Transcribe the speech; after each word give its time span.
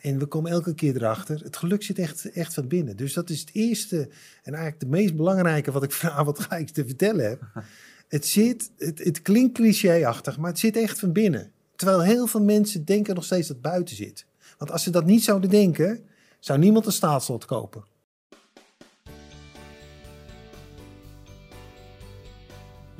En 0.00 0.18
we 0.18 0.26
komen 0.26 0.50
elke 0.50 0.74
keer 0.74 0.96
erachter, 0.96 1.40
het 1.42 1.56
geluk 1.56 1.82
zit 1.82 1.98
echt, 1.98 2.30
echt 2.30 2.54
van 2.54 2.68
binnen. 2.68 2.96
Dus 2.96 3.12
dat 3.12 3.30
is 3.30 3.40
het 3.40 3.50
eerste 3.52 4.08
en 4.42 4.54
eigenlijk 4.54 4.80
de 4.80 4.86
meest 4.86 5.16
belangrijke 5.16 5.72
wat 5.72 5.82
ik 5.82 5.92
vanavond 6.02 6.38
gelijk 6.38 6.68
te 6.68 6.86
vertellen 6.86 7.28
heb. 7.28 7.42
Het 8.08 8.26
zit, 8.26 8.70
het, 8.78 8.98
het 8.98 9.22
klinkt 9.22 9.54
clichéachtig, 9.54 10.38
maar 10.38 10.50
het 10.50 10.58
zit 10.58 10.76
echt 10.76 10.98
van 10.98 11.12
binnen. 11.12 11.52
Terwijl 11.76 12.02
heel 12.02 12.26
veel 12.26 12.42
mensen 12.42 12.84
denken 12.84 13.14
nog 13.14 13.24
steeds 13.24 13.46
dat 13.48 13.56
het 13.56 13.72
buiten 13.72 13.96
zit. 13.96 14.26
Want 14.58 14.70
als 14.70 14.82
ze 14.82 14.90
dat 14.90 15.04
niet 15.04 15.24
zouden 15.24 15.50
denken, 15.50 16.04
zou 16.38 16.58
niemand 16.58 16.86
een 16.86 16.92
staatslot 16.92 17.44
kopen. 17.44 17.84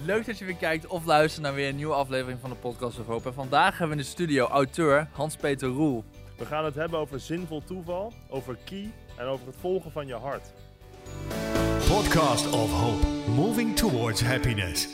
Leuk 0.05 0.27
dat 0.27 0.39
je 0.39 0.45
weer 0.45 0.57
kijkt 0.57 0.87
of 0.87 1.05
luistert 1.05 1.43
naar 1.43 1.55
weer 1.55 1.69
een 1.69 1.77
nieuwe 1.77 1.95
aflevering 1.95 2.41
van 2.41 2.51
de 2.51 2.57
Podcast 2.57 2.99
of 2.99 3.07
Hope. 3.07 3.29
En 3.29 3.35
vandaag 3.35 3.79
hebben 3.79 3.97
we 3.97 4.03
in 4.03 4.09
de 4.09 4.13
studio 4.13 4.47
auteur 4.47 5.09
Hans-Peter 5.13 5.69
Roel. 5.69 6.05
We 6.41 6.47
gaan 6.47 6.65
het 6.65 6.75
hebben 6.75 6.99
over 6.99 7.21
zinvol 7.21 7.65
toeval, 7.65 8.13
over 8.29 8.57
key 8.65 8.91
en 9.19 9.27
over 9.27 9.47
het 9.47 9.57
volgen 9.61 9.91
van 9.93 10.07
je 10.07 10.15
hart. 10.15 10.53
Podcast 11.89 12.51
of 12.53 12.71
Hope, 12.73 13.07
moving 13.31 13.77
towards 13.77 14.23
happiness. 14.23 14.89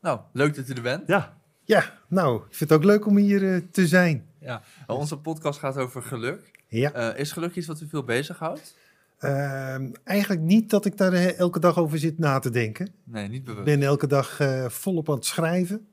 Nou, 0.00 0.20
leuk 0.32 0.54
dat 0.54 0.68
u 0.68 0.72
er 0.72 0.82
bent. 0.82 1.06
Ja, 1.08 1.36
Ja, 1.64 1.98
nou, 2.08 2.36
ik 2.36 2.54
vind 2.54 2.70
het 2.70 2.78
ook 2.78 2.84
leuk 2.84 3.06
om 3.06 3.16
hier 3.16 3.54
eh, 3.54 3.60
te 3.70 3.86
zijn. 3.86 4.26
Ja. 4.40 4.62
Nou, 4.86 4.98
Onze 5.00 5.18
podcast 5.18 5.58
gaat 5.58 5.76
over 5.76 6.02
geluk. 6.02 6.50
Ja. 6.68 6.92
Eh, 6.92 7.18
is 7.20 7.32
geluk 7.32 7.54
iets 7.56 7.66
wat 7.66 7.80
u 7.80 7.88
veel 7.88 8.04
bezighoudt? 8.04 8.76
Ehm, 9.18 9.90
eigenlijk 10.04 10.40
niet 10.40 10.70
dat 10.70 10.84
ik 10.84 10.96
daar 10.96 11.12
eh, 11.12 11.38
elke 11.38 11.58
dag 11.58 11.78
over 11.78 11.98
zit 11.98 12.18
na 12.18 12.38
te 12.38 12.50
denken. 12.50 12.94
Nee, 13.04 13.28
niet 13.28 13.38
Ik 13.38 13.44
bewust. 13.44 13.64
ben 13.64 13.82
elke 13.82 14.06
dag 14.06 14.40
eh, 14.40 14.68
volop 14.68 15.08
aan 15.08 15.14
het 15.14 15.24
schrijven. 15.24 15.86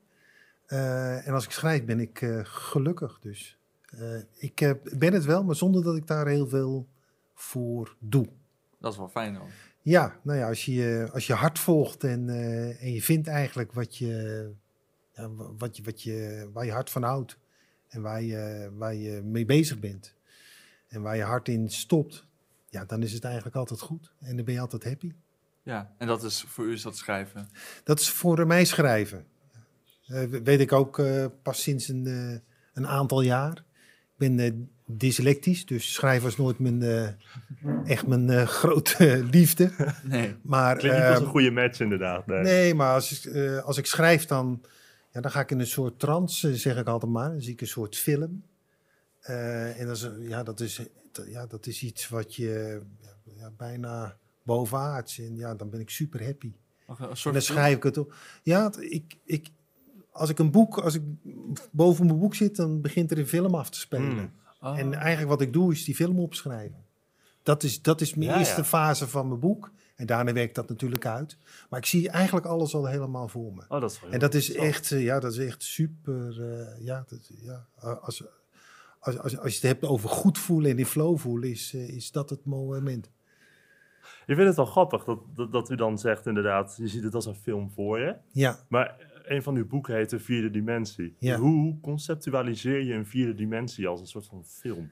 Eh, 0.66 1.26
en 1.26 1.34
als 1.34 1.44
ik 1.44 1.50
schrijf 1.50 1.84
ben 1.84 2.00
ik 2.00 2.22
eh, 2.22 2.40
gelukkig. 2.42 3.18
Dus 3.22 3.58
ik 4.36 4.60
eh, 4.60 4.70
ben 4.98 5.12
het 5.12 5.24
wel, 5.24 5.44
maar 5.44 5.54
zonder 5.56 5.82
dat 5.82 5.96
ik 5.96 6.06
daar 6.06 6.26
heel 6.26 6.48
veel 6.48 6.88
voor 7.34 7.96
doe. 7.98 8.28
Dat 8.78 8.92
is 8.92 8.98
wel 8.98 9.08
fijn 9.08 9.34
hoor. 9.36 9.48
Ja, 9.82 10.16
nou 10.22 10.38
ja, 10.38 10.48
als 10.48 10.64
je 10.64 11.08
als 11.12 11.26
je 11.26 11.32
hart 11.34 11.58
volgt 11.58 12.04
en, 12.04 12.28
eh, 12.28 12.82
en 12.82 12.92
je 12.92 13.02
vindt 13.02 13.28
eigenlijk 13.28 13.72
wat 13.72 13.96
je, 13.96 14.50
ja, 15.14 15.30
wa- 15.30 15.52
wat 15.58 15.76
je, 15.76 15.82
wat 15.82 16.02
je, 16.02 16.48
waar 16.52 16.64
je 16.64 16.72
hart 16.72 16.90
van 16.90 17.02
houdt 17.02 17.38
en 17.88 18.02
waar 18.02 18.22
je, 18.22 18.70
waar 18.76 18.94
je 18.94 19.20
mee 19.22 19.44
bezig 19.44 19.78
bent 19.78 20.14
en 20.88 21.02
waar 21.02 21.16
je 21.16 21.22
hart 21.22 21.48
in 21.48 21.70
stopt, 21.70 22.26
ja, 22.68 22.84
dan 22.84 23.02
is 23.02 23.12
het 23.12 23.24
eigenlijk 23.24 23.56
altijd 23.56 23.80
goed 23.80 24.12
en 24.20 24.36
dan 24.36 24.44
ben 24.44 24.54
je 24.54 24.60
altijd 24.60 24.84
happy. 24.84 25.12
Ja, 25.62 25.94
en 25.98 26.06
dat 26.06 26.22
is 26.22 26.42
voor 26.42 26.64
u 26.64 26.72
is 26.72 26.82
dat 26.82 26.96
schrijven. 26.96 27.48
Dat 27.84 28.00
is 28.00 28.10
voor 28.10 28.46
mij 28.46 28.64
schrijven. 28.64 29.26
Eh, 30.06 30.22
weet 30.24 30.60
ik 30.60 30.72
ook 30.72 31.02
pas 31.42 31.62
sinds 31.62 31.88
een, 31.88 32.06
een 32.72 32.86
aantal 32.86 33.20
jaar. 33.20 33.64
Ik 34.20 34.36
ben 34.36 34.46
eh, 34.46 34.52
dyslectisch, 34.98 35.66
dus 35.66 35.92
schrijven 35.92 36.24
was 36.24 36.36
nooit 36.36 36.58
mijn, 36.58 36.82
eh, 36.82 37.08
echt 37.84 38.06
mijn 38.06 38.30
eh, 38.30 38.46
grote 38.60 39.24
liefde. 39.30 39.72
Nee. 40.02 40.36
Maar, 40.42 40.76
klinkt 40.76 40.96
niet 40.98 41.06
als 41.06 41.16
eh, 41.18 41.24
een 41.24 41.30
goede 41.30 41.50
match 41.50 41.80
inderdaad. 41.80 42.26
Nee. 42.26 42.42
Nee, 42.42 42.74
maar 42.74 42.94
als 42.94 43.24
ik, 43.24 43.32
eh, 43.32 43.64
als 43.64 43.78
ik 43.78 43.86
schrijf, 43.86 44.26
dan, 44.26 44.62
ja, 45.12 45.20
dan 45.20 45.30
ga 45.30 45.40
ik 45.40 45.50
in 45.50 45.60
een 45.60 45.66
soort 45.66 45.98
trance, 45.98 46.56
zeg 46.56 46.76
ik 46.76 46.86
altijd 46.86 47.12
maar. 47.12 47.30
Dan 47.30 47.40
zie 47.40 47.52
ik 47.52 47.60
een 47.60 47.66
soort 47.66 47.96
film. 47.96 48.42
Eh, 49.20 49.80
en 49.80 49.86
dat 49.86 49.96
is, 49.96 50.10
ja, 50.18 50.42
dat, 50.42 50.60
is, 50.60 50.82
ja, 51.26 51.46
dat 51.46 51.66
is 51.66 51.82
iets 51.82 52.08
wat 52.08 52.34
je 52.34 52.80
ja, 53.36 53.50
bijna 53.56 54.16
bovenaards. 54.42 55.18
En 55.18 55.36
ja, 55.36 55.54
dan 55.54 55.70
ben 55.70 55.80
ik 55.80 55.90
super 55.90 56.24
happy. 56.24 56.52
Een 56.86 57.08
En 57.08 57.16
soort 57.16 57.34
dan 57.34 57.42
schrijf 57.42 57.76
ik 57.76 57.82
het 57.82 57.98
op. 57.98 58.14
Ja, 58.42 58.72
ik, 58.78 59.16
ik, 59.24 59.48
als 60.12 60.30
ik 60.30 60.38
een 60.38 60.50
boek, 60.50 60.78
als 60.78 60.94
ik 60.94 61.02
boven 61.70 62.06
mijn 62.06 62.18
boek 62.18 62.34
zit, 62.34 62.56
dan 62.56 62.80
begint 62.80 63.10
er 63.10 63.18
een 63.18 63.26
film 63.26 63.54
af 63.54 63.70
te 63.70 63.78
spelen. 63.78 64.10
Hmm. 64.10 64.32
Oh. 64.60 64.78
En 64.78 64.94
eigenlijk 64.94 65.28
wat 65.28 65.40
ik 65.40 65.52
doe, 65.52 65.72
is 65.72 65.84
die 65.84 65.94
film 65.94 66.18
opschrijven. 66.18 66.84
Dat 67.42 67.62
is, 67.62 67.82
dat 67.82 68.00
is 68.00 68.14
mijn 68.14 68.30
Ja, 68.30 68.38
eerste 68.38 68.60
ja. 68.60 68.64
fase 68.64 69.08
van 69.08 69.28
mijn 69.28 69.40
boek. 69.40 69.70
En 69.94 70.06
daarna 70.06 70.32
werkt 70.32 70.54
dat 70.54 70.68
natuurlijk 70.68 71.06
uit. 71.06 71.36
Maar 71.70 71.78
ik 71.78 71.86
zie 71.86 72.08
eigenlijk 72.10 72.46
alles 72.46 72.74
al 72.74 72.86
helemaal 72.86 73.28
voor 73.28 73.52
me. 73.54 73.62
Oh, 73.68 73.80
dat 73.80 73.90
is 73.90 74.00
En 74.10 74.18
dat 74.18 74.34
is 74.34 74.54
echt, 74.54 74.92
eh, 74.92 75.02
ja, 75.02 75.20
dat 75.20 75.32
is 75.32 75.38
echt 75.38 75.62
super. 75.62 76.42
eh, 76.52 76.84
ja, 76.84 77.04
dat, 77.08 77.30
ja, 77.40 77.66
als, 78.00 78.24
als, 78.98 79.18
als, 79.18 79.38
als 79.38 79.52
je 79.52 79.58
het 79.66 79.78
hebt 79.80 79.84
over 79.84 80.08
goed 80.08 80.38
voelen 80.38 80.70
en 80.70 80.78
in 80.78 80.86
flow 80.86 81.18
voelen, 81.18 81.50
is, 81.50 81.74
eh, 81.74 81.88
is 81.88 82.12
dat 82.12 82.30
het 82.30 82.44
moment. 82.44 83.10
Je 84.26 84.34
vindt 84.34 84.48
het 84.48 84.56
wel 84.56 84.66
grappig 84.66 85.04
dat, 85.04 85.18
dat, 85.34 85.52
dat 85.52 85.70
u 85.70 85.74
dan 85.76 85.98
zegt 85.98 86.26
inderdaad, 86.26 86.74
je 86.76 86.88
ziet 86.88 87.02
het 87.02 87.14
als 87.14 87.26
een 87.26 87.34
film 87.34 87.70
voor 87.70 87.98
je. 87.98 88.16
Ja, 88.32 88.58
Maar 88.68 88.96
een 89.30 89.42
van 89.42 89.56
uw 89.56 89.66
boeken 89.66 89.94
heet 89.94 90.10
De 90.10 90.18
Vierde 90.18 90.50
Dimensie. 90.50 91.16
Ja. 91.18 91.36
Hoe 91.36 91.80
conceptualiseer 91.80 92.84
je 92.84 92.94
een 92.94 93.06
vierde 93.06 93.34
dimensie 93.34 93.86
als 93.86 94.00
een 94.00 94.06
soort 94.06 94.26
van 94.26 94.44
film? 94.44 94.90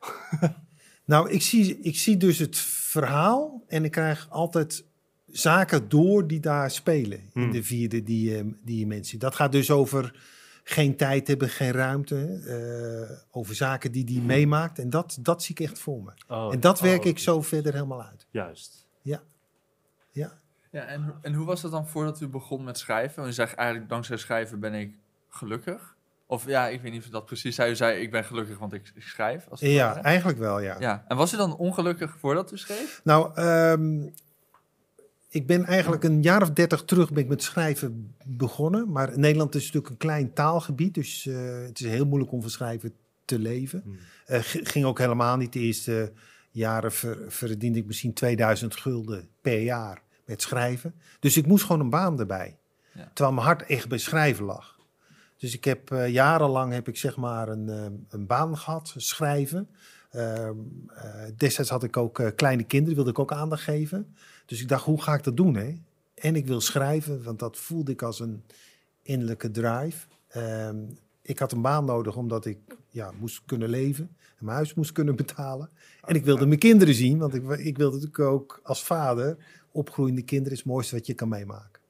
nou, 1.04 1.30
ik 1.30 1.42
zie, 1.42 1.78
ik 1.80 1.96
zie 1.96 2.16
dus 2.16 2.38
het 2.38 2.56
verhaal 2.58 3.64
en 3.68 3.84
ik 3.84 3.90
krijg 3.90 4.30
altijd 4.30 4.84
zaken 5.26 5.88
door 5.88 6.26
die 6.26 6.40
daar 6.40 6.70
spelen 6.70 7.18
in 7.18 7.30
Hmm. 7.32 7.50
de 7.50 7.62
vierde 7.62 8.02
die, 8.02 8.36
eh, 8.36 8.44
dimensie. 8.64 9.18
Dat 9.18 9.34
gaat 9.34 9.52
dus 9.52 9.70
over 9.70 10.20
geen 10.64 10.96
tijd 10.96 11.28
hebben, 11.28 11.48
geen 11.48 11.72
ruimte, 11.72 12.16
eh, 12.46 13.16
over 13.30 13.54
zaken 13.54 13.92
die 13.92 14.04
die 14.04 14.20
meemaakt. 14.20 14.78
En 14.78 14.90
dat, 14.90 15.18
dat 15.20 15.42
zie 15.42 15.54
ik 15.58 15.66
echt 15.66 15.78
voor 15.78 16.02
me. 16.02 16.10
Oh, 16.28 16.52
En 16.52 16.60
dat 16.60 16.76
oh, 16.76 16.82
werk 16.82 17.04
ik 17.04 17.18
zo 17.18 17.42
verder 17.42 17.72
helemaal 17.72 18.02
uit. 18.02 18.26
Juist. 18.30 18.86
Ja, 19.02 19.22
ja. 20.10 20.40
Ja, 20.70 20.84
en, 20.84 21.14
en 21.22 21.34
hoe 21.34 21.46
was 21.46 21.62
het 21.62 21.72
dan 21.72 21.88
voordat 21.88 22.20
u 22.20 22.26
begon 22.28 22.64
met 22.64 22.78
schrijven? 22.78 23.16
Want 23.16 23.28
u 23.28 23.32
zegt 23.32 23.54
eigenlijk, 23.54 23.88
dankzij 23.88 24.16
schrijven 24.16 24.60
ben 24.60 24.74
ik 24.74 24.94
gelukkig. 25.28 25.96
Of 26.26 26.46
ja, 26.46 26.68
ik 26.68 26.80
weet 26.80 26.92
niet 26.92 27.04
of 27.04 27.10
dat 27.10 27.26
precies 27.26 27.54
zei. 27.54 27.70
U 27.70 27.76
zei, 27.76 28.00
ik 28.00 28.10
ben 28.10 28.24
gelukkig 28.24 28.58
want 28.58 28.72
ik, 28.72 28.92
ik 28.94 29.02
schrijf. 29.02 29.46
Als 29.48 29.60
het 29.60 29.70
Ja, 29.70 30.02
eigenlijk 30.02 30.38
wel, 30.38 30.60
ja. 30.60 30.76
ja. 30.78 31.04
En 31.08 31.16
was 31.16 31.34
u 31.34 31.36
dan 31.36 31.56
ongelukkig 31.56 32.16
voordat 32.18 32.52
u 32.52 32.56
schreef? 32.58 33.00
Nou, 33.04 33.34
ehm, 33.34 34.02
ik 35.28 35.46
ben 35.46 35.64
eigenlijk 35.64 36.04
een 36.04 36.22
jaar 36.22 36.42
of 36.42 36.50
dertig 36.50 36.84
terug 36.84 37.12
ben 37.12 37.22
ik 37.22 37.28
met 37.28 37.42
schrijven 37.42 38.14
begonnen. 38.26 38.92
Maar 38.92 39.18
Nederland 39.18 39.54
is 39.54 39.64
natuurlijk 39.64 39.92
een 39.92 39.96
klein 39.98 40.32
taalgebied, 40.32 40.94
dus 40.94 41.26
eh, 41.26 41.34
het 41.62 41.80
is 41.80 41.86
heel 41.86 42.06
moeilijk 42.06 42.32
om 42.32 42.40
van 42.40 42.50
schrijven 42.50 42.92
te 43.24 43.38
leven. 43.38 43.80
Hmm. 43.84 43.98
Eh, 44.26 44.40
ging 44.42 44.84
ook 44.84 44.98
helemaal 44.98 45.36
niet. 45.36 45.52
De 45.52 45.58
eerste 45.60 46.12
jaren 46.50 46.92
ver- 46.92 47.24
verdiende 47.32 47.78
ik 47.78 47.86
misschien 47.86 48.12
2000 48.12 48.76
gulden 48.76 49.28
per 49.40 49.60
jaar 49.60 50.02
met 50.30 50.42
schrijven. 50.42 50.94
Dus 51.20 51.36
ik 51.36 51.46
moest 51.46 51.64
gewoon 51.64 51.80
een 51.80 51.90
baan 51.90 52.20
erbij. 52.20 52.58
Ja. 52.92 53.10
Terwijl 53.14 53.34
mijn 53.34 53.46
hart 53.46 53.62
echt 53.62 53.88
bij 53.88 53.98
schrijven 53.98 54.44
lag. 54.44 54.78
Dus 55.36 55.54
ik 55.54 55.64
heb 55.64 55.90
eh, 55.90 56.08
jarenlang 56.08 56.72
heb 56.72 56.88
ik 56.88 56.96
zeg 56.96 57.16
maar 57.16 57.48
een, 57.48 57.68
eh, 57.68 57.84
een 58.08 58.26
baan 58.26 58.58
gehad, 58.58 58.94
schrijven. 58.96 59.68
Ehm, 60.10 60.56
eh, 60.88 61.04
destijds 61.36 61.70
had 61.70 61.82
ik 61.82 61.96
ook 61.96 62.32
kleine 62.36 62.62
kinderen, 62.62 62.94
wilde 62.94 63.10
ik 63.10 63.18
ook 63.18 63.32
aandacht 63.32 63.62
geven. 63.62 64.16
Dus 64.46 64.60
ik 64.60 64.68
dacht, 64.68 64.84
hoe 64.84 65.02
ga 65.02 65.14
ik 65.14 65.24
dat 65.24 65.36
doen? 65.36 65.54
Hè? 65.54 65.80
En 66.14 66.36
ik 66.36 66.46
wil 66.46 66.60
schrijven, 66.60 67.22
want 67.22 67.38
dat 67.38 67.56
voelde 67.56 67.92
ik 67.92 68.02
als 68.02 68.20
een 68.20 68.44
innerlijke 69.02 69.50
drive. 69.50 70.06
Ehm, 70.28 70.76
ik 71.22 71.38
had 71.38 71.52
een 71.52 71.62
baan 71.62 71.84
nodig 71.84 72.16
omdat 72.16 72.46
ik 72.46 72.58
ja, 72.88 73.12
moest 73.18 73.42
kunnen 73.46 73.68
leven 73.68 74.16
en 74.38 74.44
mijn 74.44 74.56
huis 74.56 74.74
moest 74.74 74.92
kunnen 74.92 75.16
betalen. 75.16 75.70
En 76.02 76.14
ik 76.14 76.24
wilde 76.24 76.46
mijn 76.46 76.58
kinderen 76.58 76.94
zien, 76.94 77.18
want 77.18 77.34
ik, 77.34 77.48
ik 77.48 77.76
wilde 77.76 77.96
natuurlijk 77.96 78.32
ook 78.32 78.60
als 78.62 78.84
vader 78.84 79.36
opgroeiende 79.72 80.22
kinderen 80.22 80.52
is 80.52 80.58
het 80.58 80.66
mooiste 80.66 80.94
wat 80.94 81.06
je 81.06 81.14
kan 81.14 81.28
meemaken. 81.28 81.80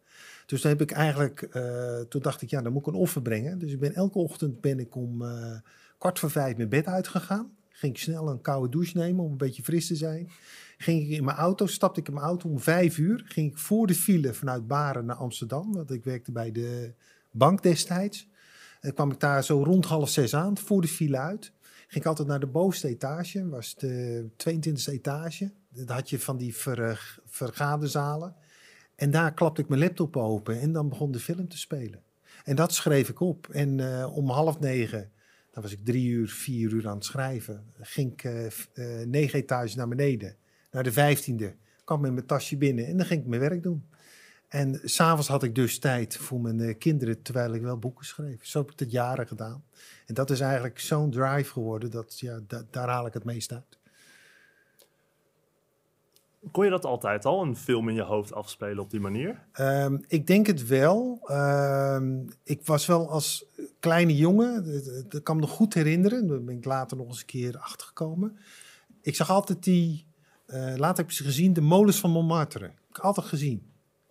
Dus 0.46 0.60
toen 0.60 0.70
heb 0.70 0.80
ik 0.80 0.90
eigenlijk, 0.90 1.42
eh, 1.42 2.00
toen 2.00 2.22
dacht 2.22 2.42
ik, 2.42 2.50
ja, 2.50 2.62
dan 2.62 2.72
moet 2.72 2.86
ik 2.86 2.92
een 2.92 3.00
offer 3.00 3.22
brengen. 3.22 3.58
Dus 3.58 3.72
ik 3.72 3.80
ben 3.80 3.94
elke 3.94 4.18
ochtend 4.18 4.60
ben 4.60 4.78
ik 4.78 4.94
om 4.94 5.22
eh, 5.22 5.56
kwart 5.98 6.18
voor 6.18 6.30
vijf 6.30 6.56
mijn 6.56 6.68
bed 6.68 6.86
uitgegaan. 6.86 7.50
Ging 7.68 7.94
ik 7.94 8.00
snel 8.00 8.28
een 8.28 8.40
koude 8.40 8.68
douche 8.68 8.96
nemen 8.98 9.24
om 9.24 9.30
een 9.30 9.36
beetje 9.36 9.62
fris 9.62 9.86
te 9.86 9.96
zijn. 9.96 10.30
Ging 10.78 11.02
ik 11.02 11.08
in 11.08 11.24
mijn 11.24 11.36
auto, 11.36 11.66
stapte 11.66 12.00
ik 12.00 12.08
in 12.08 12.14
mijn 12.14 12.26
auto 12.26 12.48
om 12.48 12.60
vijf 12.60 12.98
uur. 12.98 13.22
Ging 13.24 13.50
ik 13.50 13.58
voor 13.58 13.86
de 13.86 13.94
file 13.94 14.34
vanuit 14.34 14.66
Baren 14.66 15.04
naar 15.04 15.16
Amsterdam, 15.16 15.72
want 15.72 15.90
ik 15.90 16.04
werkte 16.04 16.32
bij 16.32 16.52
de 16.52 16.92
bank 17.30 17.62
destijds. 17.62 18.28
En 18.80 18.94
kwam 18.94 19.10
ik 19.10 19.20
daar 19.20 19.44
zo 19.44 19.62
rond 19.62 19.84
half 19.84 20.08
zes 20.08 20.34
aan, 20.34 20.58
voor 20.58 20.80
de 20.80 20.88
file 20.88 21.18
uit. 21.18 21.52
Ging 21.86 22.04
ik 22.04 22.06
altijd 22.06 22.28
naar 22.28 22.40
de 22.40 22.46
bovenste 22.46 22.88
etage, 22.88 23.48
was 23.48 23.74
de 23.74 24.26
22e 24.36 24.92
etage. 24.92 25.50
Dat 25.72 25.88
had 25.88 26.10
je 26.10 26.20
van 26.20 26.36
die 26.36 26.56
ver, 26.56 27.18
vergaderzalen. 27.26 28.34
En 28.94 29.10
daar 29.10 29.34
klapte 29.34 29.60
ik 29.60 29.68
mijn 29.68 29.80
laptop 29.80 30.16
open 30.16 30.60
en 30.60 30.72
dan 30.72 30.88
begon 30.88 31.12
de 31.12 31.20
film 31.20 31.48
te 31.48 31.58
spelen. 31.58 32.02
En 32.44 32.56
dat 32.56 32.74
schreef 32.74 33.08
ik 33.08 33.20
op. 33.20 33.48
En 33.48 33.80
eh, 33.80 34.16
om 34.16 34.30
half 34.30 34.58
negen, 34.60 35.10
dan 35.50 35.62
was 35.62 35.72
ik 35.72 35.84
drie 35.84 36.08
uur, 36.08 36.28
vier 36.28 36.72
uur 36.72 36.88
aan 36.88 36.94
het 36.94 37.04
schrijven. 37.04 37.64
Ging 37.80 38.12
ik 38.12 38.24
eh, 38.24 38.46
eh, 38.46 39.06
negen 39.06 39.38
etages 39.38 39.74
naar 39.74 39.88
beneden, 39.88 40.36
naar 40.70 40.82
de 40.82 40.92
vijftiende. 40.92 41.54
Kwam 41.84 42.00
met 42.00 42.12
mijn 42.12 42.26
tasje 42.26 42.56
binnen 42.56 42.86
en 42.86 42.96
dan 42.96 43.06
ging 43.06 43.20
ik 43.20 43.26
mijn 43.26 43.40
werk 43.40 43.62
doen. 43.62 43.88
En 44.48 44.80
s'avonds 44.84 45.28
had 45.28 45.42
ik 45.42 45.54
dus 45.54 45.78
tijd 45.78 46.16
voor 46.16 46.40
mijn 46.40 46.60
eh, 46.60 46.78
kinderen, 46.78 47.22
terwijl 47.22 47.54
ik 47.54 47.62
wel 47.62 47.78
boeken 47.78 48.06
schreef. 48.06 48.46
Zo 48.46 48.60
heb 48.60 48.70
ik 48.70 48.78
het 48.78 48.90
jaren 48.90 49.26
gedaan. 49.26 49.64
En 50.06 50.14
dat 50.14 50.30
is 50.30 50.40
eigenlijk 50.40 50.78
zo'n 50.78 51.10
drive 51.10 51.52
geworden, 51.52 51.90
dat 51.90 52.20
ja, 52.20 52.40
da- 52.46 52.64
daar 52.70 52.88
haal 52.88 53.06
ik 53.06 53.12
het 53.12 53.24
meest 53.24 53.52
uit. 53.52 53.78
Kon 56.50 56.64
je 56.64 56.70
dat 56.70 56.84
altijd 56.84 57.24
al, 57.24 57.42
een 57.42 57.56
film 57.56 57.88
in 57.88 57.94
je 57.94 58.02
hoofd 58.02 58.32
afspelen 58.34 58.78
op 58.78 58.90
die 58.90 59.00
manier? 59.00 59.42
Ehm, 59.52 59.98
ik 60.08 60.26
denk 60.26 60.46
het 60.46 60.66
wel. 60.66 61.20
Ehm, 61.24 62.18
ik 62.44 62.60
was 62.66 62.86
wel 62.86 63.10
als 63.10 63.44
kleine 63.80 64.16
jongen, 64.16 64.64
dat- 65.08 65.22
kan 65.22 65.34
me 65.34 65.40
nog 65.40 65.50
goed 65.50 65.74
herinneren. 65.74 66.26
Daar 66.26 66.42
ben 66.42 66.56
ik 66.56 66.64
later 66.64 66.96
nog 66.96 67.06
eens 67.06 67.20
een 67.20 67.26
keer 67.26 67.58
achtergekomen. 67.58 68.38
Ik 69.02 69.14
zag 69.16 69.30
altijd 69.30 69.62
die, 69.64 70.06
eh, 70.46 70.74
later 70.76 70.96
heb 70.96 71.06
ik 71.06 71.12
ze 71.16 71.24
gezien, 71.24 71.52
de 71.52 71.60
molens 71.60 72.00
van 72.00 72.10
Montmartre. 72.10 72.64
Heb 72.64 72.74
ik 72.90 72.98
altijd 72.98 73.26
gezien. 73.26 73.62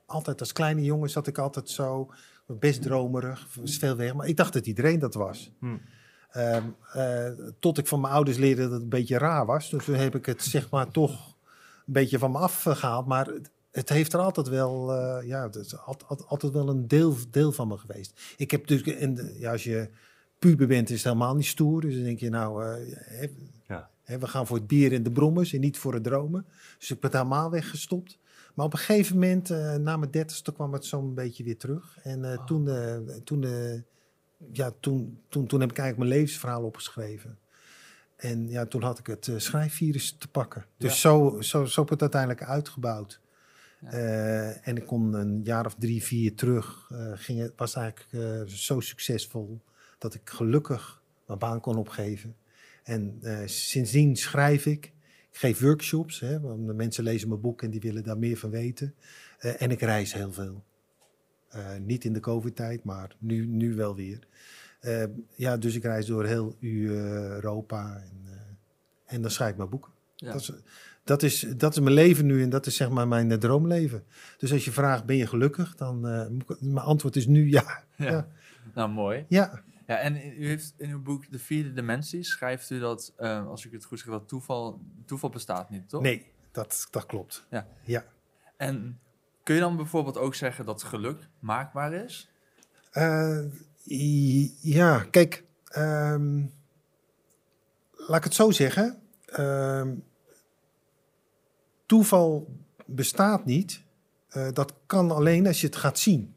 Altijd 0.06 0.40
als 0.40 0.52
kleine 0.54 0.84
jongen 0.84 1.10
zat 1.10 1.28
ik 1.28 1.38
altijd 1.38 1.70
zo, 1.70 2.12
best 2.46 2.82
dromerig, 2.82 3.48
veel 3.64 3.96
weg. 3.96 4.14
Maar 4.14 4.28
ik 4.28 4.38
dacht 4.38 4.54
dat 4.54 4.66
iedereen 4.68 5.00
dat 5.00 5.14
was. 5.14 5.52
Hm. 5.60 5.78
Ehm, 6.32 6.64
eh, 6.94 7.26
tot 7.60 7.78
ik 7.78 7.88
van 7.88 8.02
mijn 8.02 8.14
ouders 8.14 8.38
leerde 8.38 8.62
dat 8.62 8.72
het 8.72 8.82
een 8.82 8.90
beetje 8.90 9.18
raar 9.18 9.46
was. 9.46 9.70
Dus 9.70 9.86
toen 9.86 9.96
heb 9.96 10.16
ik 10.16 10.26
het 10.26 10.44
zeg 10.44 10.70
maar 10.70 10.92
toch 10.92 11.38
beetje 11.92 12.20
van 12.20 12.32
me 12.32 12.38
afgehaald. 12.38 13.06
Maar 13.08 13.26
het, 13.28 13.52
het 13.72 13.90
heeft 13.90 14.14
er 14.14 14.20
altijd 14.20 14.48
wel, 14.48 14.94
eh, 14.94 15.28
ja, 15.28 15.44
het 15.44 15.56
is 15.56 15.78
altijd, 15.78 16.28
altijd 16.28 16.54
wel 16.54 16.70
een 16.70 16.88
deel, 16.88 17.16
deel 17.30 17.52
van 17.52 17.68
me 17.68 17.78
geweest. 17.78 18.22
Ik 18.38 18.52
heb 18.52 18.68
dus, 18.68 18.84
de, 18.84 19.36
ja, 19.40 19.52
als 19.52 19.64
je 19.64 19.90
puber 20.40 20.68
bent, 20.68 20.90
is 20.90 20.96
het 20.96 21.04
helemaal 21.04 21.36
niet 21.36 21.46
stoer. 21.46 21.82
Dus 21.82 21.96
dan 21.96 22.04
denk 22.04 22.20
je, 22.20 22.30
nou, 22.30 22.66
eh, 22.66 23.30
Ja. 23.68 23.90
we 24.20 24.28
gaan 24.28 24.48
voor 24.48 24.58
het 24.58 24.68
bier 24.68 24.94
en 24.94 25.04
de 25.04 25.12
brommers 25.12 25.54
en 25.54 25.60
niet 25.60 25.78
voor 25.78 25.94
het 25.94 26.04
dromen. 26.04 26.46
Dus 26.80 26.92
ik 26.92 27.00
ben 27.00 27.10
het 27.10 27.20
helemaal 27.20 27.50
weggestopt. 27.52 28.18
Maar 28.54 28.66
op 28.66 28.74
een 28.74 28.80
gegeven 28.80 29.14
moment, 29.14 29.50
eh, 29.50 29.76
na 29.76 29.98
mijn 29.98 30.12
dertigste, 30.12 30.52
kwam 30.54 30.74
het 30.74 30.86
zo'n 30.86 31.14
beetje 31.14 31.44
weer 31.44 31.58
terug. 31.58 31.98
En 32.04 32.26
Oh. 32.26 32.46
toen, 32.46 32.70
toen, 33.24 33.46
ja, 34.52 34.72
toen, 34.80 35.20
toen, 35.30 35.48
toen 35.48 35.60
heb 35.60 35.72
ik 35.72 35.78
eigenlijk 35.78 36.10
mijn 36.10 36.22
levensverhaal 36.22 36.64
opgeschreven. 36.64 37.38
En 38.20 38.50
ja, 38.50 38.66
toen 38.66 38.82
had 38.82 39.00
ik 39.00 39.08
het 39.08 39.28
eh, 39.28 39.38
schrijfvirus 39.38 40.16
te 40.18 40.28
pakken. 40.28 40.66
Dus 40.78 40.92
Ja. 40.92 40.98
zo, 40.98 41.42
zo, 41.42 41.66
zo 41.66 41.76
heb 41.82 41.84
ik 41.84 41.90
het 41.90 42.02
uiteindelijk 42.02 42.44
uitgebouwd. 42.44 43.20
Ja. 43.82 43.90
Eh, 43.90 44.68
en 44.68 44.78
ik 44.78 44.86
kon 44.86 45.14
een 45.14 45.42
jaar 45.44 45.66
of 45.66 45.76
drie, 45.76 46.04
vier 46.04 46.36
terug. 46.36 46.90
eh, 46.92 47.12
ging 47.16 47.40
het, 47.40 47.54
was 47.56 47.76
eigenlijk 47.76 48.50
zo 48.50 48.80
succesvol 48.80 49.62
dat 49.98 50.14
ik 50.14 50.30
gelukkig 50.30 51.02
mijn 51.28 51.40
baan 51.40 51.60
kon 51.60 51.78
opgeven. 51.78 52.36
En 52.84 53.20
sindsdien 53.46 54.16
schrijf 54.16 54.66
ik. 54.66 54.86
Ik 55.32 55.38
geef 55.38 55.60
workshops, 55.60 56.20
hè, 56.20 56.40
want 56.40 56.68
de 56.68 56.74
mensen 56.74 57.04
lezen 57.04 57.28
mijn 57.30 57.42
boek 57.42 57.62
en 57.62 57.70
die 57.70 57.80
willen 57.80 58.04
daar 58.04 58.18
meer 58.18 58.38
van 58.38 58.50
weten. 58.50 58.96
En 59.40 59.72
ik 59.72 59.82
reis 59.82 60.14
heel 60.14 60.34
veel. 60.34 60.64
Niet 61.82 62.06
in 62.06 62.14
de 62.14 62.20
COVID-tijd, 62.20 62.84
maar 62.84 63.16
nu, 63.20 63.46
nu 63.46 63.76
wel 63.76 63.96
weer. 63.96 64.20
Eh, 64.80 65.04
ja, 65.36 65.58
dus 65.58 65.76
ik 65.76 65.84
reis 65.84 66.06
door 66.06 66.26
heel 66.26 66.56
Europa 66.60 67.96
en, 67.96 68.22
eh, 68.26 69.14
en 69.14 69.22
dan 69.22 69.32
schrijf 69.32 69.52
ik 69.52 69.58
mijn 69.58 69.70
boeken. 69.70 69.92
Ja. 70.16 70.32
Dat, 70.32 70.42
is, 70.42 70.52
dat, 71.04 71.24
is, 71.24 71.40
dat 71.58 71.72
is 71.72 71.80
mijn 71.80 71.94
leven 71.94 72.26
nu 72.26 72.42
en 72.44 72.50
dat 72.50 72.66
is 72.66 72.76
zeg 72.76 72.90
maar 72.90 73.08
mijn 73.08 73.32
eh, 73.32 73.38
droomleven. 73.38 74.04
Dus 74.38 74.52
als 74.52 74.66
je 74.66 74.72
vraagt, 74.72 75.06
ben 75.06 75.16
je 75.16 75.28
gelukkig? 75.28 75.76
Dan, 75.76 76.02
mijn 76.60 76.86
antwoord 76.86 77.16
is 77.16 77.28
nu 77.28 77.50
ja. 77.50 77.84
Ja. 77.96 78.12
Ja. 78.12 78.28
Nou, 78.74 78.90
mooi. 78.90 79.26
Ja, 79.28 79.64
Ja, 79.88 79.98
en 79.98 80.16
u 80.16 80.48
heeft 80.48 80.74
in 80.78 80.90
uw 80.90 81.02
boek 81.02 81.32
De 81.32 81.40
Vierde 81.40 81.74
Dimensie 81.74 82.24
schrijft 82.24 82.70
u 82.70 82.80
dat, 82.80 83.14
als 83.48 83.66
ik 83.66 83.72
het 83.72 83.86
goed 83.86 84.00
zeg, 84.00 84.08
dat 84.08 84.28
toeval, 84.28 84.82
toeval 85.06 85.30
bestaat 85.30 85.70
niet, 85.70 85.90
toch? 85.90 86.02
nee, 86.02 86.32
dat, 86.52 86.88
dat 86.92 87.06
klopt. 87.06 87.46
Ja. 87.50 87.68
ja. 87.84 88.06
En 88.58 89.00
kun 89.44 89.56
je 89.56 89.62
dan 89.62 89.76
bijvoorbeeld 89.76 90.18
ook 90.18 90.36
zeggen 90.36 90.66
dat 90.66 90.84
geluk 90.84 91.28
maakbaar 91.40 91.94
is? 91.94 92.30
Ja, 94.62 95.00
kijk, 95.12 95.44
ehm, 95.66 96.42
laat 97.92 98.18
ik 98.18 98.24
het 98.24 98.34
zo 98.34 98.52
zeggen. 98.52 99.02
Ehm, 99.26 99.96
toeval 101.86 102.48
bestaat 102.86 103.46
niet. 103.46 103.82
Eh, 104.30 104.48
dat 104.54 104.74
kan 104.86 105.12
alleen 105.12 105.48
als 105.48 105.62
je 105.62 105.68
het 105.68 105.76
gaat 105.76 106.00
zien. 106.00 106.36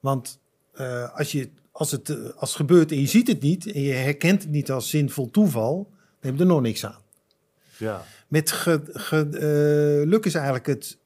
Want 0.00 0.38
eh, 0.72 1.14
als, 1.16 1.32
je, 1.32 1.50
als, 1.72 1.90
het, 1.90 2.10
eh, 2.10 2.16
als 2.36 2.48
het 2.48 2.58
gebeurt 2.58 2.90
en 2.92 3.00
je 3.00 3.06
ziet 3.06 3.28
het 3.28 3.40
niet 3.40 3.66
en 3.72 3.80
je 3.80 3.92
herkent 3.92 4.42
het 4.42 4.50
niet 4.50 4.70
als 4.70 4.90
zinvol 4.90 5.30
toeval, 5.30 5.74
dan 5.90 5.98
heb 6.20 6.34
je 6.34 6.40
er 6.40 6.46
nog 6.46 6.60
niks 6.60 6.86
aan. 6.86 7.02
Ja. 7.78 8.04
Met 8.28 8.50
ge, 8.50 8.80
ge- 8.92 9.28
geluk 10.02 10.24
is 10.24 10.34
eigenlijk 10.34 10.66
het, 10.66 10.98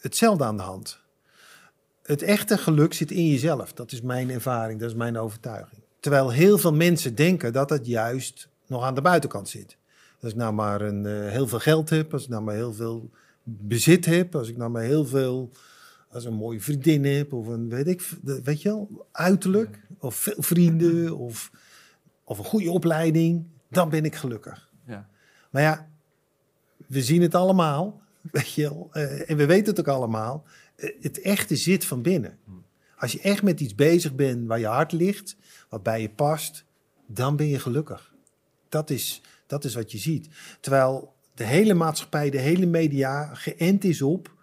hetzelfde 0.00 0.44
aan 0.44 0.56
de 0.56 0.62
hand. 0.62 1.00
Het 2.08 2.22
echte 2.22 2.58
geluk 2.58 2.92
zit 2.92 3.10
in 3.10 3.26
jezelf. 3.26 3.72
Dat 3.72 3.92
is 3.92 4.00
mijn 4.00 4.30
ervaring, 4.30 4.80
dat 4.80 4.88
is 4.88 4.96
mijn 4.96 5.18
overtuiging. 5.18 5.82
Terwijl 6.00 6.30
heel 6.30 6.58
veel 6.58 6.72
mensen 6.72 7.14
denken 7.14 7.52
dat 7.52 7.70
het 7.70 7.86
juist 7.86 8.48
nog 8.66 8.82
aan 8.82 8.94
de 8.94 9.00
buitenkant 9.00 9.48
zit. 9.48 9.76
Als 10.20 10.30
ik 10.30 10.36
nou 10.36 10.52
maar 10.52 10.80
een, 10.80 11.06
eh, 11.06 11.30
heel 11.30 11.48
veel 11.48 11.58
geld 11.58 11.90
heb, 11.90 12.12
als 12.12 12.22
ik 12.22 12.28
nou 12.28 12.42
maar 12.42 12.54
heel 12.54 12.72
veel 12.72 13.10
bezit 13.42 14.04
heb, 14.04 14.34
als 14.34 14.48
ik 14.48 14.56
nou 14.56 14.70
maar 14.70 14.82
heel 14.82 15.06
veel, 15.06 15.50
als 16.10 16.24
een 16.24 16.34
mooie 16.34 16.60
vriendin 16.60 17.04
heb, 17.04 17.32
of 17.32 17.46
een, 17.46 17.68
weet 17.68 17.86
ik, 17.86 18.08
weet 18.22 18.62
je 18.62 18.68
wel, 18.68 19.06
uiterlijk, 19.12 19.80
of 19.98 20.14
veel 20.14 20.42
vrienden, 20.42 21.16
of, 21.16 21.50
of 22.24 22.38
een 22.38 22.44
goede 22.44 22.70
opleiding, 22.70 23.44
dan 23.68 23.88
ben 23.88 24.04
ik 24.04 24.14
gelukkig. 24.14 24.70
Ja. 24.86 25.08
Maar 25.50 25.62
ja, 25.62 25.88
we 26.86 27.02
zien 27.02 27.22
het 27.22 27.34
allemaal, 27.34 28.00
weet 28.32 28.52
je 28.52 28.62
wel, 28.62 28.88
eh, 28.92 29.30
en 29.30 29.36
we 29.36 29.46
weten 29.46 29.66
het 29.66 29.80
ook 29.80 29.94
allemaal. 29.94 30.44
Het 30.78 31.20
echte 31.20 31.56
zit 31.56 31.84
van 31.84 32.02
binnen. 32.02 32.38
Als 32.98 33.12
je 33.12 33.20
echt 33.20 33.42
met 33.42 33.60
iets 33.60 33.74
bezig 33.74 34.14
bent 34.14 34.46
waar 34.46 34.58
je 34.58 34.66
hart 34.66 34.92
ligt, 34.92 35.36
wat 35.68 35.82
bij 35.82 36.00
je 36.00 36.10
past, 36.10 36.64
dan 37.06 37.36
ben 37.36 37.48
je 37.48 37.58
gelukkig. 37.58 38.14
Dat 38.68 38.90
is, 38.90 39.22
dat 39.46 39.64
is 39.64 39.74
wat 39.74 39.92
je 39.92 39.98
ziet. 39.98 40.28
Terwijl 40.60 41.12
de 41.34 41.44
hele 41.44 41.74
maatschappij, 41.74 42.30
de 42.30 42.38
hele 42.38 42.66
media 42.66 43.34
geënt 43.34 43.84
is 43.84 44.02
op, 44.02 44.34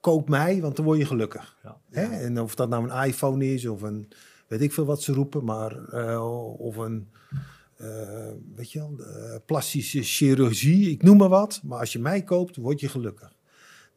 koop 0.00 0.28
mij, 0.28 0.60
want 0.60 0.76
dan 0.76 0.84
word 0.84 0.98
je 0.98 1.06
gelukkig. 1.06 1.56
Ja. 1.62 1.80
Hè? 1.90 2.02
En 2.02 2.40
of 2.40 2.54
dat 2.54 2.68
nou 2.68 2.90
een 2.90 3.04
iPhone 3.06 3.52
is 3.52 3.66
of 3.66 3.82
een, 3.82 4.08
weet 4.46 4.60
ik 4.60 4.72
veel 4.72 4.84
wat 4.84 5.02
ze 5.02 5.12
roepen, 5.12 5.44
maar 5.44 5.84
eh, 5.84 6.58
of 6.58 6.76
een, 6.76 7.08
eh, 7.76 8.32
weet 8.54 8.72
je 8.72 8.78
wel, 8.78 9.00
plastische 9.46 10.02
chirurgie, 10.02 10.90
ik 10.90 11.02
noem 11.02 11.16
maar 11.16 11.28
wat. 11.28 11.60
Maar 11.64 11.78
als 11.78 11.92
je 11.92 11.98
mij 11.98 12.22
koopt, 12.22 12.56
word 12.56 12.80
je 12.80 12.88
gelukkig. 12.88 13.38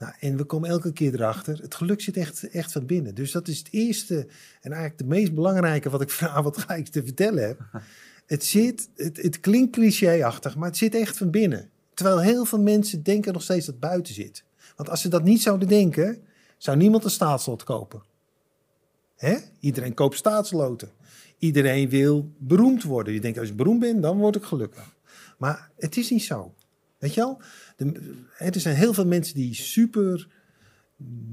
Nou, 0.04 0.16
en 0.20 0.38
we 0.38 0.44
komen 0.44 0.70
elke 0.70 0.94
keer 0.94 1.14
erachter, 1.14 1.60
het 1.62 1.76
geluk 1.76 2.02
zit 2.02 2.18
echt, 2.18 2.50
echt 2.50 2.72
van 2.72 2.86
binnen. 2.86 3.16
Dus 3.16 3.32
dat 3.32 3.48
is 3.48 3.58
het 3.58 3.68
eerste 3.72 4.16
en 4.62 4.72
eigenlijk 4.72 4.98
de 4.98 5.06
meest 5.06 5.34
belangrijke 5.34 5.90
wat 5.90 6.02
ik 6.02 6.10
vanavond 6.20 6.58
ga 6.58 6.74
ik 6.74 6.88
te 6.88 7.04
vertellen 7.04 7.48
heb. 7.48 7.60
Het 8.26 8.44
zit, 8.44 8.90
het, 8.96 9.18
het 9.18 9.40
klinkt 9.40 9.72
clichéachtig, 9.72 10.56
maar 10.56 10.68
het 10.68 10.78
zit 10.78 10.96
echt 10.96 11.18
van 11.18 11.32
binnen. 11.32 11.70
Terwijl 11.94 12.20
heel 12.20 12.46
veel 12.46 12.60
mensen 12.60 13.04
denken 13.04 13.34
nog 13.34 13.42
steeds 13.42 13.66
dat 13.66 13.76
het 13.76 13.84
buiten 13.84 14.14
zit. 14.14 14.44
Want 14.76 14.90
als 14.90 15.02
ze 15.02 15.10
dat 15.10 15.24
niet 15.24 15.42
zouden 15.42 15.68
denken, 15.68 16.24
zou 16.58 16.78
niemand 16.78 17.04
een 17.04 17.10
staatslot 17.10 17.64
kopen. 17.64 18.04
Hè? 19.16 19.38
Iedereen 19.60 19.94
koopt 19.94 20.18
staatsloten. 20.18 20.92
Iedereen 21.38 21.90
wil 21.90 22.32
beroemd 22.38 22.84
worden. 22.84 23.14
Je 23.14 23.20
denkt, 23.20 23.40
als 23.40 23.50
ik 23.50 23.56
beroemd 23.56 23.80
ben, 23.80 24.02
dan 24.02 24.18
word 24.18 24.36
ik 24.36 24.44
gelukkig. 24.44 24.96
Maar 25.38 25.70
het 25.78 25.98
is 25.98 26.10
niet 26.10 26.24
zo. 26.24 26.54
Weet 27.04 27.14
je 27.14 27.22
wel? 27.22 27.42
De, 27.76 28.14
er 28.38 28.60
zijn 28.60 28.76
heel 28.76 28.94
veel 28.94 29.06
mensen 29.08 29.36
die 29.36 29.54
super 29.54 30.28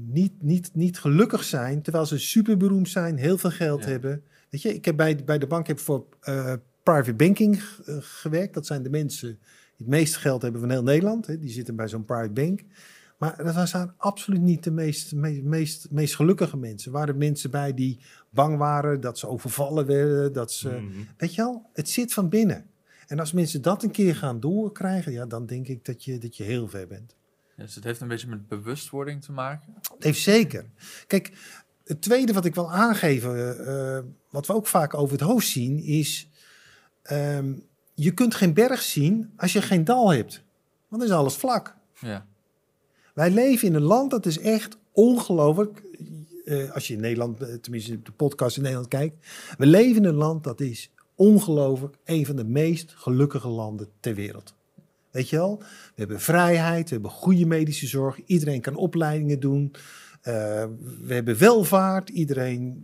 niet, 0.07 0.41
niet, 0.41 0.69
niet 0.73 0.99
gelukkig 0.99 1.43
zijn, 1.43 1.81
terwijl 1.81 2.05
ze 2.05 2.19
super 2.19 2.57
beroemd 2.57 2.89
zijn, 2.89 3.17
heel 3.17 3.37
veel 3.37 3.51
geld 3.51 3.83
Ja. 3.83 3.89
hebben. 3.89 4.23
Weet 4.49 4.61
je, 4.61 4.73
ik 4.73 4.85
heb 4.85 4.95
bij, 4.97 5.23
bij 5.25 5.37
de 5.39 5.47
bank 5.47 5.67
heb 5.67 5.79
voor 5.79 6.05
eh, 6.21 6.53
private 6.83 7.13
banking 7.13 7.61
eh, 7.85 7.95
gewerkt. 7.99 8.53
Dat 8.53 8.65
zijn 8.65 8.83
de 8.83 8.89
mensen 8.89 9.27
die 9.29 9.37
het 9.77 9.87
meeste 9.87 10.19
geld 10.19 10.41
hebben 10.41 10.61
van 10.61 10.69
heel 10.69 10.83
Nederland. 10.83 11.27
Hè. 11.27 11.39
Die 11.39 11.49
zitten 11.49 11.75
bij 11.75 11.87
zo'n 11.87 12.05
private 12.05 12.31
bank. 12.31 12.61
Maar 13.17 13.53
dat 13.53 13.69
zijn 13.69 13.93
absoluut 13.97 14.41
niet 14.41 14.63
de 14.63 14.71
meest, 14.71 15.13
meest, 15.15 15.43
meest, 15.43 15.87
meest 15.91 16.15
gelukkige 16.15 16.57
mensen. 16.57 16.91
Er 16.91 16.97
waren 16.97 17.17
mensen 17.17 17.51
bij 17.51 17.73
die 17.73 17.99
bang 18.29 18.57
waren 18.57 19.01
dat 19.01 19.17
ze 19.19 19.27
overvallen 19.27 19.85
werden. 19.85 20.33
Dat 20.33 20.51
ze, 20.51 20.69
Mhm. 20.69 20.85
Weet 21.17 21.35
je 21.35 21.41
wel, 21.41 21.69
het 21.73 21.89
zit 21.89 22.13
van 22.13 22.29
binnen. 22.29 22.65
En 23.11 23.19
als 23.19 23.31
mensen 23.31 23.61
dat 23.61 23.83
een 23.83 23.91
keer 23.91 24.15
gaan 24.15 24.39
doorkrijgen, 24.39 25.11
ja, 25.11 25.25
dan 25.25 25.45
denk 25.45 25.67
ik 25.67 25.85
dat 25.85 26.03
je, 26.03 26.17
dat 26.17 26.37
je 26.37 26.43
heel 26.43 26.67
ver 26.67 26.87
bent. 26.87 27.15
Dus 27.55 27.75
het 27.75 27.83
heeft 27.83 28.01
een 28.01 28.07
beetje 28.07 28.27
met 28.27 28.47
bewustwording 28.47 29.23
te 29.23 29.31
maken. 29.31 29.73
Het 29.93 30.03
heeft 30.03 30.19
zeker. 30.19 30.65
Kijk, 31.07 31.31
het 31.83 32.01
tweede 32.01 32.33
wat 32.33 32.45
ik 32.45 32.55
wil 32.55 32.71
aangeven, 32.71 33.35
eh, 33.35 33.97
eh, 33.97 34.03
wat 34.29 34.47
we 34.47 34.53
ook 34.53 34.67
vaak 34.67 34.93
over 34.93 35.11
het 35.11 35.27
hoofd 35.27 35.47
zien, 35.47 35.79
is: 35.79 36.29
ehm, 37.01 37.53
je 37.93 38.11
kunt 38.11 38.35
geen 38.35 38.53
berg 38.53 38.81
zien 38.81 39.33
als 39.37 39.53
je 39.53 39.61
geen 39.61 39.83
dal 39.83 40.11
hebt. 40.11 40.43
Want 40.87 41.01
dan 41.01 41.11
is 41.11 41.17
alles 41.17 41.35
vlak. 41.35 41.75
Ja. 41.99 42.25
Wij 43.13 43.29
leven 43.29 43.67
in 43.67 43.73
een 43.75 43.81
land 43.81 44.11
dat 44.11 44.25
is 44.25 44.39
echt 44.39 44.77
ongelooflijk. 44.91 45.83
eh, 46.45 46.71
als 46.71 46.87
je 46.87 46.93
in 46.93 46.99
Nederland, 46.99 47.63
tenminste 47.63 48.01
de 48.01 48.11
podcast 48.11 48.55
in 48.55 48.61
Nederland 48.61 48.89
kijkt. 48.89 49.27
We 49.57 49.65
leven 49.65 49.95
in 49.95 50.09
een 50.09 50.15
land 50.15 50.43
dat 50.43 50.61
is 50.61 50.91
ongelooflijk 51.21 51.95
een 52.05 52.25
van 52.25 52.35
de 52.35 52.43
meest 52.43 52.93
gelukkige 52.97 53.47
landen 53.47 53.87
ter 53.99 54.15
wereld. 54.15 54.55
Weet 55.11 55.29
je 55.29 55.35
wel? 55.35 55.57
We 55.59 55.65
hebben 55.95 56.19
vrijheid, 56.19 56.87
we 56.87 56.93
hebben 56.93 57.11
goede 57.11 57.45
medische 57.45 57.87
zorg. 57.87 58.19
Iedereen 58.25 58.61
kan 58.61 58.75
opleidingen 58.75 59.39
doen. 59.39 59.71
Eh, 60.21 60.33
we 61.01 61.13
hebben 61.13 61.37
welvaart. 61.37 62.09
Iedereen, 62.09 62.83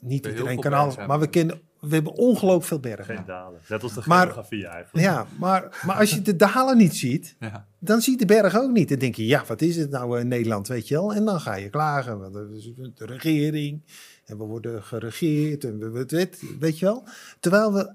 niet 0.00 0.26
iedereen 0.26 0.60
kan 0.60 0.72
alles, 0.72 0.94
bergen 0.94 1.08
maar 1.08 1.18
we, 1.18 1.24
hebben 1.24 1.30
kennen, 1.30 1.60
we 1.80 1.94
hebben 1.94 2.12
ongelooflijk 2.12 2.64
veel 2.64 2.80
bergen. 2.80 3.16
Geen 3.16 3.24
dalen. 3.26 3.60
Net 3.68 3.82
als 3.82 3.94
de 3.94 4.02
Maar- 4.04 4.26
geografie 4.26 4.66
eigenlijk. 4.66 5.06
Ja, 5.06 5.26
maar, 5.38 5.82
maar 5.86 5.96
als 5.96 6.10
je 6.10 6.22
de 6.22 6.36
dalen 6.36 6.76
niet 6.76 6.96
ziet, 6.96 7.36
Ja. 7.40 7.66
dan 7.78 8.00
zie 8.00 8.12
je 8.12 8.18
de 8.18 8.26
berg 8.26 8.56
ook 8.58 8.70
niet. 8.72 8.88
Dan 8.88 8.98
denk 8.98 9.14
je, 9.14 9.26
ja, 9.26 9.44
wat 9.46 9.60
is 9.62 9.76
het 9.76 9.90
nou 9.90 10.20
in 10.20 10.28
Nederland, 10.28 10.68
weet 10.68 10.88
je 10.88 10.94
wel? 10.94 11.14
En 11.14 11.24
dan 11.24 11.40
ga 11.40 11.54
je 11.54 11.68
klagen, 11.70 12.18
want 12.20 12.32
de 12.32 13.04
regering 13.06 13.82
en 14.28 14.38
we 14.38 14.44
worden 14.44 14.82
geregeerd 14.82 15.64
en 15.64 15.78
we, 15.78 15.90
we- 15.90 16.04
weet, 16.06 16.42
weet 16.58 16.78
je 16.78 16.84
wel? 16.84 17.04
Terwijl 17.40 17.72
we, 17.72 17.92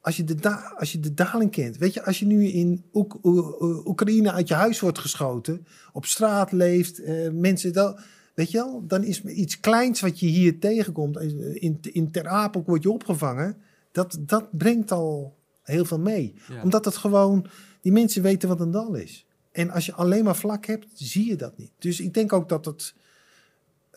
als 0.00 0.16
je 0.16 0.24
de, 0.24 0.34
da- 0.34 0.74
als 0.78 0.92
je 0.92 1.00
de 1.00 1.14
daling 1.14 1.50
kent, 1.50 1.76
weet 1.76 1.94
je, 1.94 2.04
als 2.04 2.18
je 2.18 2.26
nu 2.26 2.44
in 2.46 2.84
Oek- 2.92 3.18
Oe- 3.24 3.56
Oe- 3.62 3.82
Oekraïne 3.86 4.32
uit 4.32 4.48
je 4.48 4.54
huis 4.54 4.80
wordt 4.80 4.98
geschoten, 4.98 5.66
op 5.92 6.04
straat 6.06 6.52
leeft, 6.52 6.98
eh, 7.02 7.30
mensen 7.30 7.72
dat... 7.72 8.00
Weet 8.34 8.50
je 8.50 8.56
wel, 8.58 8.84
dan 8.86 9.04
is 9.04 9.22
iets 9.24 9.60
kleins 9.60 10.00
wat 10.00 10.20
je 10.20 10.26
hier 10.26 10.58
tegenkomt. 10.58 11.20
In, 11.54 11.78
in 11.82 12.10
Ter 12.10 12.26
Apel 12.28 12.62
word 12.66 12.82
je 12.82 12.90
opgevangen. 12.90 13.56
Dat, 13.92 14.18
dat 14.20 14.56
brengt 14.58 14.90
al 14.92 15.36
heel 15.62 15.84
veel 15.84 15.98
mee. 15.98 16.34
Ja. 16.48 16.62
Omdat 16.62 16.84
het 16.84 16.96
gewoon, 16.96 17.46
die 17.80 17.92
mensen 17.92 18.22
weten 18.22 18.48
wat 18.48 18.60
een 18.60 18.70
dal 18.70 18.94
is. 18.94 19.26
En 19.52 19.70
als 19.70 19.86
je 19.86 19.92
alleen 19.94 20.24
maar 20.24 20.36
vlak 20.36 20.66
hebt, 20.66 20.86
zie 20.94 21.26
je 21.28 21.36
dat 21.36 21.56
niet. 21.58 21.70
Dus 21.78 22.00
ik 22.00 22.14
denk 22.14 22.32
ook 22.32 22.48
dat 22.48 22.64
het 22.64 22.94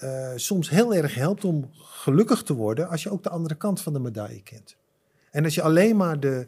eh, 0.02 0.32
soms 0.36 0.70
heel 0.70 0.94
erg 0.94 1.16
helpt 1.16 1.46
om 1.46 1.70
gelukkig 1.74 2.44
te 2.44 2.54
worden 2.54 2.90
als 2.90 3.04
je 3.04 3.10
ook 3.10 3.24
de 3.24 3.30
andere 3.30 3.56
kant 3.56 3.82
van 3.82 3.94
de 3.94 4.00
medaille 4.00 4.42
kent. 4.44 4.76
En 5.32 5.44
als 5.44 5.56
je 5.56 5.62
alleen 5.62 5.96
maar 5.98 6.20
de, 6.20 6.48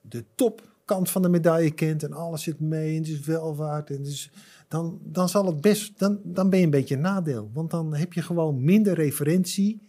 de 0.00 0.24
topkant 0.34 1.10
van 1.10 1.22
de 1.22 1.28
medaille 1.28 1.70
kent 1.70 2.02
en 2.02 2.12
alles 2.12 2.42
zit 2.42 2.60
mee 2.60 2.90
en 2.90 2.98
het 3.02 3.08
is 3.08 3.20
welvaart 3.20 3.90
en 3.90 4.02
dus, 4.02 4.30
dan, 4.68 4.98
dan 5.02 5.28
zal 5.28 5.46
het 5.46 5.60
best, 5.60 5.98
dan, 5.98 6.20
dan 6.22 6.50
ben 6.50 6.58
je 6.58 6.64
een 6.64 6.70
beetje 6.70 6.94
een 6.94 7.00
nadeel. 7.00 7.50
Want 7.52 7.70
dan 7.70 7.94
heb 7.94 8.12
je 8.12 8.22
gewoon 8.22 8.64
minder 8.64 8.94
referentie 8.94 9.82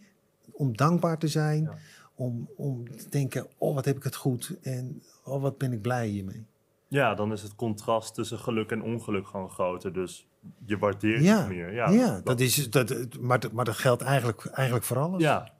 om 0.52 0.76
dankbaar 0.76 1.18
te 1.18 1.28
zijn, 1.28 1.62
Ja. 1.62 1.76
om, 2.14 2.48
om 2.56 2.96
te 2.96 3.08
denken, 3.08 3.46
oh 3.58 3.74
wat 3.74 3.84
heb 3.84 3.96
ik 3.96 4.02
het 4.02 4.16
goed 4.16 4.56
en 4.62 5.02
oh 5.24 5.42
wat 5.42 5.58
ben 5.58 5.72
ik 5.72 5.82
blij 5.82 6.06
hiermee. 6.06 6.46
Ja, 6.88 7.14
dan 7.14 7.32
is 7.32 7.42
het 7.42 7.54
contrast 7.54 8.14
tussen 8.14 8.38
geluk 8.38 8.70
en 8.70 8.82
ongeluk 8.82 9.26
gewoon 9.26 9.50
groter. 9.50 9.92
Dus 9.92 10.26
je 10.64 10.78
waardeert 10.78 11.22
Ja, 11.22 11.38
het 11.38 11.48
meer. 11.48 11.72
Ja, 11.72 11.90
Ja, 11.90 12.20
dat 12.24 12.40
is, 12.40 12.70
dat, 12.70 13.18
maar, 13.20 13.40
dat- 13.40 13.52
maar 13.52 13.64
dat 13.64 13.76
geldt 13.76 14.02
eigenlijk, 14.02 14.44
eigenlijk 14.46 14.86
voor 14.86 14.98
alles. 14.98 15.22
Ja, 15.22 15.52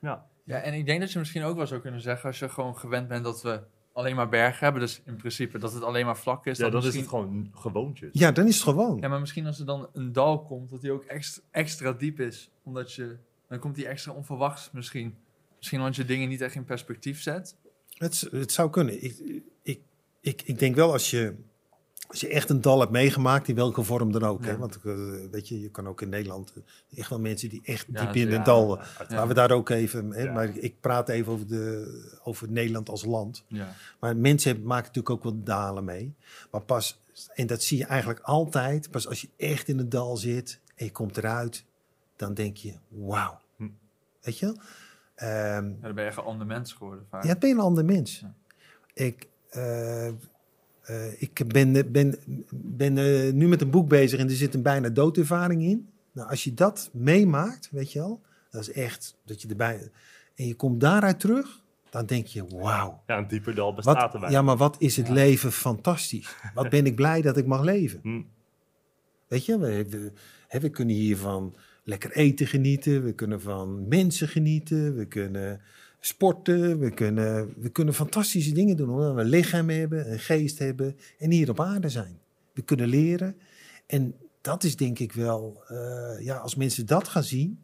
ja. 0.00 0.26
Ja, 0.44 0.56
en 0.60 0.74
ik 0.74 0.86
denk 0.86 1.00
dat 1.00 1.12
je 1.12 1.18
misschien 1.18 1.42
ook 1.42 1.56
wel 1.56 1.66
zou 1.66 1.80
kunnen 1.80 2.00
zeggen, 2.00 2.28
als 2.28 2.38
je 2.38 2.48
gewoon 2.48 2.76
gewend 2.76 3.08
bent 3.08 3.24
dat 3.24 3.42
we 3.42 3.60
alleen 3.92 4.16
maar 4.16 4.28
bergen 4.28 4.64
hebben, 4.64 4.82
dus 4.82 5.00
in 5.04 5.16
principe 5.16 5.58
dat 5.58 5.72
het 5.72 5.82
alleen 5.82 6.06
maar 6.06 6.16
vlak 6.16 6.46
is. 6.46 6.56
ja 6.58 6.62
dat 6.70 6.72
dan 6.82 6.90
is 6.90 6.96
het 6.96 7.08
gewoon 7.08 7.50
gewoontjes. 7.54 8.08
Ja, 8.12 8.32
dan 8.32 8.46
is 8.46 8.54
het 8.54 8.62
gewoon. 8.62 8.98
Ja, 9.00 9.08
maar 9.08 9.20
misschien 9.20 9.46
als 9.46 9.58
er 9.58 9.66
dan 9.66 9.88
een 9.92 10.12
dal 10.12 10.42
komt, 10.42 10.70
dat 10.70 10.80
die 10.80 10.92
ook 10.92 11.04
extra, 11.04 11.42
extra 11.50 11.92
diep 11.92 12.20
is, 12.20 12.50
omdat 12.62 12.92
je, 12.94 13.16
dan 13.48 13.58
komt 13.58 13.74
die 13.74 13.86
extra 13.86 14.12
onverwachts 14.12 14.70
misschien. 14.72 15.14
Misschien 15.56 15.78
omdat 15.78 15.96
je 15.96 16.04
dingen 16.04 16.28
niet 16.28 16.40
echt 16.40 16.54
in 16.54 16.64
perspectief 16.64 17.22
zet. 17.22 17.56
Het, 17.94 18.28
het 18.30 18.52
zou 18.52 18.70
kunnen. 18.70 19.04
Ik, 19.04 19.42
ik, 19.62 19.80
ik, 20.20 20.42
ik 20.42 20.58
denk 20.58 20.74
wel 20.74 20.92
als 20.92 21.10
je, 21.10 21.34
als 22.10 22.20
je 22.20 22.28
echt 22.28 22.50
een 22.50 22.60
dal 22.60 22.80
hebt 22.80 22.92
meegemaakt, 22.92 23.48
in 23.48 23.54
welke 23.54 23.82
vorm 23.82 24.12
dan 24.12 24.22
ook. 24.22 24.44
Hè? 24.44 24.56
Want 24.56 24.78
eh, 24.84 24.94
weet 25.30 25.48
je, 25.48 25.60
je 25.60 25.70
kan 25.70 25.88
ook 25.88 26.02
in 26.02 26.08
Nederland 26.08 26.52
eh, 26.56 26.98
echt 26.98 27.10
wel 27.10 27.20
mensen 27.20 27.48
die 27.48 27.60
echt 27.64 27.86
Ja, 27.92 28.04
diep 28.04 28.14
in 28.14 28.30
ja, 28.30 28.36
een 28.36 28.44
dal. 28.44 28.78
Ja, 28.78 28.84
Laten 29.08 29.28
we 29.28 29.34
daar 29.34 29.50
ook 29.50 29.68
even. 29.68 30.12
Hè? 30.12 30.32
Maar 30.32 30.56
ik 30.56 30.80
praat 30.80 31.08
even 31.08 31.32
over, 31.32 31.46
de, 31.46 32.18
over 32.22 32.50
Nederland 32.50 32.88
als 32.88 33.04
land. 33.04 33.44
Ja. 33.46 33.74
Maar 34.00 34.16
mensen 34.16 34.62
maken 34.62 34.86
natuurlijk 34.86 35.10
ook 35.10 35.22
wel 35.22 35.42
dalen 35.42 35.84
mee. 35.84 36.14
Maar 36.50 36.60
pas, 36.60 37.00
en 37.34 37.46
dat 37.46 37.62
zie 37.62 37.78
je 37.78 37.84
eigenlijk 37.84 38.20
altijd, 38.20 38.90
pas 38.90 39.08
als 39.08 39.20
je 39.20 39.28
echt 39.36 39.68
in 39.68 39.78
het 39.78 39.90
dal 39.90 40.16
zit 40.16 40.60
en 40.74 40.84
je 40.84 40.92
komt 40.92 41.16
eruit, 41.16 41.64
dan 42.16 42.34
denk 42.34 42.56
je, 42.56 42.74
wauw. 42.88 43.40
Hm. 43.56 43.68
Weet 44.20 44.38
je? 44.38 44.56
Ja, 45.16 45.60
dan 45.60 45.94
ben 45.94 46.04
je 46.04 46.10
een 46.10 46.16
ander 46.16 46.46
mens 46.46 46.72
geworden 46.72 47.06
vaak. 47.10 47.22
ja, 47.22 47.28
dan 47.28 47.38
ben 47.38 47.48
je 47.48 47.54
een 47.54 47.60
ander 47.60 47.84
mens. 47.84 48.24
Ik, 48.94 49.28
eh, 49.50 50.08
eh, 50.90 51.22
ik 51.22 51.42
ben, 51.46 51.92
ben, 51.92 52.14
ben 52.50 52.98
eh, 52.98 53.32
nu 53.32 53.48
met 53.48 53.60
een 53.60 53.70
boek 53.70 53.88
bezig 53.88 54.18
en 54.18 54.28
er 54.28 54.34
zit 54.34 54.54
een 54.54 54.62
bijna 54.62 54.88
doodervaring 54.88 55.62
in. 55.62 55.88
Nou, 56.12 56.28
als 56.30 56.44
je 56.44 56.54
dat 56.54 56.90
meemaakt, 56.92 57.68
weet 57.70 57.92
je 57.92 57.98
wel, 57.98 58.20
dat 58.50 58.60
is 58.60 58.72
echt 58.72 59.16
dat 59.24 59.42
je 59.42 59.48
erbij. 59.48 59.90
En 60.34 60.46
je 60.46 60.54
komt 60.54 60.80
daaruit 60.80 61.20
terug, 61.20 61.60
dan 61.90 62.06
denk 62.06 62.26
je, 62.26 62.44
wauw. 62.46 63.02
Ja, 63.06 63.18
een 63.18 63.28
dieper 63.28 63.54
dal 63.54 63.74
bestaat 63.74 64.02
Wat, 64.02 64.14
erbij. 64.14 64.30
ja, 64.30 64.42
maar 64.42 64.56
wat 64.56 64.76
is 64.78 64.96
het 64.96 65.06
Ja. 65.06 65.12
leven 65.12 65.52
fantastisch? 65.52 66.36
Wat 66.54 66.68
ben 66.68 66.86
ik 66.86 66.94
blij 66.94 67.22
dat 67.22 67.36
ik 67.36 67.46
mag 67.46 67.62
leven? 67.62 68.00
Hm. 68.02 68.22
Weet 69.28 69.44
je, 69.44 69.58
we, 69.58 69.88
we, 69.88 70.12
hè, 70.48 70.60
we 70.60 70.68
kunnen 70.68 70.94
hiervan 70.94 71.54
lekker 71.84 72.12
eten 72.12 72.46
genieten, 72.46 73.04
we 73.04 73.12
kunnen 73.12 73.40
van 73.40 73.88
mensen 73.88 74.28
genieten, 74.28 74.96
we 74.96 75.04
kunnen 75.06 75.60
sporten, 76.00 76.78
we 76.78 76.90
kunnen, 76.90 77.54
we 77.56 77.68
kunnen 77.68 77.94
fantastische 77.94 78.52
dingen 78.52 78.76
doen 78.76 78.90
omdat 78.90 79.14
we 79.14 79.20
een 79.20 79.28
lichaam 79.28 79.68
hebben, 79.68 80.12
een 80.12 80.18
geest 80.18 80.58
hebben 80.58 80.96
en 81.18 81.30
hier 81.30 81.50
op 81.50 81.60
aarde 81.60 81.88
zijn. 81.88 82.18
We 82.52 82.62
kunnen 82.62 82.88
leren 82.88 83.36
en 83.86 84.14
dat 84.40 84.64
is 84.64 84.76
denk 84.76 84.98
ik 84.98 85.12
wel, 85.12 85.62
eh, 85.66 86.24
ja, 86.24 86.36
als 86.36 86.54
mensen 86.54 86.86
dat 86.86 87.08
gaan 87.08 87.24
zien, 87.24 87.62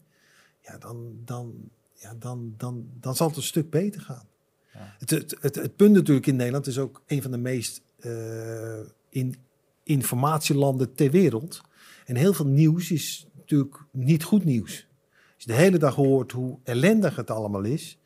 ja, 0.60 0.78
dan, 0.78 1.18
dan, 1.24 1.54
ja, 1.92 2.14
dan, 2.18 2.54
dan, 2.56 2.86
dan 3.00 3.16
zal 3.16 3.28
het 3.28 3.36
een 3.36 3.42
stuk 3.42 3.70
beter 3.70 4.00
gaan. 4.00 4.26
Ja. 4.72 4.94
Het, 4.98 5.10
het, 5.10 5.36
het, 5.40 5.54
het 5.54 5.76
punt 5.76 5.94
natuurlijk 5.94 6.26
in 6.26 6.36
Nederland 6.36 6.66
is 6.66 6.78
ook 6.78 7.02
een 7.06 7.22
van 7.22 7.30
de 7.30 7.38
meest 7.38 7.82
eh, 7.98 8.78
in 9.08 9.36
informatielanden 9.82 10.94
ter 10.94 11.10
wereld. 11.10 11.60
En 12.04 12.16
heel 12.16 12.32
veel 12.32 12.46
nieuws 12.46 12.90
is 12.90 13.26
natuurlijk 13.36 13.76
niet 13.90 14.22
goed 14.22 14.44
nieuws. 14.44 14.86
Als 15.34 15.44
je 15.44 15.50
de 15.50 15.58
hele 15.58 15.78
dag 15.78 15.94
hoort 15.94 16.32
hoe 16.32 16.58
ellendig 16.62 17.16
het 17.16 17.30
allemaal 17.30 17.62
is, 17.62 17.98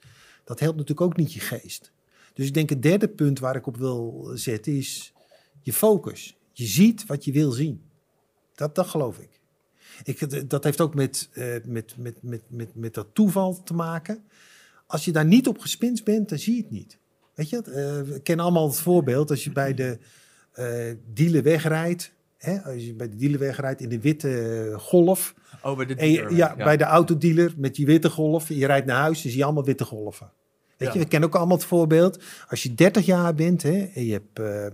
dat 0.50 0.60
helpt 0.60 0.76
natuurlijk 0.76 1.06
ook 1.06 1.16
niet 1.16 1.32
je 1.32 1.40
geest. 1.40 1.92
Dus 2.34 2.46
ik 2.46 2.54
denk 2.54 2.68
het 2.68 2.82
derde 2.82 3.08
punt 3.08 3.38
waar 3.38 3.56
ik 3.56 3.66
op 3.66 3.76
wil 3.76 4.30
zetten 4.34 4.76
is 4.76 5.12
je 5.60 5.72
focus. 5.72 6.36
Je 6.52 6.66
ziet 6.66 7.06
wat 7.06 7.24
je 7.24 7.32
wil 7.32 7.50
zien. 7.50 7.82
Dat, 8.54 8.74
dat 8.74 8.86
geloof 8.86 9.18
ik. 9.18 9.40
ik 10.04 10.50
dat 10.50 10.64
heeft 10.64 10.80
ook 10.80 10.94
met, 10.94 11.28
eh, 11.32 11.54
met, 11.64 11.94
met, 11.96 12.22
met, 12.22 12.42
met, 12.48 12.74
met 12.74 12.94
dat 12.94 13.06
toeval 13.12 13.62
te 13.62 13.74
maken. 13.74 14.24
Als 14.86 15.04
je 15.04 15.12
daar 15.12 15.24
niet 15.24 15.48
op 15.48 15.58
gespinst 15.58 16.04
bent, 16.04 16.28
dan 16.28 16.38
zie 16.38 16.56
je 16.56 16.62
het 16.62 16.70
niet. 16.70 16.98
Weet 17.34 17.48
je, 17.48 17.56
eh, 17.56 17.62
we 18.12 18.20
kennen 18.22 18.44
allemaal 18.44 18.68
het 18.68 18.80
voorbeeld 18.80 19.30
als 19.30 19.44
je 19.44 19.52
bij 19.52 19.74
de 19.74 19.98
eh 20.52 20.92
dealer 21.12 21.42
wegrijdt. 21.42 22.12
Hè, 22.36 22.62
als 22.62 22.84
je 22.84 22.94
bij 22.94 23.08
de 23.08 23.16
dealer 23.16 23.38
wegrijdt 23.38 23.80
in 23.80 23.88
de 23.88 24.00
witte 24.00 24.74
golf. 24.78 25.34
Oh, 25.62 25.76
bij 25.76 25.86
de 25.86 25.94
En 25.94 26.10
je- 26.10 26.16
dealer, 26.16 26.36
ja, 26.36 26.56
bij 26.56 26.76
de 26.76 26.84
autodealer 26.84 27.54
met 27.56 27.74
die 27.74 27.86
witte 27.86 28.10
golf. 28.10 28.48
Je 28.48 28.66
rijdt 28.66 28.86
naar 28.86 29.00
huis, 29.00 29.22
dan 29.22 29.30
zie 29.30 29.38
je 29.40 29.44
allemaal 29.44 29.64
witte 29.64 29.84
golven. 29.84 30.32
Weet 30.80 30.88
Ja. 30.88 30.94
je, 30.94 31.00
we 31.04 31.08
kennen 31.10 31.28
ook 31.28 31.34
allemaal 31.34 31.56
het 31.56 31.66
voorbeeld. 31.66 32.22
Als 32.48 32.62
je 32.62 32.74
30 32.74 33.06
jaar 33.06 33.34
bent 33.34 33.62
hè, 33.62 33.82
en, 33.94 34.04
je 34.04 34.12
hebt, 34.12 34.38
eh, 34.38 34.64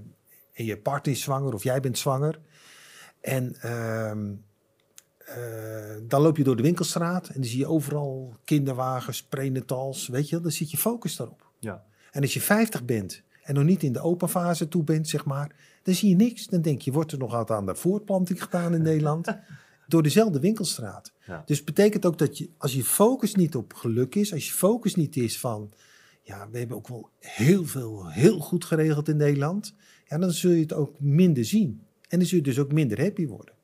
en 0.53 0.65
je 0.65 0.77
partner 0.79 1.15
is 1.15 1.21
zwanger 1.23 1.55
of 1.55 1.63
jij 1.63 1.81
bent 1.81 1.99
zwanger. 1.99 2.39
En 3.21 3.57
ehm, 3.61 4.33
eh, 5.19 5.97
dan 6.03 6.23
loop 6.23 6.37
je 6.37 6.45
door 6.45 6.57
de 6.57 6.63
winkelstraat 6.63 7.27
en 7.29 7.35
dan 7.35 7.45
zie 7.45 7.59
je 7.59 7.67
overal 7.67 8.35
kinderwagens, 8.45 9.23
prenatals. 9.23 10.09
Weet 10.09 10.29
je, 10.29 10.41
dan 10.41 10.51
zit 10.51 10.71
je 10.71 10.77
focus 10.77 11.17
daarop. 11.17 11.51
Ja. 11.59 11.85
En 12.11 12.23
als 12.23 12.35
je 12.35 12.41
50 12.41 12.85
bent 12.85 13.23
en 13.43 13.55
nog 13.55 13.65
niet 13.65 13.83
in 13.83 13.93
de 13.93 14.01
open 14.01 14.29
fase 14.29 14.69
toe 14.69 14.85
bent, 14.85 15.09
zeg 15.09 15.25
maar, 15.25 15.55
dan 15.83 15.95
zie 15.95 16.09
je 16.09 16.17
niks. 16.17 16.47
Dan 16.47 16.63
denk 16.63 16.81
je, 16.83 16.93
wordt 16.93 17.13
er 17.13 17.19
nog 17.19 17.33
wat 17.33 17.51
aan 17.51 17.67
de 17.67 17.75
voortplanting 17.75 18.43
gedaan 18.43 18.75
in 18.75 18.83
Nederland? 18.93 19.37
Door 19.87 20.03
dezelfde 20.03 20.41
winkelstraat. 20.41 21.13
Ja. 21.27 21.43
Dus 21.47 21.65
betekent 21.65 22.07
ook 22.07 22.19
dat 22.19 22.39
je, 22.39 22.51
als 22.59 22.73
je 22.75 22.85
focus 22.85 23.35
niet 23.35 23.57
op 23.57 23.73
geluk 23.73 24.15
is, 24.15 24.33
als 24.33 24.47
je 24.47 24.53
focus 24.53 24.95
niet 24.95 25.17
is 25.17 25.41
van, 25.41 25.73
ja, 26.27 26.49
we 26.51 26.59
hebben 26.59 26.77
ook 26.77 26.89
wel 26.89 27.11
heel 27.19 27.65
veel, 27.65 28.09
heel 28.11 28.39
goed 28.39 28.65
geregeld 28.65 29.09
in 29.09 29.17
Nederland, 29.17 29.75
ja, 30.05 30.19
dan 30.19 30.31
zul 30.31 30.51
je 30.51 30.61
het 30.61 30.73
ook 30.73 31.01
minder 31.01 31.45
zien. 31.45 31.83
En 32.09 32.19
dan 32.19 32.29
zul 32.29 32.39
je 32.39 32.45
dus 32.45 32.59
ook 32.59 32.73
minder 32.73 33.01
happy 33.01 33.27
worden. 33.27 33.55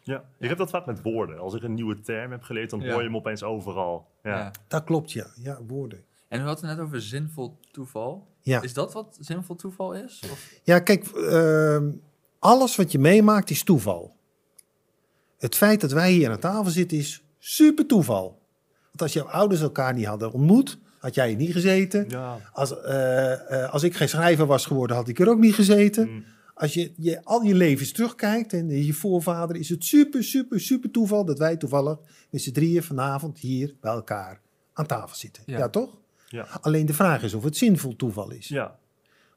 Ja, 0.00 0.24
ik 0.38 0.48
heb 0.48 0.58
dat 0.58 0.70
vaak 0.70 0.86
met 0.86 1.02
woorden. 1.02 1.38
Als 1.38 1.54
ik 1.54 1.62
een 1.62 1.74
nieuwe 1.74 2.00
term 2.00 2.30
heb 2.30 2.42
geleerd, 2.42 2.70
dan 2.70 2.80
Ja. 2.80 2.90
hoor 2.90 2.98
je 3.00 3.06
hem 3.06 3.16
opeens 3.16 3.42
overal. 3.42 4.06
Ja. 4.22 4.38
Ja. 4.38 4.50
Dat 4.68 4.84
klopt, 4.84 5.12
ja. 5.12 5.26
Ja, 5.34 5.60
woorden. 5.66 6.04
En 6.28 6.40
u 6.40 6.42
had 6.44 6.60
het 6.60 6.70
net 6.70 6.78
over 6.78 7.00
zinvol 7.02 7.58
toeval. 7.70 8.26
Ja. 8.40 8.62
Is 8.62 8.72
dat 8.72 8.92
wat 8.92 9.16
zinvol 9.20 9.56
toeval 9.56 9.92
is? 9.94 10.22
Of? 10.32 10.52
Ja, 10.62 10.78
kijk, 10.78 11.06
ehm, 11.06 11.92
alles 12.38 12.76
wat 12.76 12.92
je 12.92 12.98
meemaakt 12.98 13.50
is 13.50 13.64
toeval. 13.64 14.16
Het 15.38 15.56
feit 15.56 15.80
dat 15.80 15.92
wij 15.92 16.12
hier 16.12 16.30
aan 16.30 16.38
tafel 16.38 16.70
zitten 16.70 16.98
is 16.98 17.24
super 17.38 17.86
toeval. 17.86 18.40
Want 18.82 19.02
als 19.02 19.12
jouw 19.12 19.26
ouders 19.28 19.60
elkaar 19.60 19.94
niet 19.94 20.06
hadden 20.06 20.32
ontmoet, 20.32 20.78
had 21.02 21.14
jij 21.14 21.28
hier 21.28 21.36
niet 21.36 21.52
gezeten. 21.52 22.04
Ja. 22.08 22.38
Als, 22.52 22.80
eh, 22.80 23.64
eh, 23.64 23.72
als 23.72 23.82
ik 23.82 23.94
geen 23.94 24.08
schrijver 24.08 24.46
was 24.46 24.66
geworden, 24.66 24.96
had 24.96 25.08
ik 25.08 25.18
er 25.18 25.28
ook 25.28 25.38
niet 25.38 25.54
gezeten. 25.54 26.10
Mm. 26.10 26.24
Als 26.54 26.74
je, 26.74 26.92
je 26.96 27.24
al 27.24 27.42
je 27.42 27.54
levens 27.54 27.92
terugkijkt 27.92 28.52
en 28.52 28.84
je 28.84 28.92
voorvader, 28.92 29.56
is 29.56 29.68
het 29.68 29.84
super, 29.84 30.24
super, 30.24 30.60
super 30.60 30.90
toeval 30.90 31.24
dat 31.24 31.38
wij 31.38 31.56
toevallig 31.56 31.98
met 32.30 32.42
z'n 32.42 32.52
drieën 32.52 32.82
vanavond 32.82 33.38
hier 33.38 33.74
bij 33.80 33.92
elkaar 33.92 34.40
aan 34.72 34.86
tafel 34.86 35.16
zitten. 35.16 35.42
Ja. 35.46 35.58
ja 35.58 35.68
toch? 35.68 35.98
Ja. 36.28 36.46
Alleen 36.60 36.86
de 36.86 36.94
vraag 36.94 37.22
is 37.22 37.34
of 37.34 37.44
het 37.44 37.56
zinvol 37.56 37.96
toeval 37.96 38.30
is. 38.30 38.48
Ja. 38.48 38.78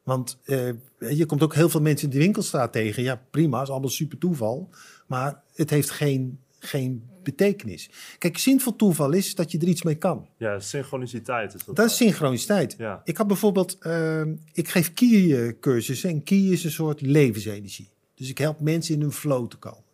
Want 0.02 0.38
eh, 0.44 0.70
je 0.98 1.26
komt 1.26 1.42
ook 1.42 1.54
heel 1.54 1.68
veel 1.68 1.80
mensen 1.80 2.08
in 2.08 2.14
de 2.14 2.24
winkelstraat 2.24 2.72
tegen. 2.72 3.02
Ja, 3.02 3.22
prima, 3.30 3.62
is 3.62 3.70
allemaal 3.70 3.88
super 3.88 4.18
toeval. 4.18 4.68
Maar 5.06 5.42
het 5.54 5.70
heeft 5.70 5.90
geen, 5.90 6.40
geen 6.58 7.08
betekenis. 7.26 7.90
Kijk, 8.18 8.38
zinvol 8.38 8.76
toeval 8.76 9.12
is 9.12 9.34
dat 9.34 9.50
je 9.50 9.58
er 9.58 9.68
iets 9.68 9.82
mee 9.82 9.94
kan. 9.94 10.26
Ja, 10.36 10.60
synchroniciteit 10.60 11.54
is 11.54 11.64
dat. 11.64 11.76
Dat 11.76 11.86
is 11.86 11.96
synchroniciteit. 11.96 12.74
Ja. 12.78 13.00
Ik 13.04 13.16
had 13.16 13.26
bijvoorbeeld, 13.26 13.78
ehm, 13.78 14.34
ik 14.52 14.68
geef 14.68 14.92
Ki-cursussen 14.92 16.10
en 16.10 16.22
Ki 16.22 16.52
is 16.52 16.64
een 16.64 16.70
soort 16.70 17.00
levensenergie. 17.00 17.88
Dus 18.14 18.28
ik 18.28 18.38
help 18.38 18.60
mensen 18.60 18.94
in 18.94 19.00
hun 19.00 19.12
flow 19.12 19.48
te 19.48 19.56
komen. 19.56 19.84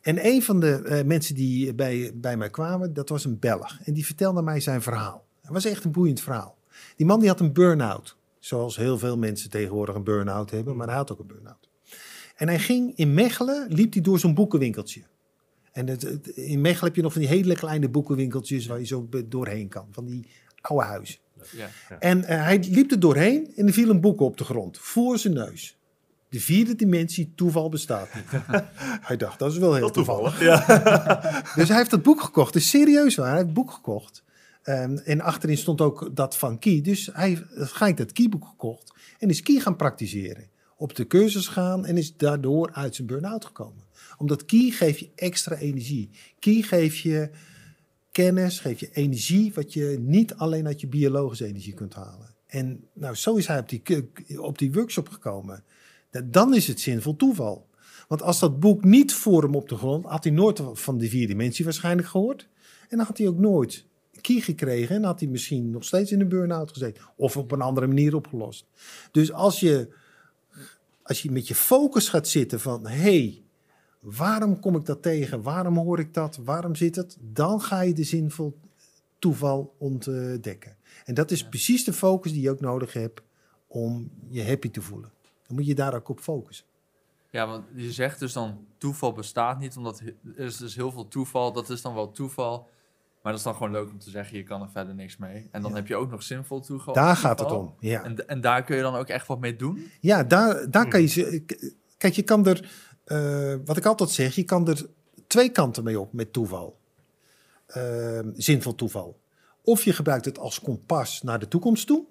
En 0.00 0.26
een 0.26 0.42
van 0.42 0.60
de 0.60 0.82
eh, 0.82 1.04
mensen 1.04 1.34
die 1.34 1.74
bij, 1.74 2.10
bij 2.14 2.36
mij 2.36 2.50
kwamen, 2.50 2.94
dat 2.94 3.08
was 3.08 3.24
een 3.24 3.38
Belg. 3.38 3.78
En 3.84 3.92
die 3.92 4.06
vertelde 4.06 4.42
mij 4.42 4.60
zijn 4.60 4.82
verhaal. 4.82 5.24
Het 5.40 5.52
was 5.52 5.64
echt 5.64 5.84
een 5.84 5.92
boeiend 5.92 6.20
verhaal. 6.20 6.56
Die 6.96 7.06
man 7.06 7.20
die 7.20 7.28
had 7.28 7.40
een 7.40 7.52
burn-out. 7.52 8.16
Zoals 8.38 8.76
heel 8.76 8.98
veel 8.98 9.18
mensen 9.18 9.50
tegenwoordig 9.50 9.94
een 9.94 10.04
burn-out 10.04 10.50
hebben, 10.50 10.76
maar 10.76 10.86
hij 10.86 10.96
had 10.96 11.12
ook 11.12 11.18
een 11.18 11.26
burn-out. 11.26 11.68
En 12.36 12.48
hij 12.48 12.58
ging 12.58 12.92
in 12.96 13.14
Mechelen, 13.14 13.66
liep 13.68 13.92
hij 13.92 14.02
door 14.02 14.18
zo'n 14.18 14.34
boekenwinkeltje. 14.34 15.02
En 15.76 15.88
het, 15.88 16.02
het- 16.02 16.26
in 16.26 16.60
Mechelen 16.60 16.84
heb 16.84 16.96
je 16.96 17.02
nog 17.02 17.12
van 17.12 17.20
die 17.20 17.30
hele 17.30 17.54
kleine 17.54 17.88
boekenwinkeltjes 17.88 18.66
waar 18.66 18.78
je 18.78 18.86
zo 18.86 19.08
doorheen 19.26 19.68
kan. 19.68 19.86
Van 19.90 20.04
die 20.06 20.26
oude 20.60 20.84
huizen. 20.86 21.16
Ja. 21.56 21.68
En 21.98 22.24
eh, 22.24 22.42
hij 22.42 22.58
liep 22.70 22.90
er 22.90 23.00
doorheen 23.00 23.52
en 23.56 23.66
er 23.66 23.72
viel 23.72 23.90
een 23.90 24.00
boek 24.00 24.20
op 24.20 24.36
de 24.36 24.44
grond, 24.44 24.78
voor 24.78 25.18
zijn 25.18 25.34
neus. 25.34 25.76
De 26.28 26.40
vierde 26.40 26.74
dimensie, 26.74 27.32
toeval 27.34 27.68
bestaat 27.68 28.08
niet. 28.14 28.24
hij 29.08 29.16
dacht, 29.16 29.38
dat 29.38 29.52
is 29.52 29.58
wel 29.58 29.70
heel 29.74 29.82
Heel 29.82 29.90
toevallig. 29.92 30.38
toevallig. 30.38 30.66
Ja. 30.84 31.42
Dus 31.56 31.68
hij 31.68 31.76
heeft 31.76 31.90
dat 31.90 32.02
boek 32.02 32.20
gekocht. 32.20 32.54
Is 32.54 32.68
serieus 32.68 33.14
waar, 33.14 33.26
hij 33.26 33.34
heeft 33.34 33.46
het 33.46 33.56
boek 33.56 33.70
gekocht. 33.70 34.22
Ehm, 34.62 34.96
en 34.96 35.20
achterin 35.20 35.56
stond 35.56 35.80
ook 35.80 36.10
dat 36.14 36.36
van 36.36 36.58
Kie. 36.58 36.82
Dus 36.82 37.10
hij 37.12 37.28
heeft 37.28 37.42
gelijk 37.72 37.96
dat 37.96 38.12
Kie-boek 38.12 38.44
gekocht 38.46 38.92
en 39.18 39.28
is 39.28 39.42
Kie 39.42 39.60
gaan 39.60 39.76
praktiseren. 39.76 40.48
Op 40.76 40.94
de 40.94 41.06
cursus 41.06 41.46
gaan 41.48 41.86
en 41.86 41.96
is 41.96 42.16
daardoor 42.16 42.72
uit 42.72 42.94
zijn 42.94 43.06
burn-out 43.06 43.44
gekomen. 43.44 43.84
Omdat 44.16 44.44
Kie 44.44 44.72
geeft 44.72 44.98
je 44.98 45.08
extra 45.14 45.56
energie. 45.56 46.10
Kie 46.38 46.62
geeft 46.62 46.98
je 46.98 47.30
kennis, 48.10 48.60
geeft 48.60 48.80
je 48.80 48.90
energie, 48.92 49.52
wat 49.54 49.72
je 49.72 49.96
niet 50.00 50.34
alleen 50.34 50.66
uit 50.66 50.80
je 50.80 50.86
biologische 50.86 51.46
energie 51.46 51.74
kunt 51.74 51.94
halen. 51.94 52.34
En 52.46 52.84
nou, 52.92 53.14
zo 53.14 53.34
is 53.34 53.46
hij 53.46 53.58
op 53.58 53.68
die, 53.68 54.42
op 54.42 54.58
die 54.58 54.72
workshop 54.72 55.08
gekomen. 55.08 55.64
Da- 56.10 56.20
Dan 56.30 56.54
is 56.54 56.66
het 56.66 56.80
zinvol 56.80 57.16
toeval. 57.16 57.66
Want 58.08 58.22
als 58.22 58.38
dat 58.38 58.60
boek 58.60 58.84
niet 58.84 59.14
voor 59.14 59.42
hem 59.42 59.54
op 59.54 59.68
de 59.68 59.76
grond, 59.76 60.04
had 60.04 60.24
hij 60.24 60.32
nooit 60.32 60.60
van 60.72 60.98
die 60.98 61.10
vier 61.10 61.26
dimensie 61.26 61.64
waarschijnlijk 61.64 62.08
gehoord. 62.08 62.48
En 62.88 62.96
dan 62.96 63.06
had 63.06 63.18
hij 63.18 63.28
ook 63.28 63.38
nooit 63.38 63.84
kie 64.20 64.42
gekregen 64.42 64.96
en 64.96 65.04
had 65.04 65.20
hij 65.20 65.28
misschien 65.28 65.70
nog 65.70 65.84
steeds 65.84 66.12
in 66.12 66.20
een 66.20 66.28
burn-out 66.28 66.70
gezeten. 66.72 67.02
Of 67.16 67.36
op 67.36 67.52
een 67.52 67.60
andere 67.60 67.86
manier 67.86 68.14
opgelost. 68.14 68.66
Dus 69.10 69.32
als 69.32 69.60
je, 69.60 69.88
als 71.02 71.22
je 71.22 71.30
met 71.30 71.48
je 71.48 71.54
focus 71.54 72.08
gaat 72.08 72.28
zitten 72.28 72.60
van, 72.60 72.86
hé, 72.86 72.96
hey, 72.96 73.42
waarom 74.14 74.60
kom 74.60 74.76
ik 74.76 74.84
dat 74.84 75.02
tegen? 75.02 75.42
Waarom 75.42 75.76
hoor 75.76 75.98
ik 75.98 76.14
dat? 76.14 76.36
Waarom 76.36 76.74
zit 76.74 76.96
het? 76.96 77.16
Dan 77.20 77.60
ga 77.60 77.80
je 77.80 77.92
de 77.92 78.04
zinvol 78.04 78.58
toeval 79.18 79.74
ontdekken. 79.78 80.76
En 81.04 81.14
dat 81.14 81.30
is 81.30 81.48
precies 81.48 81.84
de 81.84 81.92
focus 81.92 82.32
die 82.32 82.40
je 82.42 82.50
ook 82.50 82.60
nodig 82.60 82.92
hebt 82.92 83.22
om 83.66 84.10
je 84.28 84.44
happy 84.44 84.70
te 84.70 84.80
voelen. 84.82 85.10
Dan 85.46 85.56
moet 85.56 85.66
je 85.66 85.74
daar 85.74 85.94
ook 85.94 86.08
op 86.08 86.20
focussen. 86.20 86.66
Ja, 87.30 87.46
want 87.46 87.64
je 87.74 87.92
zegt 87.92 88.18
dus 88.18 88.32
dan 88.32 88.66
toeval 88.78 89.12
bestaat 89.12 89.58
niet, 89.58 89.76
omdat 89.76 90.00
er 90.36 90.44
is 90.44 90.56
dus 90.56 90.74
heel 90.74 90.90
veel 90.92 91.08
toeval. 91.08 91.52
Dat 91.52 91.70
is 91.70 91.82
dan 91.82 91.94
wel 91.94 92.10
toeval, 92.10 92.68
maar 93.22 93.32
dat 93.32 93.34
is 93.34 93.42
dan 93.42 93.54
gewoon 93.54 93.72
leuk 93.72 93.90
om 93.90 93.98
te 93.98 94.10
zeggen, 94.10 94.36
je 94.36 94.42
kan 94.42 94.62
er 94.62 94.70
verder 94.70 94.94
niks 94.94 95.16
mee. 95.16 95.48
En 95.50 95.62
dan 95.62 95.70
Ja. 95.70 95.76
heb 95.76 95.86
je 95.86 95.96
ook 95.96 96.10
nog 96.10 96.22
zinvol 96.22 96.60
toeval. 96.60 96.94
Daar 96.94 97.16
gaat 97.16 97.38
het 97.38 97.50
om. 97.52 97.74
Ja. 97.80 98.02
En, 98.04 98.28
en 98.28 98.40
daar 98.40 98.64
kun 98.64 98.76
je 98.76 98.82
dan 98.82 98.94
ook 98.94 99.08
echt 99.08 99.26
wat 99.26 99.40
mee 99.40 99.56
doen? 99.56 99.86
Ja, 100.00 100.24
daar, 100.24 100.70
daar 100.70 100.88
kan 100.88 101.02
je 101.02 101.44
Kijk, 101.98 102.14
je 102.14 102.22
kan 102.22 102.46
er. 102.46 102.70
Eh, 103.06 103.54
wat 103.64 103.76
ik 103.76 103.86
altijd 103.86 104.10
zeg, 104.10 104.34
je 104.34 104.44
kan 104.44 104.68
er 104.68 104.86
twee 105.26 105.48
kanten 105.48 105.84
mee 105.84 106.00
op 106.00 106.12
met 106.12 106.32
toeval. 106.32 106.78
Eh, 107.66 108.20
zinvol 108.36 108.74
toeval. 108.74 109.20
Of 109.62 109.84
je 109.84 109.92
gebruikt 109.92 110.24
het 110.24 110.38
als 110.38 110.60
kompas 110.60 111.22
naar 111.22 111.38
de 111.38 111.48
toekomst 111.48 111.86
toe. 111.86 112.04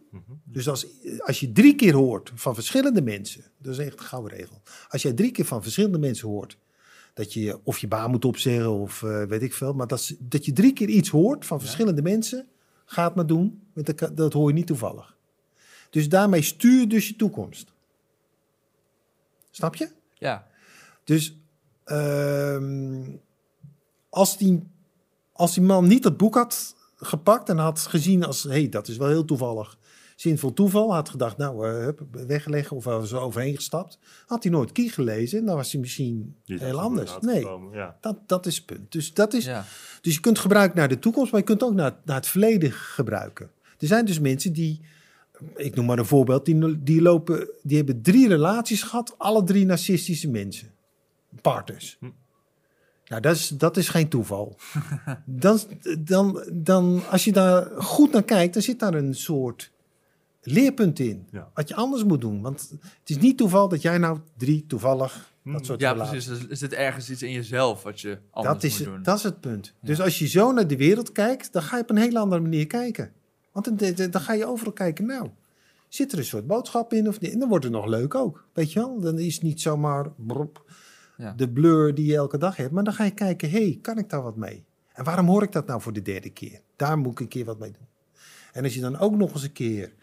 Dus 0.44 0.70
als, 0.70 0.88
als 1.18 1.40
je 1.40 1.52
drie 1.52 1.76
keer 1.76 1.94
hoort 1.94 2.32
van 2.36 2.56
verschillende 2.56 3.02
mensen, 3.02 3.44
dat 3.58 3.74
is 3.74 3.80
echt 3.80 4.00
een 4.00 4.06
gouden 4.06 4.38
regel. 4.38 4.62
Als 4.88 5.02
jij 5.02 5.14
drie 5.14 5.32
keer 5.32 5.46
van 5.46 5.62
verschillende 5.62 5.98
mensen 5.98 6.28
hoort 6.28 6.58
dat 7.14 7.34
je 7.34 7.60
of 7.64 7.78
je 7.78 7.88
baan 7.88 8.12
moet 8.12 8.26
opzeggen 8.26 8.72
of 8.72 9.04
eh, 9.04 9.24
weet 9.24 9.42
ik 9.42 9.54
veel, 9.54 9.74
maar 9.74 9.88
dat, 9.88 10.16
dat 10.20 10.46
je 10.46 10.54
drie 10.54 10.74
keer 10.74 10.90
iets 10.90 11.10
hoort 11.10 11.46
van 11.46 11.60
verschillende 11.60 12.02
mensen, 12.02 12.48
ga 12.86 13.04
het 13.04 13.16
maar 13.16 13.28
doen. 13.28 13.62
Want 13.74 14.00
dat, 14.00 14.18
dat 14.18 14.34
hoor 14.34 14.48
je 14.48 14.54
niet 14.54 14.68
toevallig. 14.68 15.18
Dus 15.90 16.10
daarmee 16.10 16.42
stuur 16.42 16.80
je 16.80 16.88
dus 16.88 17.08
je 17.08 17.16
toekomst. 17.16 17.74
Snap 19.52 19.76
je? 19.76 19.90
Ja, 20.14 20.48
Dus 21.06 21.38
ehm, 21.84 23.04
als, 24.10 24.38
die, 24.38 24.64
als 25.32 25.54
die 25.54 25.64
man 25.64 25.88
niet 25.88 26.04
dat 26.04 26.18
boek 26.18 26.36
had 26.36 26.76
gepakt 26.96 27.50
en 27.50 27.58
had 27.58 27.80
gezien 27.80 28.24
als, 28.26 28.44
hé, 28.44 28.50
hey, 28.50 28.70
dat 28.70 28.88
is 28.88 28.98
wel 28.98 29.08
heel 29.08 29.26
toevallig, 29.26 29.78
zinvol 30.16 30.54
toeval, 30.54 30.94
had 30.94 31.10
gedacht, 31.10 31.38
nou, 31.38 31.68
eh, 31.68 31.74
hup, 31.74 32.02
wegleggen 32.12 32.78
of 32.78 32.86
er 32.86 33.20
overheen 33.20 33.56
gestapt, 33.56 34.00
had 34.28 34.44
hij 34.44 34.52
nooit 34.52 34.72
Kie 34.72 34.90
gelezen 34.90 35.40
en 35.40 35.46
dan 35.46 35.56
was 35.56 35.72
hij 35.72 35.82
misschien 35.82 36.36
Niet 36.46 36.60
heel 36.60 36.80
anders. 36.80 37.18
Nee, 37.20 37.48
Ja. 37.72 37.98
dat, 38.02 38.18
dat 38.26 38.46
is 38.46 38.56
het 38.56 38.66
punt. 38.66 38.92
Dus, 38.92 39.14
dat 39.14 39.34
is, 39.34 39.46
ja. 39.46 39.66
dus 40.02 40.14
je 40.14 40.20
kunt 40.20 40.40
gebruiken 40.40 40.78
naar 40.78 40.88
de 40.88 41.00
toekomst, 41.00 41.32
maar 41.32 41.40
je 41.40 41.46
kunt 41.46 41.64
ook 41.64 41.74
naar, 41.74 41.96
naar 42.06 42.16
het 42.16 42.28
verleden 42.28 42.72
gebruiken. 42.72 43.50
Er 43.80 43.88
zijn 43.88 44.06
dus 44.06 44.20
mensen 44.20 44.54
die, 44.54 44.82
ik 45.56 45.76
noem 45.76 45.86
maar 45.86 46.00
een 46.00 46.06
voorbeeld, 46.06 46.46
die, 46.46 46.84
die, 46.84 47.02
lopen, 47.02 47.50
die 47.62 47.78
hebben 47.78 48.02
drie 48.02 48.28
relaties 48.28 48.84
gehad, 48.84 49.16
alle 49.18 49.44
drie 49.44 49.66
narcistische 49.66 50.30
mensen. 50.30 50.74
Partners. 51.42 51.98
Hm. 52.00 52.10
Nou, 53.08 53.22
dat 53.22 53.36
is, 53.36 53.48
dat 53.48 53.78
is 53.78 53.90
geen 53.90 54.10
toeval. 54.10 54.58
dan, 55.26 55.60
dan, 56.00 56.44
dan, 56.54 57.02
als 57.10 57.24
je 57.24 57.32
daar 57.32 57.82
goed 57.84 58.12
naar 58.12 58.24
kijkt, 58.24 58.54
dan 58.54 58.64
zit 58.64 58.80
daar 58.80 58.94
een 58.94 59.16
soort 59.16 59.72
leerpunt 60.42 61.00
in. 61.00 61.28
Ja. 61.32 61.50
Wat 61.54 61.68
je 61.68 61.76
anders 61.76 62.04
moet 62.04 62.22
doen. 62.22 62.42
Want 62.42 62.70
het 62.82 63.10
is 63.10 63.18
niet 63.18 63.38
toeval 63.38 63.68
dat 63.70 63.82
jij 63.82 63.98
nou 63.98 64.20
drie 64.38 64.66
toevallig 64.68 65.34
Hm. 65.42 65.52
dat 65.52 65.66
soort 65.66 65.80
ja 65.80 65.92
relaties 65.92 66.26
precies. 66.26 66.44
Er 66.44 66.52
is 66.52 66.60
dit 66.60 66.74
ergens 66.74 67.10
iets 67.10 67.22
in 67.22 67.32
jezelf 67.32 67.84
wat 67.84 68.02
je 68.02 68.18
anders 68.32 68.54
dat 68.54 68.64
is, 68.64 68.72
moet 68.72 68.80
het, 68.86 68.94
doen? 68.96 69.04
dat 69.04 69.18
is 69.18 69.24
het 69.24 69.40
punt. 69.40 69.74
Dus 69.82 70.02
als 70.02 70.20
je 70.20 70.28
zo 70.28 70.52
naar 70.52 70.68
de 70.68 70.78
wereld 70.78 71.12
kijkt, 71.12 71.54
dan 71.54 71.62
ga 71.62 71.76
je 71.78 71.82
op 71.84 71.90
een 71.90 71.98
hele 71.98 72.20
andere 72.20 72.42
manier 72.42 72.68
kijken. 72.68 73.12
Want 73.52 73.66
dan, 73.80 73.94
dan- 73.96 74.12
dan 74.12 74.22
ga 74.22 74.34
je 74.34 74.46
overal 74.46 74.74
kijken, 74.74 75.06
nou, 75.06 75.30
zit 75.88 76.12
er 76.12 76.18
een 76.18 76.26
soort 76.26 76.48
boodschap 76.48 76.94
in 76.94 77.08
of 77.08 77.20
niet? 77.20 77.32
En 77.32 77.40
dan 77.40 77.50
wordt 77.50 77.64
het 77.64 77.74
nog 77.74 77.86
leuk 77.86 78.16
ook, 78.16 78.46
weet 78.54 78.72
je 78.74 78.80
wel? 78.80 79.00
Dan 79.00 79.20
is 79.20 79.34
het 79.34 79.44
niet 79.44 79.62
zomaar 79.62 80.12
brop, 80.18 80.72
Ja. 81.18 81.32
de 81.34 81.50
blur 81.50 81.96
die 81.96 82.06
je 82.06 82.16
elke 82.16 82.38
dag 82.38 82.56
hebt. 82.56 82.72
Maar 82.72 82.84
dan 82.84 82.94
ga 82.94 83.04
je 83.04 83.12
kijken, 83.14 83.50
hé, 83.50 83.62
hey, 83.64 83.80
kan 83.82 83.98
ik 83.98 84.10
daar 84.10 84.22
wat 84.24 84.36
mee? 84.36 84.64
En 84.94 85.04
waarom 85.04 85.28
hoor 85.28 85.44
ik 85.44 85.52
dat 85.52 85.68
nou 85.68 85.82
voor 85.82 85.94
de 85.94 86.02
derde 86.02 86.30
keer? 86.30 86.62
Daar 86.76 86.98
moet 86.98 87.12
ik 87.12 87.20
een 87.20 87.28
keer 87.28 87.46
wat 87.46 87.60
mee 87.60 87.72
doen. 87.72 87.88
En 88.54 88.64
als 88.64 88.74
je 88.74 88.82
dan 88.82 88.98
ook 88.98 89.16
nog 89.16 89.34
eens 89.34 89.44
een 89.44 89.52
keer 89.52 89.94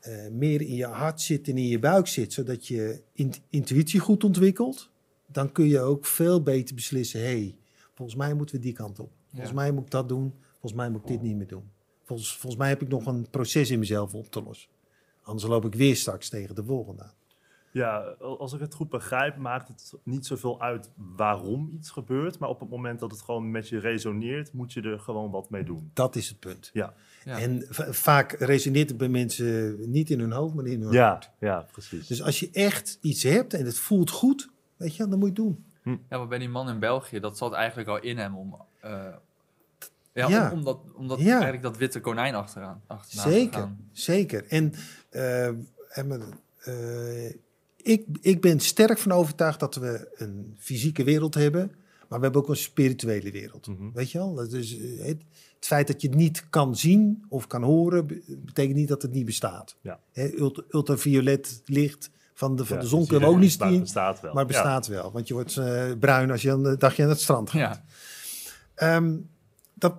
eh, 0.00 0.28
meer 0.30 0.60
in 0.60 0.74
je 0.74 0.86
hart 0.86 1.20
zit 1.20 1.48
en 1.48 1.58
in 1.58 1.66
je 1.66 1.78
buik 1.78 2.06
zit, 2.06 2.32
zodat 2.32 2.66
je 2.66 3.02
int- 3.12 3.40
intuïtie 3.50 4.00
goed 4.00 4.24
ontwikkelt, 4.24 4.90
dan 5.26 5.52
kun 5.52 5.66
je 5.68 5.80
ook 5.80 6.06
veel 6.06 6.42
beter 6.42 6.74
beslissen: 6.74 7.20
hé, 7.20 7.26
hey, 7.26 7.56
volgens 7.94 8.18
mij 8.18 8.34
moeten 8.34 8.54
we 8.56 8.60
die 8.62 8.72
kant 8.72 8.98
op. 8.98 9.10
Volgens 9.30 9.50
Ja. 9.50 9.56
mij 9.56 9.72
moet 9.72 9.84
ik 9.84 9.90
dat 9.90 10.08
doen. 10.08 10.34
Volgens 10.50 10.72
mij 10.72 10.90
moet 10.90 11.00
ik 11.00 11.06
dit 11.06 11.22
niet 11.22 11.36
meer 11.36 11.46
doen. 11.46 11.70
Volgens, 12.04 12.32
volgens 12.36 12.56
mij 12.56 12.68
heb 12.68 12.82
ik 12.82 12.88
nog 12.88 13.06
een 13.06 13.26
proces 13.30 13.70
in 13.70 13.78
mezelf 13.78 14.14
op 14.14 14.30
te 14.30 14.42
lossen. 14.42 14.68
Anders 15.22 15.46
loop 15.48 15.64
ik 15.64 15.74
weer 15.74 15.96
straks 15.96 16.28
tegen 16.28 16.54
de 16.54 16.64
volgende 16.64 17.02
aan. 17.02 17.12
Ja, 17.76 17.98
als 18.18 18.52
ik 18.52 18.60
het 18.60 18.74
goed 18.74 18.88
begrijp, 18.88 19.36
maakt 19.36 19.68
het 19.68 19.92
niet 20.02 20.26
zoveel 20.26 20.60
uit 20.60 20.90
waarom 21.16 21.68
iets 21.72 21.90
gebeurt. 21.90 22.38
Maar 22.38 22.48
op 22.48 22.60
het 22.60 22.68
moment 22.70 23.00
dat 23.00 23.10
het 23.10 23.20
gewoon 23.22 23.50
met 23.50 23.68
je 23.68 23.78
resoneert, 23.78 24.52
moet 24.52 24.72
je 24.72 24.80
er 24.82 24.98
gewoon 25.00 25.30
wat 25.30 25.50
mee 25.50 25.64
doen. 25.64 25.90
Dat 25.92 26.16
is 26.16 26.28
het 26.28 26.38
punt. 26.38 26.70
Ja, 26.72 26.94
Ja. 27.24 27.38
En 27.38 27.64
va- 27.68 27.92
vaak 27.92 28.32
resoneert 28.32 28.88
het 28.88 28.98
bij 28.98 29.08
mensen 29.08 29.76
niet 29.90 30.10
in 30.10 30.20
hun 30.20 30.32
hoofd, 30.32 30.54
maar 30.54 30.66
in 30.66 30.80
hun 30.82 30.92
ja, 30.92 31.08
hart. 31.08 31.30
ja 31.40 31.66
precies. 31.72 32.06
Dus 32.06 32.22
als 32.22 32.40
je 32.40 32.48
echt 32.52 32.98
iets 33.00 33.22
hebt 33.22 33.54
en 33.54 33.64
het 33.64 33.78
voelt 33.78 34.10
goed, 34.10 34.48
weet 34.76 34.96
je, 34.96 35.08
dan 35.08 35.18
moet 35.18 35.36
je 35.36 35.42
het 35.42 35.54
doen. 35.54 35.64
Ja, 36.08 36.18
maar 36.18 36.28
bij 36.28 36.38
die 36.38 36.48
man 36.48 36.68
in 36.68 36.78
België, 36.78 37.20
dat 37.20 37.38
zat 37.38 37.52
eigenlijk 37.52 37.88
al 37.88 38.00
in 38.00 38.18
hem 38.18 38.36
om... 38.36 38.56
eh, 38.80 38.90
ja, 40.12 40.28
Ja. 40.28 40.50
om, 40.50 40.58
om 40.58 40.64
dat, 40.64 40.78
om 40.94 41.08
dat 41.08 41.18
Ja. 41.20 41.30
eigenlijk 41.32 41.62
dat 41.62 41.76
witte 41.76 42.00
konijn 42.00 42.34
achteraan, 42.34 42.82
Zeker, 43.08 43.60
gaan. 43.60 43.88
zeker. 43.92 44.44
En, 44.48 44.72
eh, 45.10 45.48
eh, 45.48 45.54
ik, 47.86 48.04
ik 48.20 48.40
ben 48.40 48.60
sterk 48.60 48.98
van 48.98 49.12
overtuigd 49.12 49.60
dat 49.60 49.74
we 49.74 50.08
een 50.16 50.54
fysieke 50.58 51.04
wereld 51.04 51.34
hebben, 51.34 51.70
maar 52.08 52.18
we 52.18 52.24
hebben 52.24 52.42
ook 52.42 52.48
een 52.48 52.56
spirituele 52.56 53.30
wereld. 53.30 53.66
Mhm. 53.66 53.90
Weet 53.94 54.10
je 54.10 54.18
wel? 54.18 54.34
Dat 54.34 54.52
is, 54.52 54.78
eh, 54.78 54.98
het, 54.98 55.22
het 55.56 55.66
feit 55.66 55.86
dat 55.86 56.02
je 56.02 56.08
het 56.08 56.16
niet 56.16 56.44
kan 56.50 56.76
zien 56.76 57.24
of 57.28 57.46
kan 57.46 57.62
horen, 57.62 58.06
be- 58.06 58.22
betekent 58.26 58.76
niet 58.76 58.88
dat 58.88 59.02
het 59.02 59.12
niet 59.12 59.24
bestaat. 59.24 59.76
Ja. 59.80 60.00
Ultraviolet 60.70 61.62
licht 61.64 62.10
van 62.34 62.56
de, 62.56 62.64
van 62.64 62.76
Ja, 62.76 62.82
de 62.82 62.88
zon 62.88 62.98
dus 63.00 63.08
kunnen 63.08 63.28
we 63.28 63.34
ook 63.34 63.40
niet 63.40 63.52
zien, 63.60 63.80
bestaat 63.80 64.20
wel. 64.20 64.32
maar 64.32 64.42
Ja. 64.42 64.48
bestaat 64.48 64.86
wel. 64.86 65.12
Want 65.12 65.28
je 65.28 65.34
wordt 65.34 65.56
eh, 65.56 65.84
bruin 66.00 66.30
als 66.30 66.42
je 66.42 66.50
een 66.50 66.78
dagje 66.78 67.02
aan 67.02 67.08
het 67.08 67.20
strand 67.20 67.50
gaat. 67.50 67.60
Ja. 67.60 67.84
Ehm, 68.74 69.16
dat, 69.74 69.94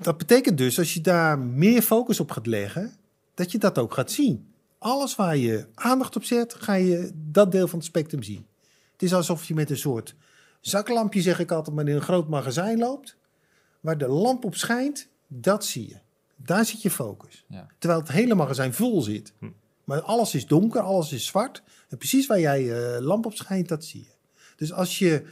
dat 0.00 0.18
betekent 0.18 0.58
dus, 0.58 0.78
als 0.78 0.94
je 0.94 1.00
daar 1.00 1.38
meer 1.38 1.82
focus 1.82 2.20
op 2.20 2.30
gaat 2.30 2.46
leggen, 2.46 2.92
dat 3.34 3.52
je 3.52 3.58
dat 3.58 3.78
ook 3.78 3.94
gaat 3.94 4.10
zien. 4.10 4.47
Alles 4.78 5.16
waar 5.16 5.36
je 5.36 5.66
aandacht 5.74 6.16
op 6.16 6.24
zet, 6.24 6.54
ga 6.54 6.74
je 6.74 7.10
dat 7.14 7.52
deel 7.52 7.68
van 7.68 7.78
het 7.78 7.88
spectrum 7.88 8.22
zien. 8.22 8.46
Het 8.92 9.02
is 9.02 9.14
alsof 9.14 9.44
je 9.44 9.54
met 9.54 9.70
een 9.70 9.76
soort 9.76 10.14
Zaklampje 10.60 11.22
zeg 11.22 11.38
ik 11.38 11.50
altijd, 11.50 11.76
maar 11.76 11.88
in 11.88 11.94
een 11.94 12.02
groot 12.02 12.28
magazijn 12.28 12.78
loopt. 12.78 13.16
Waar 13.80 13.98
de 13.98 14.08
lamp 14.08 14.44
op 14.44 14.54
schijnt, 14.54 15.08
dat 15.26 15.64
zie 15.64 15.88
je. 15.88 15.98
Daar 16.36 16.64
zit 16.64 16.82
je 16.82 16.90
focus. 16.90 17.44
Ja. 17.48 17.66
Terwijl 17.78 18.00
het 18.00 18.10
hele 18.10 18.34
magazijn 18.34 18.74
vol 18.74 19.02
zit. 19.02 19.32
Hm. 19.38 19.50
Maar 19.84 20.00
alles 20.00 20.34
is 20.34 20.46
donker, 20.46 20.80
alles 20.80 21.12
is 21.12 21.26
zwart. 21.26 21.62
En 21.88 21.98
precies 21.98 22.26
waar 22.26 22.40
jij 22.40 22.94
eh, 22.94 23.00
lamp 23.00 23.26
op 23.26 23.34
schijnt, 23.34 23.68
dat 23.68 23.84
zie 23.84 24.00
je. 24.00 24.14
Dus 24.56 24.72
als 24.72 24.98
je 24.98 25.26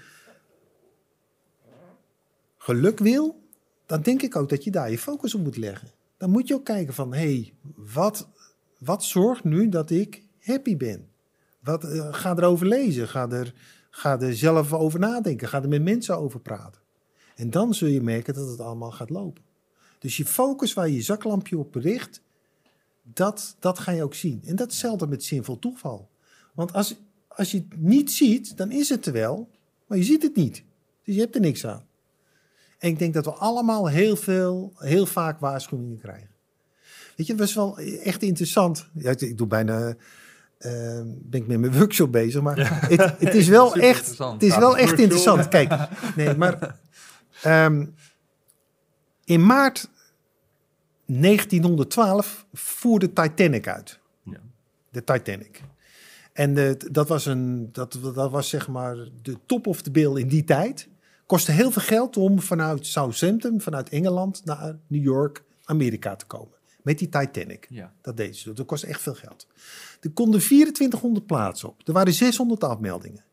geluk 2.59 2.99
wil, 2.99 3.43
dan 3.87 4.03
denk 4.03 4.23
ik 4.23 4.37
ook 4.37 4.49
dat 4.49 4.65
je 4.65 4.71
daar 4.71 4.91
je 4.91 4.99
focus 4.99 5.35
op 5.35 5.41
moet 5.41 5.57
leggen. 5.57 5.91
Dan 6.17 6.31
moet 6.31 6.49
je 6.49 6.55
ook 6.55 6.65
kijken 6.65 6.95
van, 6.95 7.15
hé, 7.15 7.19
hey, 7.19 7.55
wat, 7.75 8.29
wat 8.79 9.05
zorgt 9.05 9.45
nu 9.45 9.69
dat 9.69 9.91
ik 9.91 10.23
happy 10.41 10.77
ben? 10.77 11.09
Wat, 11.61 11.85
eh, 11.85 12.15
ga 12.15 12.37
erover 12.37 12.67
lezen, 12.67 13.09
ga 13.09 13.31
er, 13.31 13.55
ga 13.91 14.21
er 14.21 14.37
zelf 14.37 14.73
over 14.73 14.99
nadenken, 14.99 15.49
ga 15.49 15.63
er 15.63 15.69
met 15.69 15.83
mensen 15.83 16.19
over 16.19 16.41
praten. 16.41 16.81
En 17.35 17.51
dan 17.51 17.75
zul 17.75 17.89
je 17.89 18.03
merken 18.03 18.35
dat 18.35 18.49
het 18.49 18.61
allemaal 18.61 18.93
gaat 18.93 19.11
lopen. 19.11 19.43
Dus 19.99 20.17
je 20.17 20.25
focus 20.25 20.75
waar 20.75 20.89
je 20.89 20.95
je 20.95 21.03
zaklampje 21.03 21.59
op 21.59 21.75
richt, 21.75 22.23
dat, 23.03 23.57
dat 23.59 23.79
ga 23.79 23.93
je 23.93 24.03
ook 24.03 24.15
zien. 24.15 24.43
En 24.45 24.57
dat 24.57 24.67
is 24.67 24.73
hetzelfde 24.73 25.07
met 25.07 25.25
zinvol 25.25 25.59
toeval. 25.59 26.11
Want 26.55 26.73
als, 26.73 26.97
als 27.29 27.51
je 27.51 27.59
het 27.59 27.81
niet 27.81 28.13
ziet, 28.13 28.57
dan 28.57 28.71
is 28.71 28.89
het 28.89 29.07
er 29.07 29.13
wel, 29.13 29.51
maar 29.87 29.99
je 29.99 30.05
ziet 30.05 30.23
het 30.23 30.37
niet. 30.37 30.65
Dus 31.05 31.15
je 31.15 31.21
hebt 31.21 31.35
er 31.35 31.41
niks 31.41 31.67
aan. 31.67 31.87
En 32.79 32.89
ik 32.89 32.99
denk 32.99 33.15
dat 33.15 33.25
we 33.25 33.33
allemaal 33.33 33.89
heel 33.89 34.17
veel, 34.17 34.73
heel 34.77 35.07
vaak 35.07 35.41
waarschuwingen 35.41 35.99
krijgen. 35.99 36.31
Weet 37.17 37.27
je, 37.27 37.33
het 37.33 37.41
was 37.41 37.55
wel 37.55 37.79
echt 37.79 38.23
interessant. 38.23 38.89
Ja, 38.95 39.11
ik- 39.19 39.39
doe 39.39 39.47
bijna, 39.47 39.95
eh, 40.59 41.01
ben 41.05 41.41
ik 41.41 41.47
met 41.47 41.61
mijn 41.61 41.73
workshop 41.73 42.13
bezig, 42.13 42.43
maar 42.43 42.89
het, 42.89 43.19
het 43.21 43.35
is 43.35 43.49
wel 43.59 43.75
echt, 43.75 43.97
interessant. 43.97 44.33
het 44.33 44.43
is 44.43 44.49
Ja, 44.55 44.61
wel 44.61 44.77
echt 44.77 44.99
interessant. 44.99 45.49
Kijk, 45.49 45.75
nee, 46.17 46.35
maar 46.37 46.77
ehm, 47.43 47.87
in 49.25 49.47
maart 49.47 49.89
1912 51.07 52.47
voer 52.53 52.99
de 52.99 53.13
Titanic 53.13 53.69
uit. 53.69 53.99
Ja. 54.23 54.39
De 54.91 55.05
Titanic. 55.05 55.63
En 56.33 56.55
de, 56.55 56.77
dat, 56.91 57.09
was 57.09 57.27
een, 57.27 57.69
dat, 57.73 57.99
dat 58.15 58.31
was 58.31 58.49
zeg 58.49 58.69
maar 58.69 58.97
de 59.23 59.37
top 59.47 59.67
of 59.67 59.83
the 59.83 59.91
bill 59.91 60.17
in 60.21 60.29
die 60.29 60.45
tijd. 60.45 60.89
Kostte 61.27 61.53
heel 61.53 61.71
veel 61.71 61.83
geld 61.83 62.17
om 62.17 62.41
vanuit 62.41 62.87
Southampton, 62.87 63.61
vanuit 63.61 63.89
Engeland, 63.89 64.43
naar 64.45 64.77
New 64.87 65.03
York, 65.03 65.43
Amerika 65.65 66.17
te 66.17 66.27
komen. 66.27 66.55
Met 66.87 66.99
die 66.99 67.09
Titanic. 67.09 67.67
Ja. 67.71 67.93
Dat 68.01 68.17
deden 68.17 68.35
ze. 68.35 68.53
Dat 68.53 68.67
kost 68.67 68.83
echt 68.83 69.03
veel 69.03 69.15
geld. 69.15 69.47
Er 70.01 70.11
konden 70.11 70.41
2400 70.41 71.27
plaatsen 71.27 71.69
op. 71.69 71.87
Er 71.89 71.93
waren 71.93 72.13
600 72.13 72.65
afmeldingen. 72.65 73.25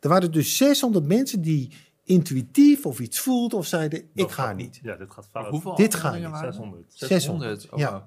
Er 0.00 0.08
waren 0.08 0.32
dus 0.32 0.56
600 0.56 1.06
mensen 1.06 1.40
die 1.42 1.70
intuïtief 2.04 2.86
of 2.86 3.00
iets 3.00 3.18
voelden 3.18 3.58
of 3.58 3.66
zeiden: 3.66 3.98
Ik 3.98 4.06
Dat 4.14 4.32
ga 4.32 4.42
gaat- 4.46 4.56
niet. 4.56 4.80
Ja, 4.82 4.96
dit 4.96 5.10
gaat 5.10 5.28
Maar 5.32 5.42
fout. 5.42 5.52
hoeveel 5.52 5.74
Dit 5.74 5.94
gaat 5.94 6.14
niet. 6.14 6.22
waren 6.22 6.46
er? 6.46 6.52
600. 6.52 6.84
600. 6.94 7.68
Oh, 7.70 7.78
Ja. 7.78 7.90
wauw. 7.90 8.06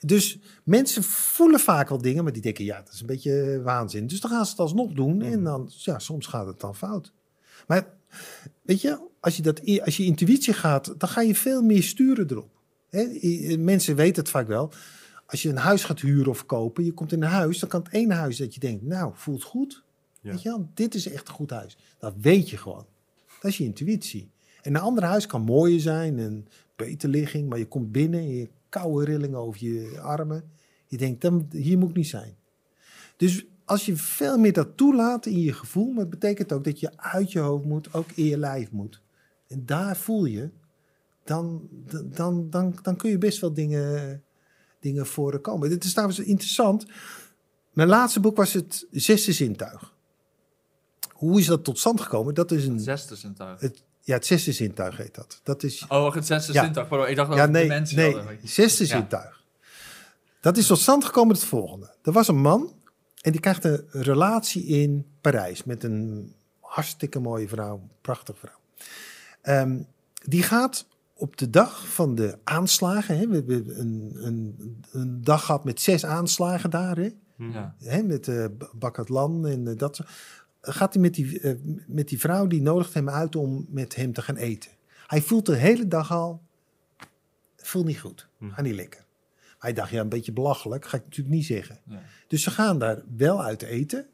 Dus 0.00 0.38
mensen 0.64 1.02
voelen 1.02 1.60
vaak 1.60 1.88
wel 1.88 1.98
dingen, 2.00 2.24
maar 2.24 2.32
die 2.32 2.42
denken: 2.42 2.64
Ja, 2.64 2.76
dat 2.82 2.92
is 2.92 3.00
een 3.00 3.06
beetje 3.06 3.60
waanzin. 3.62 4.06
Dus 4.06 4.20
dan 4.20 4.30
gaan 4.30 4.44
ze 4.44 4.50
het 4.50 4.60
alsnog 4.60 4.92
doen 4.92 5.22
en 5.22 5.44
dan, 5.44 5.70
ja, 5.76 5.98
soms 5.98 6.26
gaat 6.26 6.46
het 6.46 6.60
dan 6.60 6.76
fout. 6.76 7.12
Maar 7.66 7.86
weet 8.62 8.80
je, 8.80 9.00
als 9.20 9.36
je, 9.36 9.42
dat, 9.42 9.60
als 9.84 9.96
je 9.96 10.04
intuïtie 10.04 10.52
gaat, 10.54 10.94
dan 10.98 11.08
ga 11.08 11.20
je 11.20 11.34
veel 11.34 11.62
meer 11.62 11.82
sturen 11.82 12.30
erop. 12.30 12.52
Mensen 13.58 13.96
weten 13.96 14.22
het 14.22 14.30
vaak 14.30 14.46
wel. 14.46 14.72
Als 15.26 15.42
je 15.42 15.48
een 15.48 15.56
huis 15.56 15.84
gaat 15.84 16.00
huren 16.00 16.30
of 16.30 16.46
kopen, 16.46 16.84
je 16.84 16.92
komt 16.92 17.12
in 17.12 17.22
een 17.22 17.28
huis, 17.28 17.58
dan 17.58 17.68
kan 17.68 17.82
het 17.82 17.92
ene 17.92 18.14
huis 18.14 18.36
dat 18.36 18.54
je 18.54 18.60
denkt, 18.60 18.82
nou, 18.82 19.12
voelt 19.14 19.42
goed. 19.42 19.82
Ja. 20.20 20.30
Weet 20.30 20.42
je 20.42 20.48
wel, 20.48 20.68
dit 20.74 20.94
is 20.94 21.08
echt 21.08 21.28
een 21.28 21.34
goed 21.34 21.50
huis. 21.50 21.76
Dat 21.98 22.14
weet 22.20 22.50
je 22.50 22.56
gewoon. 22.56 22.86
Dat 23.40 23.50
is 23.50 23.58
je 23.58 23.64
intuïtie. 23.64 24.30
En 24.62 24.74
een 24.74 24.80
ander 24.80 25.04
huis 25.04 25.26
kan 25.26 25.42
mooier 25.42 25.80
zijn, 25.80 26.18
een 26.18 26.46
beter 26.76 27.08
ligging, 27.08 27.48
maar 27.48 27.58
je 27.58 27.68
komt 27.68 27.92
binnen 27.92 28.20
en 28.20 28.28
je 28.28 28.48
koude 28.68 29.04
rillingen 29.04 29.38
over 29.38 29.64
je 29.64 30.00
armen. 30.00 30.44
Je 30.86 30.96
denkt, 30.96 31.20
dan, 31.20 31.48
hier 31.50 31.78
moet 31.78 31.90
ik 31.90 31.96
niet 31.96 32.06
zijn. 32.06 32.36
Dus 33.16 33.46
als 33.64 33.86
je 33.86 33.96
veel 33.96 34.38
meer 34.38 34.52
dat 34.52 34.76
toelaat 34.76 35.26
in 35.26 35.40
je 35.40 35.52
gevoel, 35.52 35.90
maar 35.90 36.00
het 36.00 36.10
betekent 36.10 36.52
ook 36.52 36.64
dat 36.64 36.80
je 36.80 36.96
uit 36.96 37.32
je 37.32 37.38
hoofd 37.38 37.64
moet, 37.64 37.94
ook 37.94 38.10
in 38.14 38.24
je 38.24 38.38
lijf 38.38 38.70
moet. 38.70 39.02
En 39.48 39.66
daar 39.66 39.96
voel 39.96 40.24
je, 40.24 40.50
dan, 41.24 41.68
dan, 42.14 42.50
dan, 42.50 42.78
dan 42.82 42.96
kun 42.96 43.10
je 43.10 43.18
best 43.18 43.40
wel 43.40 43.52
dingen, 43.54 44.22
dingen 44.80 45.06
voor 45.06 45.38
komen. 45.40 45.68
Dit 45.68 45.84
is 45.84 45.90
trouwens 45.92 46.18
interessant. 46.18 46.86
Mijn 47.72 47.88
laatste 47.88 48.20
boek 48.20 48.36
was 48.36 48.52
het 48.52 48.86
zesde 48.90 49.32
zintuig. 49.32 49.92
Hoe 51.12 51.40
is 51.40 51.46
dat 51.46 51.64
tot 51.64 51.78
stand 51.78 52.00
gekomen? 52.00 52.34
Dat 52.34 52.50
is 52.50 52.66
een, 52.66 52.80
Zesde 52.80 53.16
zintuig. 53.16 53.60
het, 53.60 53.82
ja, 54.00 54.14
het 54.14 54.26
zesde 54.26 54.52
zintuig 54.52 54.96
heet 54.96 55.14
dat. 55.14 55.40
Dat 55.42 55.62
is 55.62 55.84
Oh, 55.88 56.14
het 56.14 56.26
zesde 56.26 56.52
Ja. 56.52 56.64
zintuig. 56.64 56.88
Pardon, 56.88 57.08
ik 57.08 57.16
dacht 57.16 57.28
dat 57.28 57.38
ja, 57.38 57.46
nee, 57.46 57.62
dimensie 57.62 57.96
nee, 57.96 58.14
hadden. 58.14 58.38
zesde 58.42 58.84
Ja. 58.86 58.90
zintuig. 58.90 59.42
Dat 60.40 60.56
is 60.56 60.66
tot 60.66 60.78
stand 60.78 61.04
gekomen 61.04 61.34
het 61.34 61.44
volgende. 61.44 61.94
Er 62.02 62.12
was 62.12 62.28
een 62.28 62.40
man 62.40 62.72
en 63.20 63.32
die 63.32 63.40
krijgt 63.40 63.64
een 63.64 63.86
relatie 63.90 64.64
in 64.64 65.06
Parijs 65.20 65.64
met 65.64 65.82
een 65.84 66.34
hartstikke 66.60 67.18
mooie 67.18 67.48
vrouw, 67.48 67.88
prachtige 68.00 68.38
vrouw. 68.38 68.58
Ehm, 69.42 69.78
die 70.24 70.42
gaat 70.42 70.86
op 71.16 71.36
de 71.36 71.50
dag 71.50 71.88
van 71.88 72.14
de 72.14 72.38
aanslagen, 72.44 73.18
hè, 73.18 73.26
we 73.28 73.34
hebben 73.34 73.80
een, 73.80 74.12
een, 74.14 74.56
een 74.90 75.22
dag 75.22 75.44
gehad 75.44 75.64
met 75.64 75.80
zes 75.80 76.04
aanslagen 76.04 76.70
daar, 76.70 76.96
hè. 76.96 77.10
Ja. 77.36 77.74
hè, 77.78 78.02
met 78.02 78.26
uh, 78.26 78.46
Bakatlan 78.74 79.46
en 79.46 79.68
eh, 79.68 79.76
dat 79.76 79.96
soort. 79.96 80.08
Gaat 80.60 80.92
hij 80.92 81.02
met 81.02 81.14
die, 81.14 81.40
eh, 81.40 81.54
met 81.86 82.08
die 82.08 82.18
vrouw, 82.20 82.46
die 82.46 82.62
nodigt 82.62 82.94
hem 82.94 83.08
uit 83.10 83.36
om 83.36 83.66
met 83.68 83.94
hem 83.94 84.12
te 84.12 84.22
gaan 84.22 84.36
eten. 84.36 84.70
Hij 85.06 85.22
voelt 85.22 85.46
de 85.46 85.56
hele 85.56 85.88
dag 85.88 86.12
al, 86.12 86.42
voelt 87.56 87.86
niet 87.86 88.00
goed, 88.00 88.28
Hm. 88.38 88.50
ga 88.50 88.62
niet 88.62 88.74
lekker. 88.74 89.04
Hij 89.58 89.72
dacht, 89.72 89.90
ja, 89.90 90.00
een 90.00 90.08
beetje 90.08 90.32
belachelijk, 90.32 90.84
ga 90.84 90.96
ik 90.96 91.04
natuurlijk 91.04 91.34
niet 91.34 91.44
zeggen. 91.44 91.78
Ja. 91.84 92.00
Dus 92.28 92.42
ze 92.42 92.50
gaan 92.50 92.78
daar 92.78 93.02
wel 93.16 93.42
uit 93.42 93.62
eten. 93.62 94.06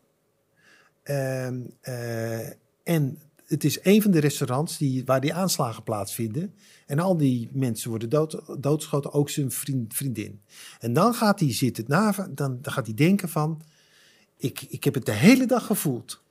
Ehm, 1.03 1.61
eh, 1.81 2.49
en 2.83 3.19
het 3.51 3.65
is 3.65 3.79
een 3.83 4.03
van 4.03 4.11
de 4.11 4.19
restaurants 4.19 4.79
die, 4.79 5.05
waar 5.05 5.21
die 5.21 5.35
aanslagen 5.35 5.83
plaatsvinden. 5.83 6.55
En 6.87 6.99
al 6.99 7.17
die 7.17 7.49
mensen 7.53 7.91
worden 7.91 8.09
dood, 8.09 8.43
doodgeschoten, 8.59 9.13
ook 9.13 9.31
zijn 9.31 9.51
vriend, 9.51 9.95
vriendin. 9.95 10.41
En 10.79 10.93
dan 10.93 11.15
gaat 11.15 11.41
hij 11.41 11.53
zitten, 11.53 11.85
na, 11.89 12.13
dan, 12.13 12.35
dan 12.35 12.73
gaat 12.73 12.87
hij 12.87 12.95
denken 12.95 13.29
van... 13.29 13.63
Ik, 14.37 14.63
ik 14.69 14.85
heb 14.85 14.95
het 14.95 15.07
de 15.07 15.13
hele 15.13 15.47
dag 15.47 15.67
gevoeld. 15.67 16.23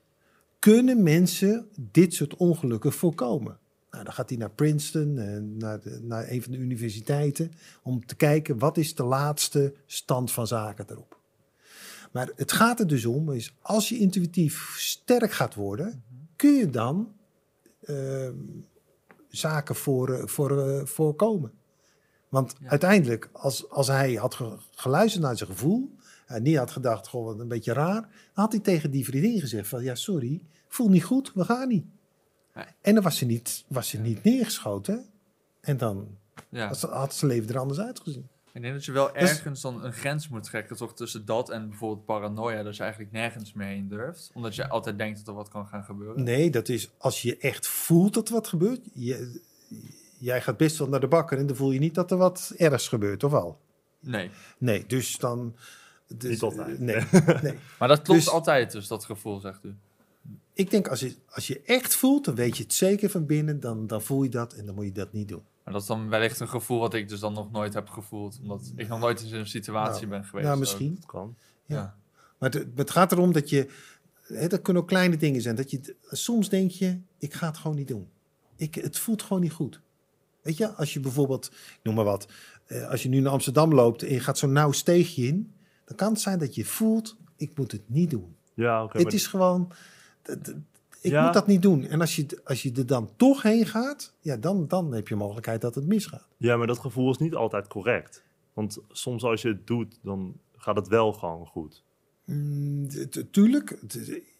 Kunnen 0.59 1.03
mensen 1.03 1.67
dit 1.91 2.13
soort 2.13 2.35
ongelukken 2.35 2.91
voorkomen? 2.91 3.57
Nou, 3.91 4.03
dan 4.03 4.13
gaat 4.13 4.29
hij 4.29 4.37
naar 4.37 4.51
Princeton, 4.51 5.13
naar, 5.57 5.79
naar 6.01 6.29
een 6.29 6.43
van 6.43 6.51
de 6.51 6.57
universiteiten... 6.57 7.51
om 7.83 8.05
te 8.05 8.15
kijken, 8.15 8.57
wat 8.57 8.77
is 8.77 8.95
de 8.95 9.03
laatste 9.03 9.73
stand 9.85 10.31
van 10.31 10.47
zaken 10.47 10.85
erop? 10.89 11.19
Maar 12.11 12.31
het 12.35 12.51
gaat 12.51 12.79
er 12.79 12.87
dus 12.87 13.05
om, 13.05 13.31
is 13.31 13.55
als 13.61 13.89
je 13.89 13.97
intuïtief 13.97 14.75
sterk 14.77 15.31
gaat 15.31 15.55
worden, 15.55 16.03
kun 16.39 16.53
je 16.53 16.69
dan 16.69 17.13
ehm, 17.81 18.35
zaken 19.29 19.75
voor, 19.75 20.09
eh, 20.13 20.25
voor, 20.27 20.59
eh, 20.67 20.85
voorkomen. 20.85 21.51
Want 22.29 22.55
Ja. 22.61 22.69
uiteindelijk, 22.69 23.29
als, 23.31 23.69
als 23.69 23.87
hij 23.87 24.13
had 24.13 24.33
ge- 24.35 24.57
geluisterd 24.71 25.23
naar 25.23 25.37
zijn 25.37 25.49
gevoel, 25.49 25.95
en 26.25 26.43
niet 26.43 26.57
had 26.57 26.71
gedacht, 26.71 27.07
goh, 27.07 27.25
wat 27.25 27.39
een 27.39 27.47
beetje 27.47 27.73
raar, 27.73 28.01
dan 28.01 28.09
had 28.43 28.51
hij 28.51 28.61
tegen 28.61 28.91
die 28.91 29.05
vriendin 29.05 29.39
gezegd 29.39 29.67
van, 29.67 29.83
ja, 29.83 29.95
sorry, 29.95 30.41
voel 30.67 30.89
niet 30.89 31.03
goed, 31.03 31.31
we 31.33 31.43
gaan 31.43 31.67
niet. 31.67 31.85
Nee. 32.53 32.65
En 32.81 32.93
dan 32.93 33.03
was 33.03 33.17
ze 33.17 33.25
niet, 33.25 33.65
was 33.67 33.89
ze 33.89 33.97
niet 33.97 34.23
neergeschoten. 34.23 35.05
En 35.61 35.77
dan 35.77 36.07
Ja. 36.49 36.67
had, 36.67 36.81
had 36.81 37.13
zijn 37.13 37.31
leven 37.31 37.49
er 37.49 37.59
anders 37.59 37.79
uitgezien. 37.79 38.27
Ik 38.53 38.61
denk 38.61 38.73
dat 38.73 38.85
je 38.85 38.91
wel 38.91 39.05
Dus- 39.13 39.29
ergens 39.29 39.61
dan 39.61 39.83
een 39.83 39.93
grens 39.93 40.27
moet 40.27 40.43
trekken, 40.43 40.75
toch 40.77 40.93
tussen 40.93 41.25
dat 41.25 41.49
en 41.49 41.69
bijvoorbeeld 41.69 42.05
paranoia, 42.05 42.63
dat 42.63 42.75
je 42.75 42.81
eigenlijk 42.81 43.11
nergens 43.11 43.53
meer 43.53 43.67
heen 43.67 43.87
durft. 43.87 44.31
Omdat 44.33 44.55
je 44.55 44.69
altijd 44.69 44.97
denkt 44.97 45.17
dat 45.17 45.27
er 45.27 45.33
wat 45.33 45.49
kan 45.49 45.67
gaan 45.67 45.83
gebeuren. 45.83 46.23
Nee, 46.23 46.49
dat 46.49 46.69
is 46.69 46.89
als 46.97 47.21
je 47.21 47.37
echt 47.37 47.67
voelt 47.67 48.13
dat 48.13 48.27
er 48.27 48.33
wat 48.33 48.47
gebeurt. 48.47 48.79
Je, 48.93 49.41
jij 50.17 50.41
gaat 50.41 50.57
best 50.57 50.77
wel 50.77 50.87
naar 50.89 50.99
de 50.99 51.07
bakker 51.07 51.37
en 51.37 51.47
dan 51.47 51.55
voel 51.55 51.71
je 51.71 51.79
niet 51.79 51.95
dat 51.95 52.11
er 52.11 52.17
wat 52.17 52.53
ergs 52.57 52.87
gebeurt, 52.87 53.23
of 53.23 53.31
wel? 53.31 53.59
Nee. 53.99 54.29
Nee, 54.57 54.85
dus 54.87 55.17
dan... 55.17 55.55
Dus, 56.07 56.29
Niet 56.29 56.41
altijd. 56.41 56.79
Nee, 56.79 56.95
nee. 57.41 57.57
Maar 57.79 57.87
dat 57.87 58.01
klopt 58.01 58.19
Dus- 58.19 58.29
altijd, 58.29 58.71
dus 58.71 58.87
dat 58.87 59.05
gevoel, 59.05 59.39
zegt 59.39 59.65
u. 59.65 59.75
Ik 60.59 60.69
denk 60.69 60.87
als 60.87 60.99
je, 60.99 61.15
als 61.29 61.47
je 61.47 61.61
echt 61.61 61.95
voelt, 61.95 62.25
dan 62.25 62.35
weet 62.35 62.57
je 62.57 62.63
het 62.63 62.73
zeker 62.73 63.09
van 63.09 63.25
binnen. 63.25 63.59
Dan, 63.59 63.87
dan 63.87 64.01
voel 64.01 64.23
je 64.23 64.29
dat 64.29 64.53
en 64.53 64.65
dan 64.65 64.75
moet 64.75 64.85
je 64.85 64.91
dat 64.91 65.13
niet 65.13 65.27
doen. 65.27 65.41
Maar 65.63 65.73
dat 65.73 65.81
is 65.81 65.87
dan 65.87 66.09
wellicht 66.09 66.39
een 66.39 66.47
gevoel 66.47 66.79
wat 66.79 66.93
ik 66.93 67.09
dus 67.09 67.19
dan 67.19 67.33
nog 67.33 67.51
nooit 67.51 67.73
heb 67.73 67.89
gevoeld. 67.89 68.39
Omdat 68.41 68.71
ik 68.75 68.87
nog 68.87 68.99
nooit 68.99 69.21
in 69.21 69.27
zo'n 69.27 69.45
situatie 69.45 70.07
Nou, 70.07 70.19
ben 70.19 70.29
geweest. 70.29 70.47
nou, 70.47 70.59
misschien. 70.59 70.95
Dat 70.95 71.05
kan. 71.05 71.35
Ja. 71.65 71.75
Ja. 71.75 71.95
Maar 72.37 72.49
het, 72.49 72.67
het 72.75 72.91
gaat 72.91 73.11
erom 73.11 73.33
dat 73.33 73.49
je... 73.49 73.69
Hè, 74.21 74.47
dat 74.47 74.61
kunnen 74.61 74.81
ook 74.81 74.87
kleine 74.87 75.17
dingen 75.17 75.41
zijn. 75.41 75.55
Dat 75.55 75.71
je, 75.71 75.95
soms 76.01 76.49
denk 76.49 76.71
je, 76.71 76.99
ik 77.17 77.33
ga 77.33 77.47
het 77.47 77.57
gewoon 77.57 77.77
niet 77.77 77.87
doen. 77.87 78.07
Ik, 78.55 78.75
het 78.75 78.99
voelt 78.99 79.21
gewoon 79.21 79.41
niet 79.41 79.51
goed. 79.51 79.81
Weet 80.41 80.57
je, 80.57 80.67
als 80.67 80.93
je 80.93 80.99
bijvoorbeeld, 80.99 81.45
ik 81.45 81.79
noem 81.83 81.95
maar 81.95 82.05
wat, 82.05 82.27
eh, 82.65 82.89
als 82.89 83.03
je 83.03 83.09
nu 83.09 83.19
naar 83.19 83.31
Amsterdam 83.31 83.73
loopt 83.73 84.03
en 84.03 84.13
je 84.13 84.19
gaat 84.19 84.37
zo'n 84.37 84.51
nauw 84.51 84.71
steegje 84.71 85.27
in, 85.27 85.53
dan 85.85 85.95
kan 85.95 86.11
het 86.11 86.21
zijn 86.21 86.39
dat 86.39 86.55
je 86.55 86.65
voelt, 86.65 87.17
ik 87.35 87.57
moet 87.57 87.71
het 87.71 87.89
niet 87.89 88.09
doen. 88.09 88.35
Ja, 88.53 88.83
oké. 88.83 88.97
het 88.97 89.03
maar 89.03 89.13
is 89.13 89.27
gewoon, 89.27 89.71
Ik 91.01 91.11
Ja. 91.11 91.23
moet 91.23 91.33
dat 91.33 91.47
niet 91.47 91.61
doen. 91.61 91.85
En 91.87 91.99
als 92.01 92.15
je, 92.15 92.25
als 92.43 92.61
je 92.63 92.71
er 92.71 92.85
dan 92.85 93.09
toch 93.15 93.41
heen 93.41 93.65
gaat, 93.65 94.13
ja, 94.21 94.37
dan, 94.37 94.67
dan 94.67 94.93
heb 94.93 95.07
je 95.07 95.15
mogelijkheid 95.15 95.61
dat 95.61 95.75
het 95.75 95.85
misgaat. 95.87 96.27
Ja, 96.37 96.57
maar 96.57 96.67
dat 96.67 96.79
gevoel 96.79 97.11
is 97.11 97.17
niet 97.17 97.35
altijd 97.35 97.67
correct. 97.67 98.23
Want 98.53 98.77
soms 98.91 99.23
als 99.23 99.41
je 99.41 99.47
het 99.47 99.67
doet, 99.67 99.99
dan 100.03 100.33
gaat 100.57 100.75
het 100.75 100.87
wel 100.87 101.13
gewoon 101.13 101.45
goed. 101.45 101.83
Mm, 102.25 102.87
tuurlijk, 103.31 103.77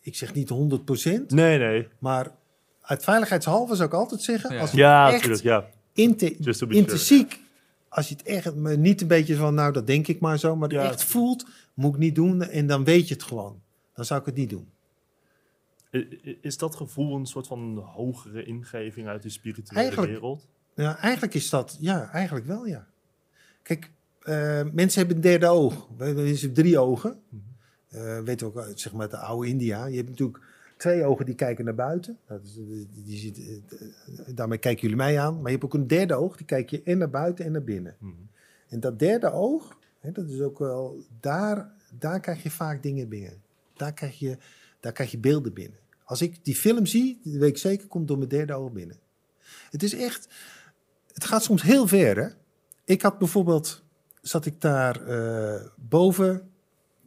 ik 0.02 0.16
zeg 0.16 0.34
niet 0.34 0.50
100%, 0.50 1.30
Nee, 1.32 1.58
nee. 1.58 1.88
maar 2.00 2.32
uit 2.82 3.04
veiligheidshalve 3.04 3.76
zou 3.76 3.88
ik 3.88 3.94
altijd 3.94 4.22
zeggen, 4.22 4.54
Ja. 4.56 4.62
als 4.62 4.72
je 4.72 4.78
Ja, 4.78 5.12
echt. 5.14 5.42
Ja. 5.42 5.66
sure, 5.94 6.74
intrinsiek, 6.74 7.40
als 7.90 8.10
je 8.10 8.16
het 8.16 8.24
echt 8.24 8.56
niet 8.56 9.02
een 9.02 9.08
beetje 9.08 9.36
van, 9.36 9.54
nou 9.54 9.74
dat 9.74 9.88
denk 9.88 10.08
ik 10.08 10.20
maar 10.20 10.40
zo, 10.40 10.56
maar 10.56 10.72
Ja. 10.72 10.84
echt 10.84 11.04
voelt, 11.04 11.46
moet 11.74 11.94
ik 11.94 12.00
niet 12.00 12.16
doen 12.16 12.42
en 12.42 12.68
dan 12.68 12.84
weet 12.84 13.08
je 13.08 13.14
het 13.14 13.24
gewoon. 13.24 13.62
Dan 13.94 14.06
zou 14.06 14.20
ik 14.20 14.26
het 14.26 14.36
niet 14.36 14.50
doen. 14.50 14.68
Is 16.42 16.58
dat 16.58 16.76
gevoel 16.76 17.16
een 17.16 17.26
soort 17.26 17.48
van 17.48 17.78
hogere 17.78 18.44
ingeving 18.44 19.08
uit 19.08 19.22
de 19.22 19.30
spirituele 19.30 19.80
Eigenlijk- 19.82 20.12
wereld? 20.12 20.48
Ja, 20.74 20.98
eigenlijk 20.98 21.34
is 21.34 21.50
dat, 21.50 21.78
ja, 21.80 22.12
eigenlijk 22.12 22.46
wel, 22.46 22.66
ja. 22.66 22.88
Kijk, 23.62 23.92
eh, 24.22 24.62
mensen 24.74 25.00
hebben 25.00 25.16
een 25.16 25.22
derde 25.22 25.48
oog. 25.48 25.88
Mensen 25.98 26.54
drie 26.54 26.80
ogen. 26.80 27.20
Eh 27.90 28.20
weet 28.20 28.44
ook, 28.44 28.58
uit, 28.58 28.80
zeg 28.80 28.94
maar, 28.94 29.10
de 29.10 29.18
oude 29.18 29.48
India. 29.48 29.86
Je 29.86 29.96
hebt 29.96 30.10
natuurlijk 30.10 30.40
twee 30.78 31.04
ogen 31.04 31.26
die 31.26 31.36
kijken 31.36 31.66
naar 31.66 31.76
buiten. 31.76 32.18
Dat 32.28 32.42
is, 32.44 32.54
die, 33.06 33.18
ziet, 33.18 33.38
eh, 33.40 33.56
eh, 33.56 34.36
daarmee 34.36 34.58
kijken 34.58 34.82
jullie 34.82 34.98
mij 34.98 35.20
aan. 35.20 35.36
Maar 35.36 35.46
je 35.46 35.58
hebt 35.58 35.64
ook 35.64 35.74
een 35.74 35.88
derde 35.88 36.14
oog, 36.14 36.38
die 36.38 36.46
kijk 36.46 36.70
je 36.70 36.84
en 36.84 36.98
naar 36.98 37.10
buiten 37.10 37.46
en 37.46 37.52
naar 37.52 37.64
binnen. 37.64 37.96
Mhm. 38.00 38.14
En 38.68 38.80
dat 38.80 39.00
derde 39.00 39.32
oog, 39.32 39.78
hè, 40.00 40.12
dat 40.12 40.30
is 40.30 40.42
ook 40.42 40.60
wel, 40.60 40.98
daar, 41.20 41.72
daar 42.00 42.20
krijg 42.20 42.44
je 42.44 42.52
vaak 42.52 42.84
dingen 42.84 43.10
binnen. 43.10 43.42
Daar 43.74 43.94
krijg 43.94 44.20
je, 44.20 44.38
daar 44.80 44.92
krijg 44.92 45.12
je 45.12 45.18
beelden 45.18 45.54
binnen. 45.54 45.80
Als 46.04 46.22
ik 46.22 46.46
die 46.46 46.56
film 46.56 46.86
zie, 46.86 47.20
weet 47.24 47.50
ik 47.50 47.58
zeker, 47.58 47.88
komt 47.88 48.08
door 48.08 48.18
mijn 48.18 48.30
derde 48.30 48.54
oog 48.54 48.72
binnen. 48.72 49.00
Het 49.70 49.84
is 49.84 49.94
echt, 49.94 50.28
het 51.14 51.26
gaat 51.26 51.44
soms 51.44 51.62
heel 51.62 51.88
ver, 51.88 52.18
hè. 52.18 52.30
Ik 52.86 53.02
had 53.02 53.18
bijvoorbeeld, 53.18 53.84
zat 54.22 54.46
ik 54.46 54.62
daar 54.62 55.08
eh, 55.08 55.66
boven 55.76 56.52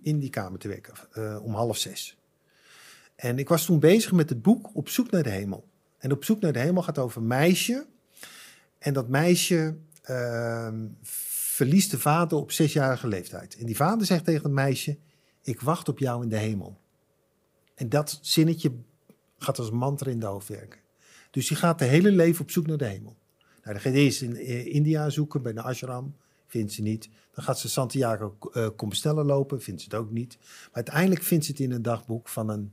in 0.03 0.19
die 0.19 0.31
kamer 0.31 0.59
te 0.59 0.69
werken, 0.69 0.95
eh, 1.13 1.45
om 1.45 1.55
half 1.55 1.77
zes. 1.77 2.17
En 3.17 3.39
ik 3.39 3.49
was 3.49 3.65
toen 3.65 3.81
bezig 3.81 4.13
met 4.13 4.29
het 4.29 4.43
boek 4.43 4.71
Op 4.75 4.89
zoek 4.89 5.11
naar 5.11 5.23
de 5.23 5.31
hemel. 5.31 5.69
En 5.99 6.13
Op 6.13 6.25
zoek 6.25 6.41
naar 6.41 6.53
de 6.53 6.59
hemel 6.59 6.83
gaat 6.83 6.99
over 6.99 7.21
een 7.21 7.27
meisje. 7.27 7.87
En 8.79 8.93
dat 8.93 9.09
meisje 9.09 9.77
ehm, 10.03 10.87
verliest 11.03 11.91
de 11.91 11.99
vader 11.99 12.39
op 12.39 12.53
zesjarige 12.53 13.09
leeftijd. 13.09 13.57
En 13.57 13.67
die 13.67 13.77
vader 13.77 14.07
zegt 14.07 14.25
tegen 14.25 14.43
het 14.43 14.53
meisje, 14.53 14.99
ik 15.43 15.61
wacht 15.61 15.89
op 15.89 15.99
jou 15.99 16.23
in 16.23 16.29
de 16.29 16.37
hemel. 16.37 16.81
En 17.75 17.89
dat 17.89 18.19
zinnetje 18.23 18.73
gaat 19.39 19.59
als 19.59 19.71
mantra 19.71 20.11
in 20.11 20.21
de 20.21 20.27
hoofd 20.27 20.49
werken. 20.49 20.81
Dus 21.31 21.49
die 21.49 21.57
gaat 21.57 21.79
de 21.79 21.85
hele 21.85 22.11
leven 22.11 22.43
op 22.43 22.51
zoek 22.51 22.67
naar 22.67 22.77
de 22.77 22.85
hemel. 22.85 23.17
Nou, 23.39 23.75
dan 23.75 23.81
gaat 23.81 23.93
ze 23.93 23.99
eerst 23.99 24.23
in 24.23 24.37
eh, 24.37 24.75
India 24.75 25.11
zoeken, 25.11 25.43
bij 25.43 25.53
de 25.53 25.63
ashram. 25.63 26.17
Vindt 26.47 26.73
ze 26.73 26.83
niet. 26.83 27.09
Dan 27.35 27.45
gaat 27.45 27.59
ze 27.59 27.69
Santiago 27.69 28.37
eh 28.53 28.69
Compostela 28.77 29.25
lopen. 29.25 29.63
Vindt 29.63 29.81
ze 29.81 29.89
het 29.91 29.99
ook 29.99 30.11
niet. 30.11 30.39
Maar 30.41 30.71
uiteindelijk 30.73 31.23
vindt 31.23 31.45
ze 31.45 31.51
het 31.51 31.61
in 31.61 31.71
een 31.71 31.83
dagboek 31.83 32.29
van 32.29 32.49
een 32.49 32.73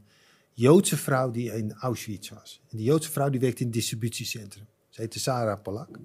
Joodse 0.54 0.98
vrouw 0.98 1.32
die 1.32 1.54
in 1.54 1.74
Auschwitz 1.74 2.30
was. 2.30 2.62
En 2.70 2.78
die 2.78 2.86
Joodse 2.86 3.12
vrouw 3.12 3.30
die 3.30 3.40
werkt 3.40 3.60
in 3.60 3.66
het 3.66 3.76
distributiecentrum. 3.76 4.66
Ze 4.90 5.02
heette 5.02 5.20
Sarah 5.20 5.62
Polak. 5.62 6.00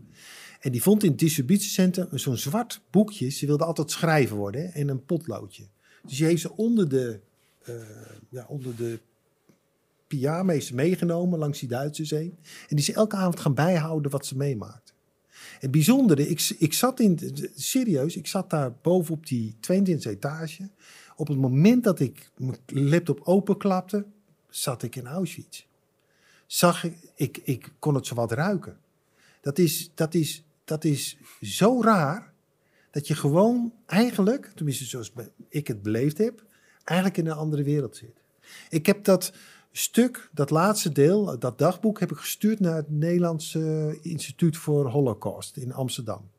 En 0.60 0.72
die 0.72 0.82
vond 0.82 1.02
in 1.02 1.10
het 1.10 1.18
distributiecentrum 1.18 2.18
zo'n 2.18 2.36
zwart 2.36 2.80
boekje. 2.90 3.28
Ze 3.28 3.46
wilde 3.46 3.64
altijd 3.64 3.90
schrijven 3.90 4.36
worden 4.36 4.60
hè, 4.60 4.68
en 4.68 4.88
een 4.88 5.04
potloodje. 5.04 5.68
Dus 6.02 6.16
die 6.16 6.26
heeft 6.26 6.40
ze 6.40 6.56
onder 6.56 6.88
de, 6.88 7.20
ja, 8.28 8.44
onder 8.48 8.76
de 8.76 8.98
pyjama 10.06 10.52
heeft 10.52 10.66
ze 10.66 10.74
meegenomen 10.74 11.38
langs 11.38 11.58
die 11.58 11.68
Duitsers 11.68 12.10
heen. 12.10 12.36
En 12.42 12.76
die 12.76 12.78
is 12.78 12.92
elke 12.92 13.16
avond 13.16 13.40
gaan 13.40 13.54
bijhouden 13.54 14.10
wat 14.10 14.26
ze 14.26 14.36
meemaakt. 14.36 14.94
Het 15.58 15.70
bijzondere, 15.70 16.28
ik, 16.28 16.54
ik 16.58 16.72
zat 16.72 17.00
in, 17.00 17.18
serieus, 17.54 18.16
ik 18.16 18.26
zat 18.26 18.50
daar 18.50 18.72
boven 18.82 19.14
op 19.14 19.26
die 19.26 19.54
22e 19.54 20.08
etage. 20.08 20.68
Op 21.16 21.28
het 21.28 21.38
moment 21.38 21.84
dat 21.84 22.00
ik 22.00 22.30
mijn 22.36 22.88
laptop 22.88 23.20
openklapte, 23.24 24.04
zat 24.48 24.82
ik 24.82 24.96
in 24.96 25.06
Auschwitz. 25.06 25.66
Zag 26.46 26.84
ik, 26.84 26.96
ik, 27.14 27.40
ik 27.44 27.72
kon 27.78 27.94
het 27.94 28.06
zo 28.06 28.14
wat 28.14 28.32
ruiken. 28.32 28.78
Dat 29.40 29.58
is, 29.58 29.90
dat, 29.94 30.14
is, 30.14 30.44
dat 30.64 30.84
is 30.84 31.16
zo 31.40 31.82
raar, 31.82 32.32
dat 32.90 33.06
je 33.06 33.14
gewoon 33.14 33.72
eigenlijk, 33.86 34.52
tenminste 34.54 34.84
zoals 34.84 35.12
ik 35.48 35.66
het 35.66 35.82
beleefd 35.82 36.18
heb, 36.18 36.44
eigenlijk 36.84 37.18
in 37.18 37.26
een 37.26 37.36
andere 37.36 37.62
wereld 37.62 37.96
zit. 37.96 38.22
Ik 38.68 38.86
heb 38.86 39.04
dat 39.04 39.32
stuk, 39.72 40.30
dat 40.32 40.50
laatste 40.50 40.92
deel, 40.92 41.38
dat 41.38 41.58
dagboek, 41.58 42.00
heb 42.00 42.10
ik 42.10 42.16
gestuurd 42.16 42.60
naar 42.60 42.76
het 42.76 42.90
Nederlandse 42.90 43.98
Instituut 44.02 44.56
voor 44.56 44.88
Holocaust 44.88 45.56
in 45.56 45.72
Amsterdam. 45.72 46.30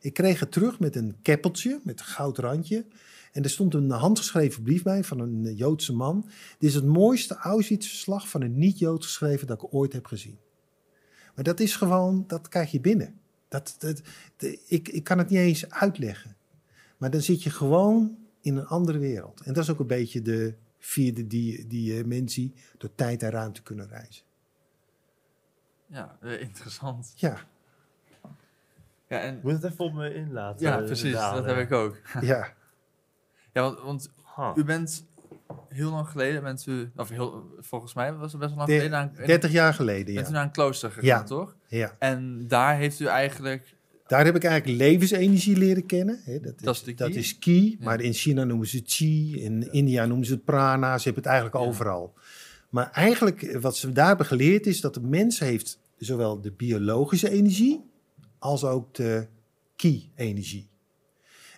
Ik 0.00 0.14
kreeg 0.14 0.40
het 0.40 0.52
terug 0.52 0.80
met 0.80 0.96
een 0.96 1.16
keppeltje, 1.22 1.80
met 1.84 2.00
een 2.00 2.06
goud 2.06 2.38
randje. 2.38 2.84
En 3.32 3.42
er 3.42 3.50
stond 3.50 3.74
een 3.74 3.90
handgeschreven 3.90 4.62
brief 4.62 4.82
bij 4.82 5.04
van 5.04 5.18
een 5.18 5.54
Joodse 5.54 5.92
man. 5.92 6.24
Dit 6.58 6.68
is 6.68 6.74
het 6.74 6.84
mooiste 6.84 7.34
Auschwitz-verslag 7.34 8.28
van 8.28 8.42
een 8.42 8.58
niet-Jood 8.58 9.04
geschreven 9.04 9.46
dat 9.46 9.62
ik 9.62 9.74
ooit 9.74 9.92
heb 9.92 10.06
gezien. 10.06 10.38
Maar 11.34 11.44
dat 11.44 11.60
is 11.60 11.76
gewoon, 11.76 12.24
dat 12.26 12.48
krijg 12.48 12.70
je 12.70 12.80
binnen. 12.80 13.20
Dat, 13.48 13.76
ik, 14.66 14.88
ik 14.88 15.04
kan 15.04 15.18
het 15.18 15.28
niet 15.28 15.38
eens 15.38 15.70
uitleggen. 15.70 16.36
Maar 16.96 17.10
dan 17.10 17.20
zit 17.20 17.42
je 17.42 17.50
gewoon 17.50 18.16
in 18.44 18.56
een 18.56 18.66
andere 18.66 18.98
wereld. 18.98 19.40
En 19.40 19.52
dat 19.52 19.62
is 19.62 19.70
ook 19.70 19.78
een 19.80 19.86
beetje 19.86 20.22
de 20.22 20.54
vierde 20.78 21.26
die, 21.26 21.66
die 21.66 21.98
eh, 21.98 22.04
mensen 22.04 22.54
door 22.78 22.94
tijd 22.94 23.22
en 23.22 23.30
ruimte 23.30 23.62
kunnen 23.62 23.88
reizen. 23.88 24.24
Ja, 25.86 26.16
eh, 26.20 26.40
interessant. 26.40 27.12
Ja, 27.16 27.36
Ja, 29.08 29.20
en, 29.20 29.36
Ik 29.36 29.42
moet 29.42 29.52
het 29.52 29.64
even 29.64 29.84
op 29.84 29.92
me 29.92 30.14
inlaten. 30.14 30.66
ja 30.66 30.78
eh, 30.78 30.84
precies. 30.84 31.12
Dat 31.12 31.38
eh. 31.38 31.46
heb 31.46 31.56
ik 31.56 31.72
ook. 31.72 31.96
ja. 32.20 32.52
Ja, 33.52 33.74
want, 33.84 34.12
u 34.54 34.64
bent 34.64 35.06
heel 35.68 35.90
lang 35.90 36.08
geleden, 36.08 36.42
bent 36.42 36.66
u, 36.66 36.90
of 36.96 37.08
heel, 37.08 37.54
volgens 37.58 37.94
mij 37.94 38.14
was 38.14 38.32
het 38.32 38.40
best 38.40 38.54
wel 38.54 38.58
lang 38.66 38.68
De- 38.70 38.74
geleden, 38.76 38.98
naar 38.98 39.20
een, 39.20 39.26
30 39.26 39.50
jaar 39.52 39.74
geleden, 39.74 40.14
bent 40.14 40.26
u 40.26 40.30
ja. 40.30 40.34
naar 40.36 40.44
een 40.44 40.50
klooster 40.50 40.90
gegaan, 40.90 41.06
Ja. 41.06 41.22
toch? 41.22 41.56
ja. 41.66 41.96
En 41.98 42.48
daar 42.48 42.76
heeft 42.76 43.00
u 43.00 43.06
eigenlijk, 43.06 43.74
Daar 44.06 44.24
heb 44.24 44.36
ik 44.36 44.44
eigenlijk 44.44 44.78
levensenergie 44.78 45.56
leren 45.56 45.86
kennen. 45.86 46.20
Dat, 46.42 46.60
Dat 46.60 46.74
is 46.74 46.82
de 46.82 46.94
dat 46.94 47.14
is 47.14 47.38
ki, 47.38 47.70
Ja. 47.78 47.84
maar 47.84 48.00
in 48.00 48.12
China 48.12 48.44
noemen 48.44 48.66
ze 48.66 48.76
het 48.76 48.92
chi, 48.92 49.42
in 49.42 49.72
India 49.72 50.06
noemen 50.06 50.26
ze 50.26 50.32
het 50.32 50.44
prana. 50.44 50.98
Ze 50.98 51.04
hebben 51.04 51.22
het 51.22 51.32
eigenlijk 51.32 51.62
Ja. 51.64 51.70
overal. 51.70 52.14
Maar 52.70 52.90
eigenlijk 52.90 53.42
eh, 53.42 53.60
wat 53.60 53.76
ze 53.76 53.92
daar 53.92 54.06
hebben 54.06 54.26
geleerd 54.26 54.66
is 54.66 54.80
dat 54.80 54.94
de 54.94 55.00
mens 55.00 55.38
heeft 55.38 55.78
zowel 55.98 56.40
de 56.40 56.52
biologische 56.52 57.30
energie 57.30 57.80
als 58.38 58.64
ook 58.64 58.94
de 58.94 59.26
ki-energie. 59.76 60.68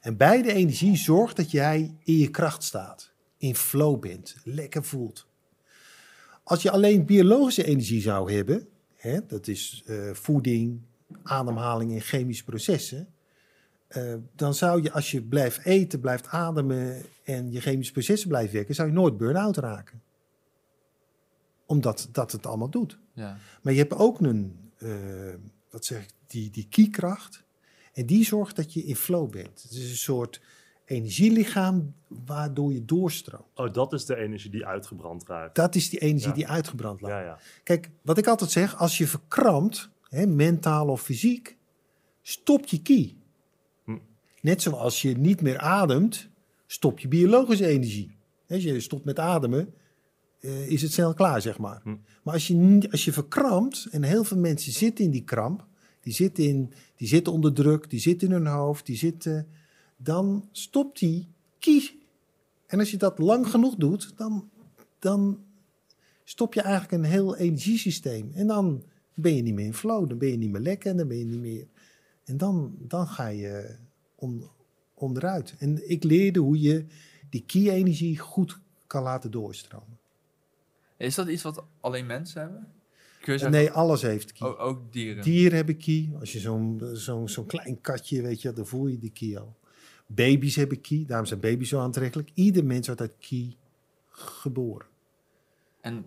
En 0.01 0.17
beide 0.17 0.53
energie 0.53 0.97
zorgt 0.97 1.37
dat 1.37 1.51
jij 1.51 1.95
in 2.05 2.17
je 2.17 2.31
kracht 2.31 2.63
staat, 2.63 3.13
in 3.39 3.55
flow 3.55 4.01
bent, 4.01 4.37
lekker 4.45 4.85
voelt. 4.85 5.27
Als 6.45 6.63
je 6.63 6.71
alleen 6.71 7.05
biologische 7.05 7.65
energie 7.65 8.01
zou 8.01 8.33
hebben, 8.33 8.69
hè, 8.95 9.19
dat 9.27 9.49
is 9.49 9.83
eh, 9.87 10.11
voeding, 10.13 10.81
ademhaling 11.29 11.93
en 11.93 12.01
chemische 12.01 12.45
processen, 12.45 13.09
eh, 13.89 14.15
dan 14.35 14.55
zou 14.55 14.83
je 14.83 14.93
als 14.93 15.11
je 15.11 15.23
blijft 15.23 15.65
eten, 15.65 16.01
blijft 16.01 16.27
ademen 16.29 17.03
en 17.25 17.53
je 17.53 17.61
chemische 17.61 17.93
processen 17.93 18.29
blijft 18.29 18.53
werken, 18.53 18.75
zou 18.75 18.89
je 18.89 18.95
nooit 18.95 19.17
burn-out 19.17 19.57
raken. 19.57 20.03
Omdat 21.67 22.09
dat 22.13 22.33
het 22.33 22.47
allemaal 22.47 22.71
doet. 22.71 22.99
ja, 23.13 23.37
Maar 23.63 23.73
je 23.73 23.79
hebt 23.79 23.95
ook 23.95 24.21
een, 24.21 24.71
eh, 24.79 24.91
wat 25.71 25.85
zeg 25.85 26.03
ik, 26.03 26.11
die, 26.27 26.51
die 26.51 26.67
kiekracht. 26.69 27.45
En 27.93 28.07
die 28.07 28.25
zorgt 28.25 28.57
dat 28.57 28.73
je 28.73 28.85
in 28.85 28.97
flow 28.97 29.31
bent. 29.31 29.63
Het 29.63 29.71
is 29.71 29.91
een 29.91 29.97
soort 29.97 30.41
energielichaam 30.85 31.95
waardoor 32.07 32.73
je 32.73 32.85
doorstroomt. 32.85 33.45
Oh, 33.55 33.73
dat 33.73 33.93
is 33.93 34.05
de 34.05 34.17
energie 34.17 34.51
die 34.51 34.67
uitgebrand 34.67 35.27
raakt. 35.29 35.55
Dat 35.55 35.75
is 35.75 35.91
die 35.91 35.99
energie 36.01 36.29
Ja. 36.29 36.35
die 36.35 36.49
uitgebrand 36.49 37.01
laat. 37.01 37.11
Ja, 37.11 37.21
ja. 37.21 37.39
Kijk, 37.63 37.91
wat 38.03 38.19
ik 38.19 38.27
altijd 38.27 38.51
zeg, 38.51 38.77
als 38.79 38.99
je 38.99 39.07
verkrampt, 39.07 39.89
hè, 40.09 40.27
mentaal 40.27 40.89
of 40.89 41.03
fysiek, 41.03 41.57
stop 42.23 42.67
je 42.67 42.83
ki. 42.83 43.19
Hm. 43.85 43.99
Net 44.41 44.63
zoals 44.63 45.03
je 45.03 45.17
niet 45.17 45.41
meer 45.41 45.59
ademt, 45.59 46.29
stop 46.67 46.99
je 46.99 47.09
biologische 47.09 47.67
energie. 47.67 48.17
Als 48.49 48.63
je 48.63 48.81
stopt 48.81 49.05
met 49.05 49.19
ademen, 49.19 49.75
eh, 50.41 50.69
is 50.69 50.83
het 50.83 50.93
snel 50.93 51.15
klaar, 51.15 51.43
zeg 51.43 51.59
maar. 51.59 51.81
Hm. 51.83 51.97
Maar 52.23 52.35
als 52.35 52.47
je, 52.47 52.89
als 52.91 53.05
je 53.05 53.13
verkrampt, 53.13 53.87
en 53.91 54.03
heel 54.03 54.25
veel 54.25 54.39
mensen 54.39 54.73
zitten 54.73 55.05
in 55.05 55.11
die 55.11 55.25
kramp, 55.25 55.67
die 56.01 56.13
zitten, 56.13 56.45
in, 56.45 56.73
die 56.97 57.09
zitten 57.09 57.33
onder 57.33 57.53
druk, 57.53 57.91
die 57.91 58.01
zitten 58.01 58.29
in 58.29 58.35
hun 58.35 58.47
hoofd, 58.47 58.87
die 58.87 58.97
zitten, 58.97 59.49
dan 59.97 60.49
stopt 60.53 60.99
die 60.99 61.29
ki. 61.59 62.01
En 62.67 62.79
als 62.79 62.91
je 62.91 62.97
dat 62.97 63.19
lang 63.19 63.51
genoeg 63.51 63.75
doet, 63.75 64.13
dan, 64.17 64.51
dan 64.99 65.45
stop 66.25 66.55
je 66.55 66.61
eigenlijk 66.61 66.93
een 66.93 67.11
heel 67.11 67.37
energiesysteem. 67.37 68.31
En 68.35 68.47
dan 68.47 68.85
ben 69.17 69.37
je 69.37 69.43
niet 69.43 69.55
meer 69.55 69.65
in 69.67 69.75
flow, 69.75 70.09
dan 70.09 70.19
ben 70.19 70.29
je 70.29 70.37
niet 70.37 70.51
meer 70.51 70.61
lekker, 70.61 70.91
en 70.91 70.97
dan 70.97 71.09
ben 71.09 71.19
je 71.19 71.25
niet 71.25 71.41
meer. 71.41 71.67
En 72.25 72.37
dan, 72.37 72.75
dan 72.79 73.07
ga 73.07 73.27
je 73.27 73.77
on, 74.15 74.49
onderuit. 74.95 75.55
En 75.59 75.91
ik 75.91 76.05
leerde 76.05 76.41
hoe 76.41 76.61
je 76.61 76.87
die 77.31 77.45
ki-energie 77.47 78.19
goed 78.19 78.61
kan 78.87 79.03
laten 79.03 79.31
doorstromen. 79.31 79.99
Is 80.97 81.15
dat 81.15 81.29
iets 81.29 81.43
wat 81.43 81.65
alleen 81.81 82.07
mensen 82.07 82.41
hebben? 82.41 82.69
Zeggen, 83.25 83.51
Nee, 83.51 83.71
alles 83.71 84.03
heeft 84.03 84.33
ki. 84.33 84.45
ook, 84.45 84.59
ook 84.59 84.93
dieren? 84.93 85.23
Dieren 85.23 85.57
hebben 85.57 85.77
ki. 85.77 86.13
Als 86.21 86.33
je 86.33 86.39
zo'n 86.39 86.81
zo'n 86.93 87.29
zo'n 87.29 87.47
klein 87.47 87.81
katje, 87.81 88.23
weet 88.23 88.43
je, 88.43 88.53
dan 88.53 88.67
voel 88.67 88.87
je 88.87 88.99
die 88.99 89.11
ki 89.11 89.37
al. 89.37 89.57
Baby's 90.07 90.57
hebben 90.57 90.81
ki, 90.81 91.07
daarom 91.07 91.27
zijn 91.27 91.41
baby's 91.41 91.69
zo 91.69 91.81
aantrekkelijk. 91.81 92.31
Ieder 92.35 92.65
mens 92.65 92.87
wordt 92.87 93.01
uit 93.01 93.17
ki 93.19 93.57
geboren. 94.09 94.87
En 95.81 96.07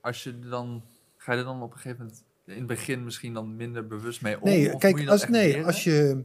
als 0.00 0.22
je 0.22 0.38
dan, 0.38 0.82
ga 1.16 1.32
je 1.32 1.38
er 1.38 1.44
dan 1.44 1.62
op 1.62 1.72
een 1.72 1.78
gegeven 1.78 2.04
moment 2.04 2.24
in 2.48 2.58
het 2.58 2.66
begin 2.66 3.04
misschien 3.04 3.34
dan 3.34 3.56
minder 3.56 3.86
bewust 3.86 4.22
mee 4.22 4.40
om? 4.40 4.48
Nee, 4.48 4.76
kijk, 4.76 5.08
als, 5.08 5.28
nee 5.28 5.46
leren? 5.46 5.64
als, 5.64 5.84
je, 5.84 6.24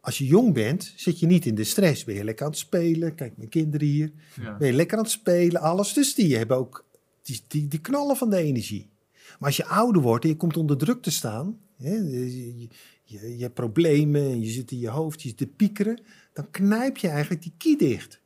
als 0.00 0.18
je 0.18 0.26
jong 0.26 0.54
bent, 0.54 0.92
zit 0.96 1.18
je 1.18 1.26
niet 1.26 1.46
in 1.46 1.54
de 1.54 1.64
stress. 1.64 2.04
Ben 2.04 2.14
je 2.14 2.24
lekker 2.24 2.44
aan 2.44 2.50
het 2.50 2.60
spelen. 2.60 3.14
Kijk, 3.14 3.36
mijn 3.36 3.48
kinderen 3.48 3.86
hier. 3.86 4.12
Ja. 4.40 4.56
Ben 4.56 4.66
je 4.66 4.72
lekker 4.72 4.96
aan 4.96 5.02
het 5.02 5.12
spelen, 5.12 5.60
alles. 5.60 5.92
Dus 5.92 6.14
die 6.14 6.36
hebben 6.36 6.56
ook 6.56 6.84
die, 7.22 7.42
die, 7.48 7.68
die 7.68 7.80
knallen 7.80 8.16
van 8.16 8.30
de 8.30 8.36
energie. 8.36 8.90
Maar 9.38 9.48
als 9.48 9.56
je 9.56 9.66
ouder 9.66 10.02
wordt 10.02 10.24
en 10.24 10.30
je 10.30 10.36
komt 10.36 10.56
onder 10.56 10.76
druk 10.76 11.02
te 11.02 11.10
staan, 11.10 11.58
hè, 11.76 11.94
je, 11.94 12.58
je, 12.60 12.68
je, 13.04 13.36
je 13.36 13.42
hebt 13.42 13.54
problemen 13.54 14.22
en 14.22 14.40
je 14.40 14.50
zit 14.50 14.70
in 14.70 14.78
je 14.78 14.88
hoofd, 14.88 15.22
je 15.22 15.28
zit 15.28 15.36
te 15.36 15.46
piekeren, 15.46 16.00
dan 16.32 16.50
knijp 16.50 16.96
je 16.96 17.08
eigenlijk 17.08 17.42
die 17.42 17.52
kie 17.56 17.78
dicht. 17.78 18.20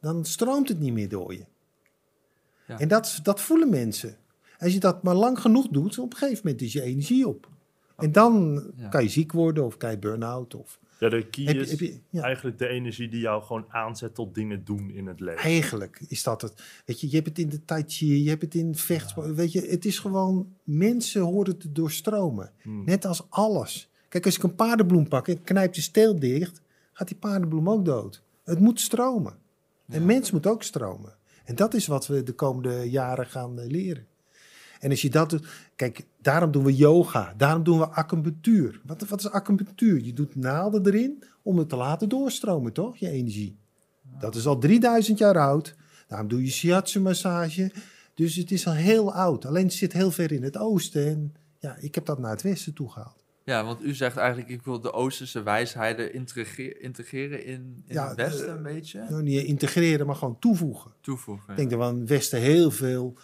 Dan 0.00 0.24
stroomt 0.24 0.68
het 0.68 0.78
niet 0.78 0.92
meer 0.92 1.08
door 1.08 1.32
je. 1.32 1.44
Ja. 2.66 2.78
En 2.78 2.88
dat, 2.88 3.20
dat 3.22 3.40
voelen 3.40 3.70
mensen. 3.70 4.16
Als 4.64 4.72
je 4.72 4.80
dat 4.80 5.02
maar 5.02 5.14
lang 5.14 5.38
genoeg 5.40 5.68
doet, 5.68 5.98
op 5.98 6.12
een 6.12 6.18
gegeven 6.18 6.40
moment 6.44 6.62
is 6.62 6.72
je 6.72 6.82
energie 6.82 7.28
op. 7.28 7.48
En 7.96 8.12
dan 8.12 8.62
Ja. 8.76 8.88
kan 8.88 9.02
je 9.02 9.08
ziek 9.08 9.32
worden 9.32 9.64
of 9.64 9.76
kan 9.76 9.90
je 9.90 9.98
burn-out. 9.98 10.54
Of, 10.54 10.78
Ja, 10.98 11.08
de 11.08 11.26
key 11.26 11.44
heb 11.44 11.54
je, 11.54 11.60
is 11.60 11.70
heb 11.70 11.80
je, 11.80 11.98
ja. 12.10 12.22
eigenlijk 12.22 12.58
de 12.58 12.68
energie 12.68 13.08
die 13.08 13.20
jou 13.20 13.42
gewoon 13.42 13.64
aanzet 13.68 14.14
tot 14.14 14.34
dingen 14.34 14.64
doen 14.64 14.90
in 14.90 15.06
het 15.06 15.20
leven. 15.20 15.42
Eigenlijk 15.42 16.00
is 16.08 16.22
dat 16.22 16.42
het. 16.42 16.62
Weet 16.86 17.00
je, 17.00 17.06
je 17.10 17.14
hebt 17.14 17.26
het 17.28 17.38
in 17.38 17.48
de 17.48 17.64
tai 17.64 17.84
chi, 17.86 18.22
je 18.22 18.28
hebt 18.28 18.42
het 18.42 18.54
in 18.54 18.74
vechtsport. 18.74 19.34
Weet 19.34 19.52
je, 19.52 19.60
het 19.60 19.84
is 19.84 19.98
gewoon, 19.98 20.54
mensen 20.62 21.22
horen 21.22 21.58
te 21.58 21.72
doorstromen. 21.72 22.50
Hmm. 22.62 22.84
Net 22.84 23.04
als 23.04 23.26
alles. 23.28 23.88
Kijk, 24.08 24.24
als 24.26 24.36
ik 24.36 24.42
een 24.42 24.54
paardenbloem 24.54 25.08
pak 25.08 25.28
en 25.28 25.42
knijp 25.42 25.72
de 25.74 25.80
steel 25.80 26.18
dicht, 26.18 26.60
gaat 26.92 27.08
die 27.08 27.16
paardenbloem 27.16 27.70
ook 27.70 27.84
dood. 27.84 28.22
Het 28.44 28.58
moet 28.60 28.80
stromen. 28.80 29.34
Een 29.88 30.00
Ja. 30.00 30.06
mens 30.06 30.30
moet 30.30 30.46
ook 30.46 30.62
stromen. 30.62 31.14
En 31.44 31.54
dat 31.54 31.74
is 31.74 31.86
wat 31.86 32.06
we 32.06 32.22
de 32.22 32.32
komende 32.32 32.90
jaren 32.90 33.26
gaan 33.26 33.58
eh, 33.58 33.66
leren. 33.70 34.06
En 34.84 34.90
als 34.90 35.02
je 35.02 35.10
dat 35.10 35.30
doet, 35.30 35.46
kijk, 35.76 36.06
daarom 36.22 36.50
doen 36.50 36.64
we 36.64 36.74
yoga, 36.74 37.34
daarom 37.36 37.62
doen 37.62 37.78
we 37.78 37.88
acupunctuur. 37.88 38.80
Wat, 38.86 39.08
wat 39.08 39.18
is 39.18 39.30
acupunctuur? 39.30 40.00
Je 40.00 40.12
doet 40.12 40.36
naalden 40.36 40.86
erin 40.86 41.24
om 41.42 41.58
het 41.58 41.68
te 41.68 41.76
laten 41.76 42.08
doorstromen, 42.08 42.72
toch? 42.72 42.96
Je 42.96 43.08
energie. 43.08 43.56
Dat 44.20 44.34
is 44.34 44.46
al 44.46 44.58
3000 44.58 45.18
jaar 45.18 45.38
oud. 45.38 45.74
Daarom 46.06 46.28
doe 46.28 46.44
je 46.44 46.50
shiatsu-massage. 46.50 47.72
Dus 48.14 48.34
het 48.34 48.50
is 48.50 48.66
al 48.66 48.72
heel 48.72 49.12
oud. 49.12 49.44
Alleen 49.44 49.64
het 49.64 49.72
zit 49.72 49.92
heel 49.92 50.10
ver 50.10 50.32
in 50.32 50.42
het 50.42 50.58
oosten. 50.58 51.06
En 51.06 51.34
ja, 51.58 51.76
ik 51.80 51.94
heb 51.94 52.04
dat 52.04 52.18
naar 52.18 52.30
het 52.30 52.42
westen 52.42 52.74
toe 52.74 52.90
gehaald. 52.90 53.24
Ja, 53.44 53.64
want 53.64 53.82
u 53.82 53.94
zegt 53.94 54.16
eigenlijk, 54.16 54.48
ik 54.48 54.62
wil 54.62 54.80
de 54.80 54.92
Oosterse 54.92 55.42
wijsheden 55.42 56.12
integreren, 56.12 56.80
integreren 56.82 57.44
in, 57.44 57.82
in 57.86 57.94
Ja, 57.94 58.08
het 58.08 58.16
Westen 58.16 58.48
eh, 58.48 58.54
een 58.54 58.62
beetje. 58.62 59.06
Nou, 59.08 59.22
niet 59.22 59.44
integreren, 59.44 60.06
maar 60.06 60.16
gewoon 60.16 60.38
toevoegen. 60.38 60.92
Toevoegen. 61.00 61.50
Ik 61.50 61.56
denk 61.56 61.70
dat 61.70 61.80
we 61.80 61.94
in 61.94 62.00
het 62.00 62.08
Westen 62.08 62.40
heel 62.40 62.70
veel, 62.70 63.16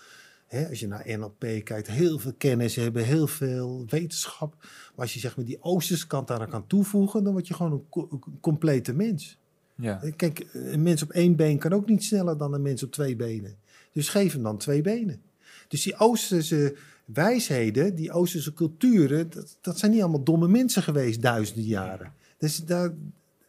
hè, 0.51 0.69
als 0.69 0.81
je 0.81 0.87
naar 0.87 1.19
NLP 1.19 1.39
kijkt, 1.65 1.87
heel 1.87 2.19
veel 2.19 2.33
kennis 2.39 2.75
hebben, 2.77 3.05
heel 3.05 3.27
veel 3.27 3.85
wetenschap. 3.89 4.55
Maar 4.61 4.71
als 5.05 5.15
je 5.15 5.21
zeg 5.21 5.37
maar 5.37 5.45
die 5.45 5.63
Oosterse 5.63 6.07
kant 6.07 6.29
daar 6.29 6.41
aan 6.41 6.49
kan 6.51 6.67
toevoegen, 6.67 7.25
dan 7.25 7.33
word 7.33 7.49
je 7.49 7.55
gewoon 7.55 7.73
een, 7.73 7.89
co- 7.89 8.09
een 8.11 8.41
complete 8.41 8.93
mens. 8.93 9.39
ja. 9.75 10.03
Kijk, 10.17 10.47
een 10.53 10.83
mens 10.83 11.03
op 11.03 11.11
één 11.11 11.37
been 11.37 11.59
kan 11.59 11.73
ook 11.73 11.89
niet 11.89 12.05
sneller 12.05 12.37
dan 12.39 12.55
een 12.55 12.63
mens 12.63 12.83
op 12.83 12.93
twee 12.93 13.17
benen. 13.17 13.57
Dus 13.93 14.09
geef 14.09 14.33
hem 14.33 14.43
dan 14.43 14.59
twee 14.59 14.83
benen. 14.83 15.21
Dus 15.69 15.83
die 15.83 15.97
Oosterse 15.99 16.77
wijsheden, 17.05 17.95
die 17.95 18.13
Oosterse 18.13 18.53
culturen, 18.53 19.31
dat, 19.31 19.57
dat 19.61 19.79
zijn 19.79 19.91
niet 19.91 20.01
allemaal 20.01 20.23
domme 20.25 20.49
mensen 20.49 20.83
geweest 20.83 21.23
duizenden 21.23 21.65
jaren. 21.65 22.13
Dus 22.39 22.57
daar, 22.65 22.95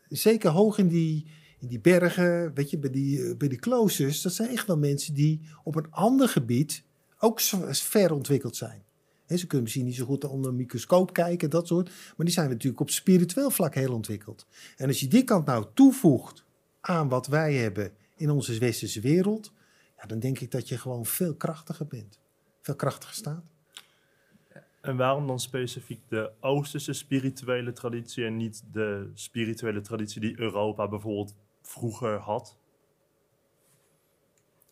zeker 0.09 0.49
hoog 0.51 0.77
in 0.77 0.87
die, 0.87 1.25
in 1.59 1.67
die 1.67 1.79
bergen, 1.79 2.53
weet 2.53 2.69
je, 2.69 2.77
bij 2.77 2.89
die, 2.89 3.35
bij 3.35 3.47
die 3.47 3.59
kloosters, 3.59 4.21
dat 4.21 4.33
zijn 4.33 4.49
echt 4.49 4.67
wel 4.67 4.77
mensen 4.77 5.13
die 5.13 5.39
op 5.63 5.75
een 5.75 5.91
ander 5.91 6.27
gebied 6.29 6.83
ook 7.21 7.39
ver 7.71 8.11
ontwikkeld 8.11 8.55
zijn. 8.55 8.83
Ze 9.27 9.47
kunnen 9.47 9.61
misschien 9.61 9.85
niet 9.85 9.95
zo 9.95 10.05
goed 10.05 10.25
onder 10.25 10.49
een 10.49 10.55
microscoop 10.55 11.13
kijken, 11.13 11.49
dat 11.49 11.67
soort. 11.67 11.89
Maar 12.17 12.25
die 12.25 12.35
zijn 12.35 12.49
natuurlijk 12.49 12.81
op 12.81 12.89
spiritueel 12.89 13.51
vlak 13.51 13.75
heel 13.75 13.93
ontwikkeld. 13.93 14.45
En 14.77 14.87
als 14.87 14.99
je 14.99 15.07
die 15.07 15.23
kant 15.23 15.45
nou 15.45 15.65
toevoegt 15.73 16.43
aan 16.81 17.09
wat 17.09 17.27
wij 17.27 17.53
hebben 17.53 17.91
in 18.15 18.29
onze 18.29 18.59
westerse 18.59 18.99
wereld, 18.99 19.51
ja, 19.97 20.05
dan 20.05 20.19
denk 20.19 20.39
ik 20.39 20.51
dat 20.51 20.69
je 20.69 20.77
gewoon 20.77 21.05
veel 21.05 21.35
krachtiger 21.35 21.87
bent. 21.87 22.19
Veel 22.61 22.75
krachtiger 22.75 23.15
staat. 23.15 23.43
En 24.81 24.97
waarom 24.97 25.27
dan 25.27 25.39
specifiek 25.39 26.01
de 26.07 26.31
Oosterse 26.39 26.93
spirituele 26.93 27.73
traditie 27.73 28.25
en 28.25 28.37
niet 28.37 28.63
de 28.71 29.11
spirituele 29.13 29.81
traditie 29.81 30.21
die 30.21 30.39
Europa 30.39 30.87
bijvoorbeeld 30.87 31.35
vroeger 31.61 32.17
had? 32.17 32.57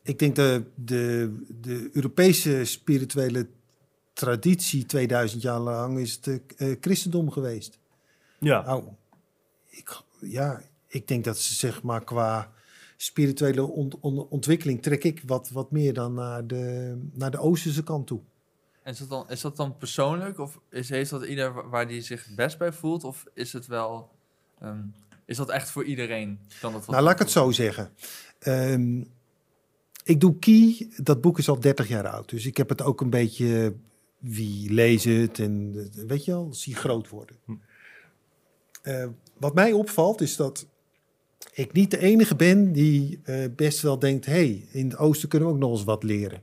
Ik 0.10 0.20
denk 0.20 0.36
de, 0.36 0.64
de, 0.76 1.34
de 1.62 1.90
Europese 1.94 2.66
spirituele 2.66 3.48
traditie 4.14 4.86
2000 4.86 5.42
jaar 5.42 5.60
lang 5.60 5.98
is 6.00 6.20
het 6.22 6.56
eh, 6.58 6.76
christendom 6.82 7.32
geweest. 7.32 7.80
Ja, 8.40 8.62
Nou, 8.62 8.84
ik, 9.68 10.02
ja, 10.20 10.62
ik 10.88 11.08
denk 11.08 11.24
dat 11.24 11.38
ze 11.40 11.54
zeg 11.54 11.84
maar 11.84 12.04
qua 12.04 12.52
spirituele 12.98 13.64
ont- 13.64 14.00
on- 14.00 14.28
ontwikkeling 14.30 14.82
trek 14.82 15.04
ik 15.04 15.22
wat, 15.26 15.50
wat 15.50 15.72
meer 15.72 15.94
dan 15.94 16.14
naar 16.14 16.48
de, 16.48 16.96
naar 17.14 17.32
de 17.32 17.38
Oosterse 17.40 17.84
kant 17.84 18.08
toe. 18.08 18.20
En 18.84 18.92
is 18.92 19.00
dat, 19.00 19.10
dan, 19.10 19.30
is 19.30 19.42
dat 19.42 19.56
dan 19.58 19.78
persoonlijk? 19.78 20.40
Of 20.40 20.60
is, 20.70 20.90
heeft 20.90 21.10
dat 21.10 21.24
ieder 21.26 21.54
wa- 21.54 21.68
waar 21.68 21.88
die 21.88 22.02
zich 22.02 22.26
het 22.26 22.36
best 22.36 22.58
bij 22.58 22.72
voelt? 22.72 23.04
Of 23.04 23.26
is 23.34 23.54
het 23.54 23.68
wel... 23.68 24.12
ehm, 24.60 24.82
is 25.26 25.38
dat 25.38 25.50
echt 25.50 25.70
voor 25.70 25.84
iedereen? 25.84 26.40
Kan 26.62 26.72
dat 26.74 26.82
wat 26.86 26.90
Nou, 26.96 27.04
laat 27.04 27.14
ik 27.14 27.20
het 27.20 27.32
zo 27.32 27.52
zeggen. 27.52 27.90
Ehm, 28.40 29.04
ik 30.04 30.20
doe 30.20 30.40
Key, 30.40 30.90
dat 30.96 31.22
boek 31.22 31.38
is 31.38 31.50
al 31.50 31.60
30 31.60 31.88
jaar 31.88 32.08
oud. 32.08 32.30
Dus 32.30 32.46
ik 32.46 32.58
heb 32.58 32.70
het 32.70 32.82
ook 32.82 33.02
een 33.02 33.10
beetje, 33.10 33.74
wie 34.18 34.74
leest 34.74 35.06
het 35.06 35.40
en 35.40 35.76
weet 36.08 36.26
je 36.26 36.32
wel, 36.32 36.54
zie 36.54 36.76
groot 36.76 37.10
worden. 37.10 37.36
Hm. 37.46 37.54
Eh, 38.82 39.08
wat 39.38 39.54
mij 39.54 39.72
opvalt 39.72 40.22
is 40.22 40.36
dat 40.36 40.68
ik 41.54 41.72
niet 41.72 41.92
de 41.92 41.98
enige 41.98 42.36
ben 42.36 42.72
die 42.72 43.20
eh, 43.24 43.46
best 43.56 43.82
wel 43.82 44.00
denkt... 44.00 44.26
hé, 44.26 44.32
hey, 44.32 44.68
in 44.72 44.90
het 44.90 44.98
oosten 44.98 45.30
kunnen 45.30 45.48
we 45.48 45.54
ook 45.54 45.60
nog 45.60 45.72
eens 45.72 45.84
wat 45.84 46.04
leren. 46.04 46.42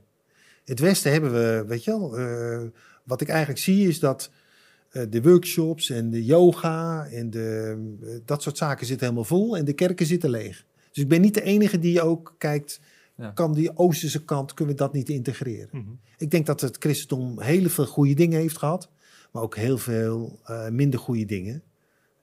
Het 0.65 0.79
westen 0.79 1.11
hebben 1.11 1.31
we, 1.31 1.65
weet 1.67 1.83
je 1.83 1.91
wel... 1.91 2.17
eh, 2.17 2.61
wat 3.03 3.21
ik 3.21 3.27
eigenlijk 3.27 3.59
zie 3.59 3.87
is 3.87 3.99
dat 3.99 4.31
de 5.09 5.21
workshops 5.21 5.89
en 5.89 6.09
de 6.09 6.25
yoga 6.25 7.07
en 7.07 7.29
de, 7.29 8.21
dat 8.25 8.41
soort 8.41 8.57
zaken 8.57 8.85
zitten 8.85 9.05
helemaal 9.05 9.27
vol... 9.27 9.57
en 9.57 9.65
de 9.65 9.73
kerken 9.73 10.05
zitten 10.05 10.29
leeg. 10.29 10.65
Dus 10.91 11.03
ik 11.03 11.09
ben 11.09 11.21
niet 11.21 11.33
de 11.33 11.41
enige 11.41 11.79
die 11.79 12.01
ook 12.01 12.35
kijkt... 12.37 12.79
Ja. 13.17 13.31
kan 13.31 13.53
die 13.53 13.77
oosterse 13.77 14.25
kant, 14.25 14.53
kunnen 14.53 14.75
we 14.75 14.81
dat 14.81 14.93
niet 14.93 15.09
integreren? 15.09 15.69
Mhm. 15.71 15.91
Ik 16.17 16.31
denk 16.31 16.45
dat 16.45 16.61
het 16.61 16.77
christendom 16.79 17.41
hele 17.41 17.69
veel 17.69 17.85
goede 17.85 18.13
dingen 18.13 18.39
heeft 18.39 18.57
gehad, 18.57 18.89
maar 19.31 19.41
ook 19.43 19.55
heel 19.55 19.77
veel 19.77 20.39
eh, 20.43 20.67
minder 20.69 20.99
goede 20.99 21.25
dingen. 21.25 21.63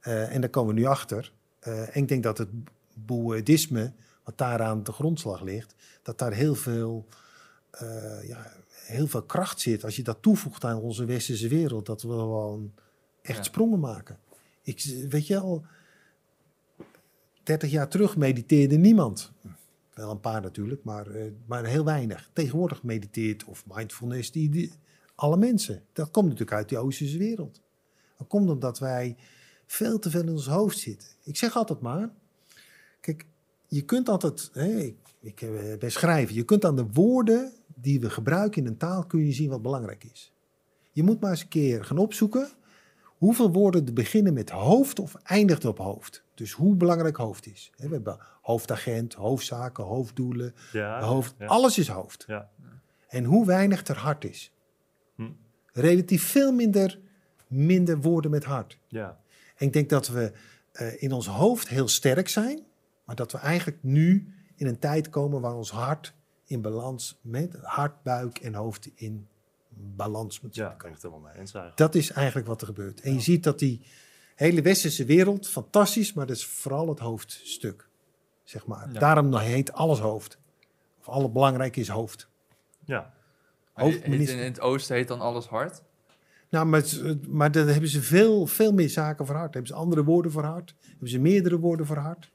Eh, 0.01 0.35
en 0.35 0.41
daar 0.41 0.51
komen 0.51 0.75
we 0.75 0.81
nu 0.81 0.87
achter. 0.87 1.33
Eh, 1.59 1.81
en 1.97 2.03
ik 2.03 2.09
denk 2.09 2.23
dat 2.23 2.39
het 2.39 2.49
boeddhisme, 2.95 3.93
wat 4.25 4.39
daaraan 4.39 4.83
de 4.85 4.93
grondslag 4.93 5.41
ligt, 5.43 5.75
dat 6.03 6.19
daar 6.19 6.33
heel 6.33 6.55
veel, 6.55 7.07
eh, 7.71 8.29
ja, 8.29 8.53
heel 8.71 9.07
veel 9.07 9.23
kracht 9.23 9.61
zit. 9.61 9.85
Als 9.85 9.97
je 9.97 10.03
dat 10.03 10.23
toevoegt 10.23 10.65
aan 10.65 10.79
onze 10.81 11.05
westerse 11.05 11.49
wereld, 11.49 11.87
dat 11.87 12.03
we 12.03 12.09
gewoon 12.09 12.73
echt 13.23 13.37
Ja. 13.37 13.43
sprongen 13.45 13.81
maken. 13.81 14.19
Ik, 14.63 15.05
weet 15.09 15.27
je 15.27 15.39
al, 15.39 15.65
30 17.43 17.71
jaar 17.71 17.89
terug 17.89 18.17
mediteerde 18.17 18.77
niemand. 18.77 19.33
Wel 19.95 20.11
een 20.11 20.21
paar 20.21 20.41
natuurlijk, 20.41 20.85
maar, 20.85 21.07
eh, 21.07 21.25
maar 21.47 21.65
heel 21.65 21.85
weinig. 21.85 22.31
Tegenwoordig 22.33 22.83
mediteert 22.83 23.45
of 23.45 23.65
mindfulness, 23.75 24.33
die, 24.33 24.73
alle 25.15 25.37
mensen. 25.37 25.83
Dat 25.93 26.11
komt 26.11 26.25
natuurlijk 26.25 26.57
uit 26.57 26.69
die 26.69 26.79
Oosterse 26.79 27.19
wereld. 27.19 27.61
Dat 28.19 28.27
komt 28.27 28.51
omdat 28.51 28.79
wij 28.79 29.17
veel 29.67 29.99
te 29.99 30.11
veel 30.11 30.21
in 30.21 30.29
ons 30.29 30.47
hoofd 30.47 30.79
zitten. 30.79 31.09
Ik 31.23 31.37
zeg 31.37 31.57
altijd 31.57 31.81
maar, 31.81 32.11
kijk, 33.01 33.27
je 33.69 33.83
kunt 33.83 34.09
altijd, 34.09 34.51
ik, 34.55 34.97
ik 35.21 35.43
eh, 35.43 35.79
ben 35.79 35.93
schrijver, 35.93 36.35
je 36.35 36.45
kunt 36.45 36.65
aan 36.65 36.77
de 36.77 36.87
woorden 36.93 37.53
die 37.75 38.01
we 38.01 38.11
gebruiken 38.11 38.63
in 38.63 38.69
een 38.69 38.77
taal, 38.77 39.07
kun 39.07 39.27
je 39.27 39.33
zien 39.33 39.51
wat 39.51 39.63
belangrijk 39.63 40.05
is. 40.05 40.33
Je 40.93 41.03
moet 41.03 41.21
maar 41.21 41.31
eens 41.31 41.43
een 41.43 41.49
keer 41.49 41.85
gaan 41.85 41.99
opzoeken 41.99 42.49
hoeveel 43.03 43.53
woorden 43.53 43.95
beginnen 43.95 44.35
met 44.35 44.51
hoofd 44.51 44.99
of 44.99 45.15
eindigt 45.15 45.65
op 45.65 45.79
hoofd. 45.79 46.24
Dus 46.35 46.53
hoe 46.53 46.75
belangrijk 46.75 47.17
hoofd 47.17 47.47
is. 47.47 47.73
We 47.77 47.89
hebben 47.89 48.19
hoofdagent, 48.43 49.15
hoofdzaken, 49.15 49.85
hoofddoelen, 49.85 50.55
ja, 50.73 51.01
hoofd. 51.03 51.35
ja. 51.39 51.47
Alles 51.47 51.79
is 51.79 51.89
hoofd. 51.89 52.25
Ja. 52.27 52.51
En 53.09 53.25
hoe 53.25 53.47
weinig 53.47 53.87
er 53.87 53.97
hart 53.97 54.25
is. 54.25 54.53
Hm. 55.15 55.31
Relatief 55.73 56.23
veel 56.31 56.53
minder, 56.53 56.99
minder 57.47 58.01
woorden 58.01 58.31
met 58.31 58.45
hart. 58.45 58.79
ja. 58.89 59.23
En 59.57 59.67
ik 59.67 59.73
denk 59.73 59.89
dat 59.91 60.09
we 60.09 60.33
eh, 60.73 61.03
in 61.03 61.13
ons 61.13 61.27
hoofd 61.27 61.69
heel 61.69 61.89
sterk 61.89 62.29
zijn, 62.29 62.63
maar 63.05 63.17
dat 63.17 63.33
we 63.33 63.39
eigenlijk 63.39 63.79
nu 63.83 64.35
in 64.57 64.67
een 64.67 64.79
tijd 64.79 65.09
komen 65.09 65.41
waar 65.41 65.55
ons 65.55 65.71
hart 65.71 66.15
in 66.45 66.61
balans 66.63 67.19
met 67.23 67.57
hart, 67.63 68.03
buik 68.03 68.39
en 68.39 68.55
hoofd 68.55 68.91
in 68.95 69.29
balans 69.77 70.41
moeten 70.41 70.63
Ja, 70.63 70.67
zijn. 70.69 70.81
ik 70.81 70.93
het 70.95 71.03
helemaal 71.03 71.23
mee 71.31 71.41
eens 71.41 71.55
eigenlijk. 71.55 71.77
Dat 71.77 71.95
is 71.95 72.11
eigenlijk 72.11 72.47
wat 72.47 72.61
er 72.61 72.67
gebeurt. 72.67 73.01
En 73.01 73.13
je 73.15 73.21
ziet 73.21 73.43
dat 73.45 73.59
die 73.59 73.81
hele 74.35 74.63
westerse 74.63 75.05
wereld, 75.05 75.49
fantastisch, 75.49 76.13
maar 76.13 76.27
dat 76.27 76.37
is 76.37 76.47
vooral 76.47 76.89
het 76.89 76.99
hoofdstuk, 76.99 77.89
zeg 78.45 78.67
maar. 78.67 78.93
Ja. 78.93 78.99
Daarom 78.99 79.37
heet 79.37 79.73
alles 79.73 79.99
hoofd. 79.99 80.39
Of 81.01 81.09
alle 81.09 81.31
belangrijk 81.31 81.77
is 81.77 81.89
hoofd. 81.89 82.29
Ja, 82.85 83.13
Hoofdminister. 83.73 84.39
in, 84.39 84.45
het 84.45 84.61
oosten 84.61 84.97
heet 84.97 85.09
dan 85.09 85.21
alles 85.21 85.47
hard. 85.47 85.83
Nou, 86.49 86.67
maar, 86.67 86.85
maar 87.29 87.51
daar 87.53 87.67
hebben 87.67 87.89
ze 87.91 88.03
veel, 88.03 88.47
veel 88.47 88.73
meer 88.73 88.91
zaken 88.91 89.27
voor 89.27 89.35
hart. 89.35 89.53
Hebben 89.55 89.71
ze 89.73 89.77
andere 89.79 90.05
woorden 90.05 90.33
voor 90.33 90.45
hart? 90.45 90.75
Hebben 90.89 91.09
ze 91.09 91.19
meerdere 91.19 91.59
woorden 91.59 91.87
voor 91.87 91.97
hart? 91.97 92.31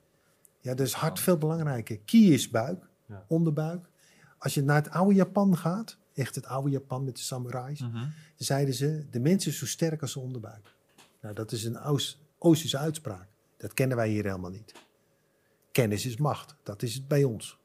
Ja, 0.59 0.73
dus 0.73 0.93
hart 0.93 1.19
veel 1.19 1.37
belangrijker. 1.37 1.99
Ki 1.99 2.33
is 2.33 2.49
buik, 2.49 2.87
Ja. 3.05 3.23
onderbuik. 3.27 3.85
Als 4.37 4.53
je 4.53 4.61
naar 4.63 4.75
het 4.75 4.89
oude 4.89 5.15
Japan 5.15 5.57
gaat, 5.57 5.97
echt 6.13 6.35
het 6.35 6.45
oude 6.45 6.69
Japan 6.69 7.03
met 7.03 7.15
de 7.15 7.21
samurais, 7.21 7.79
Mhm. 7.79 8.05
zeiden 8.35 8.73
ze, 8.73 9.05
de 9.09 9.19
mens 9.19 9.47
is 9.47 9.57
zo 9.57 9.65
sterk 9.65 10.01
als 10.01 10.11
zijn 10.11 10.25
onderbuik. 10.25 10.73
Nou, 11.21 11.35
dat 11.35 11.51
is 11.51 11.63
een 11.63 11.79
Oost- 11.79 12.19
Oosterse 12.37 12.77
uitspraak. 12.77 13.27
Dat 13.57 13.73
kennen 13.73 13.97
wij 13.97 14.09
hier 14.09 14.23
helemaal 14.23 14.49
niet. 14.51 14.73
Kennis 15.71 16.05
is 16.05 16.17
macht. 16.17 16.55
Dat 16.63 16.81
is 16.81 16.93
het 16.93 17.07
bij 17.07 17.23
ons. 17.23 17.59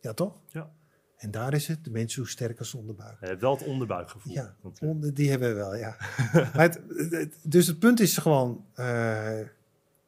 Ja, 0.00 0.12
toch? 0.12 0.38
Ja. 0.48 0.70
En 1.16 1.30
daar 1.30 1.54
is 1.54 1.66
het, 1.66 1.84
de 1.84 1.90
mens 1.90 2.04
is 2.06 2.12
zo 2.12 2.24
sterk 2.24 2.58
als 2.58 2.74
onderbuik. 2.74 3.20
je 3.20 3.26
hebt 3.26 3.40
wel 3.40 3.56
het 3.56 3.64
onderbuikgevoel. 3.66 4.32
Ja, 4.32 4.54
Want, 4.60 4.78
onder, 4.80 5.14
die 5.14 5.30
hebben 5.30 5.48
we 5.48 5.54
wel, 5.54 5.74
ja. 5.76 5.96
maar 6.32 6.52
het, 6.60 6.80
het- 7.10 7.38
dus 7.42 7.66
het 7.66 7.78
punt 7.78 8.00
is 8.00 8.16
gewoon... 8.18 8.64
eh, 8.74 9.40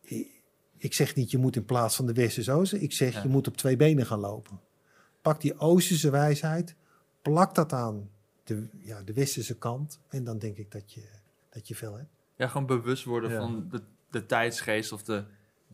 ik- 0.00 0.38
ik 0.76 0.94
zeg 0.94 1.14
niet, 1.14 1.30
je 1.30 1.38
moet 1.38 1.56
in 1.56 1.64
plaats 1.64 1.96
van 1.96 2.06
de 2.06 2.12
westerse 2.12 2.52
oosten. 2.52 2.82
Ik 2.82 2.92
zeg, 2.92 3.12
Ja. 3.14 3.22
je 3.22 3.28
moet 3.28 3.46
op 3.48 3.56
twee 3.56 3.76
benen 3.76 4.06
gaan 4.06 4.18
lopen. 4.20 4.60
Pak 5.22 5.40
die 5.40 5.58
oosterse 5.58 6.10
wijsheid, 6.10 6.74
plak 7.22 7.54
dat 7.54 7.72
aan 7.72 8.10
de, 8.44 8.68
ja, 8.78 9.02
de 9.02 9.12
westerse 9.12 9.58
kant. 9.58 10.00
En 10.08 10.24
dan 10.24 10.38
denk 10.38 10.56
ik 10.56 10.70
dat 10.70 10.92
je, 10.92 11.08
dat 11.50 11.68
je 11.68 11.74
veel 11.74 11.94
hebt. 11.96 12.10
Ja, 12.40 12.46
gewoon 12.48 12.66
bewust 12.66 13.04
worden 13.04 13.30
Ja. 13.30 13.36
van 13.38 13.66
de, 13.70 13.80
de 14.10 14.26
tijdsgeest 14.26 14.92
of 14.92 15.02
de, 15.02 15.24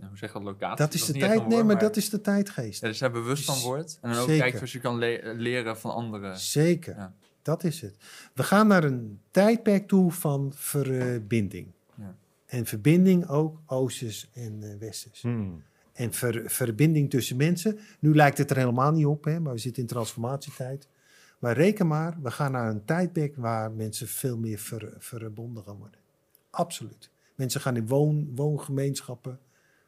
ja, 0.00 0.08
hoe 0.08 0.16
zeg 0.18 0.28
je 0.32 0.38
dat, 0.38 0.42
locatie? 0.46 0.76
Dat 0.84 0.94
is 0.94 1.04
de 1.04 1.12
tijd, 1.12 1.46
nee, 1.46 1.62
maar 1.62 1.78
dat 1.78 1.96
is 1.96 2.10
de 2.10 2.20
tijdgeest. 2.20 2.80
Ja, 2.80 2.88
dus 2.88 2.98
daar 2.98 3.10
bewust 3.10 3.44
van 3.44 3.58
wordt. 3.60 3.98
En 4.02 4.10
dan 4.10 4.18
ook 4.20 4.26
zeker. 4.28 4.42
kijken 4.42 4.62
of 4.62 4.68
je 4.72 4.78
kan 4.80 4.98
le- 4.98 5.32
leren 5.36 5.78
van 5.78 5.90
anderen. 5.94 6.38
Zeker, 6.38 6.96
Ja. 6.96 7.14
dat 7.42 7.64
is 7.64 7.80
het. 7.80 7.96
We 8.34 8.42
gaan 8.42 8.66
naar 8.66 8.84
een 8.84 9.20
tijdperk 9.30 9.88
toe 9.88 10.12
van 10.12 10.52
verbinding. 10.54 11.72
Ja. 11.94 12.14
En 12.46 12.66
verbinding 12.66 13.28
ook 13.28 13.60
oosters 13.66 14.30
en 14.32 14.58
eh, 14.62 14.78
westers. 14.78 15.22
Hmm. 15.22 15.62
En 15.92 16.12
ver- 16.12 16.50
verbinding 16.50 17.10
tussen 17.10 17.36
mensen. 17.36 17.78
Nu 18.00 18.14
lijkt 18.14 18.38
het 18.38 18.50
er 18.50 18.56
helemaal 18.56 18.92
niet 18.92 19.06
op, 19.06 19.24
hè, 19.24 19.40
maar 19.40 19.52
we 19.52 19.58
zitten 19.58 19.82
in 19.82 19.88
transformatietijd. 19.88 20.88
Maar 21.38 21.56
reken 21.56 21.86
maar, 21.86 22.16
we 22.22 22.30
gaan 22.30 22.52
naar 22.52 22.70
een 22.70 22.84
tijdperk 22.84 23.36
waar 23.36 23.70
mensen 23.72 24.08
veel 24.08 24.38
meer 24.38 24.58
ver- 24.58 24.94
verbonden 24.98 25.62
gaan 25.62 25.76
worden. 25.76 26.00
Absoluut. 26.56 27.10
Mensen 27.34 27.60
gaan 27.60 27.76
in 27.76 27.86
woon, 27.86 28.30
woongemeenschappen. 28.34 29.38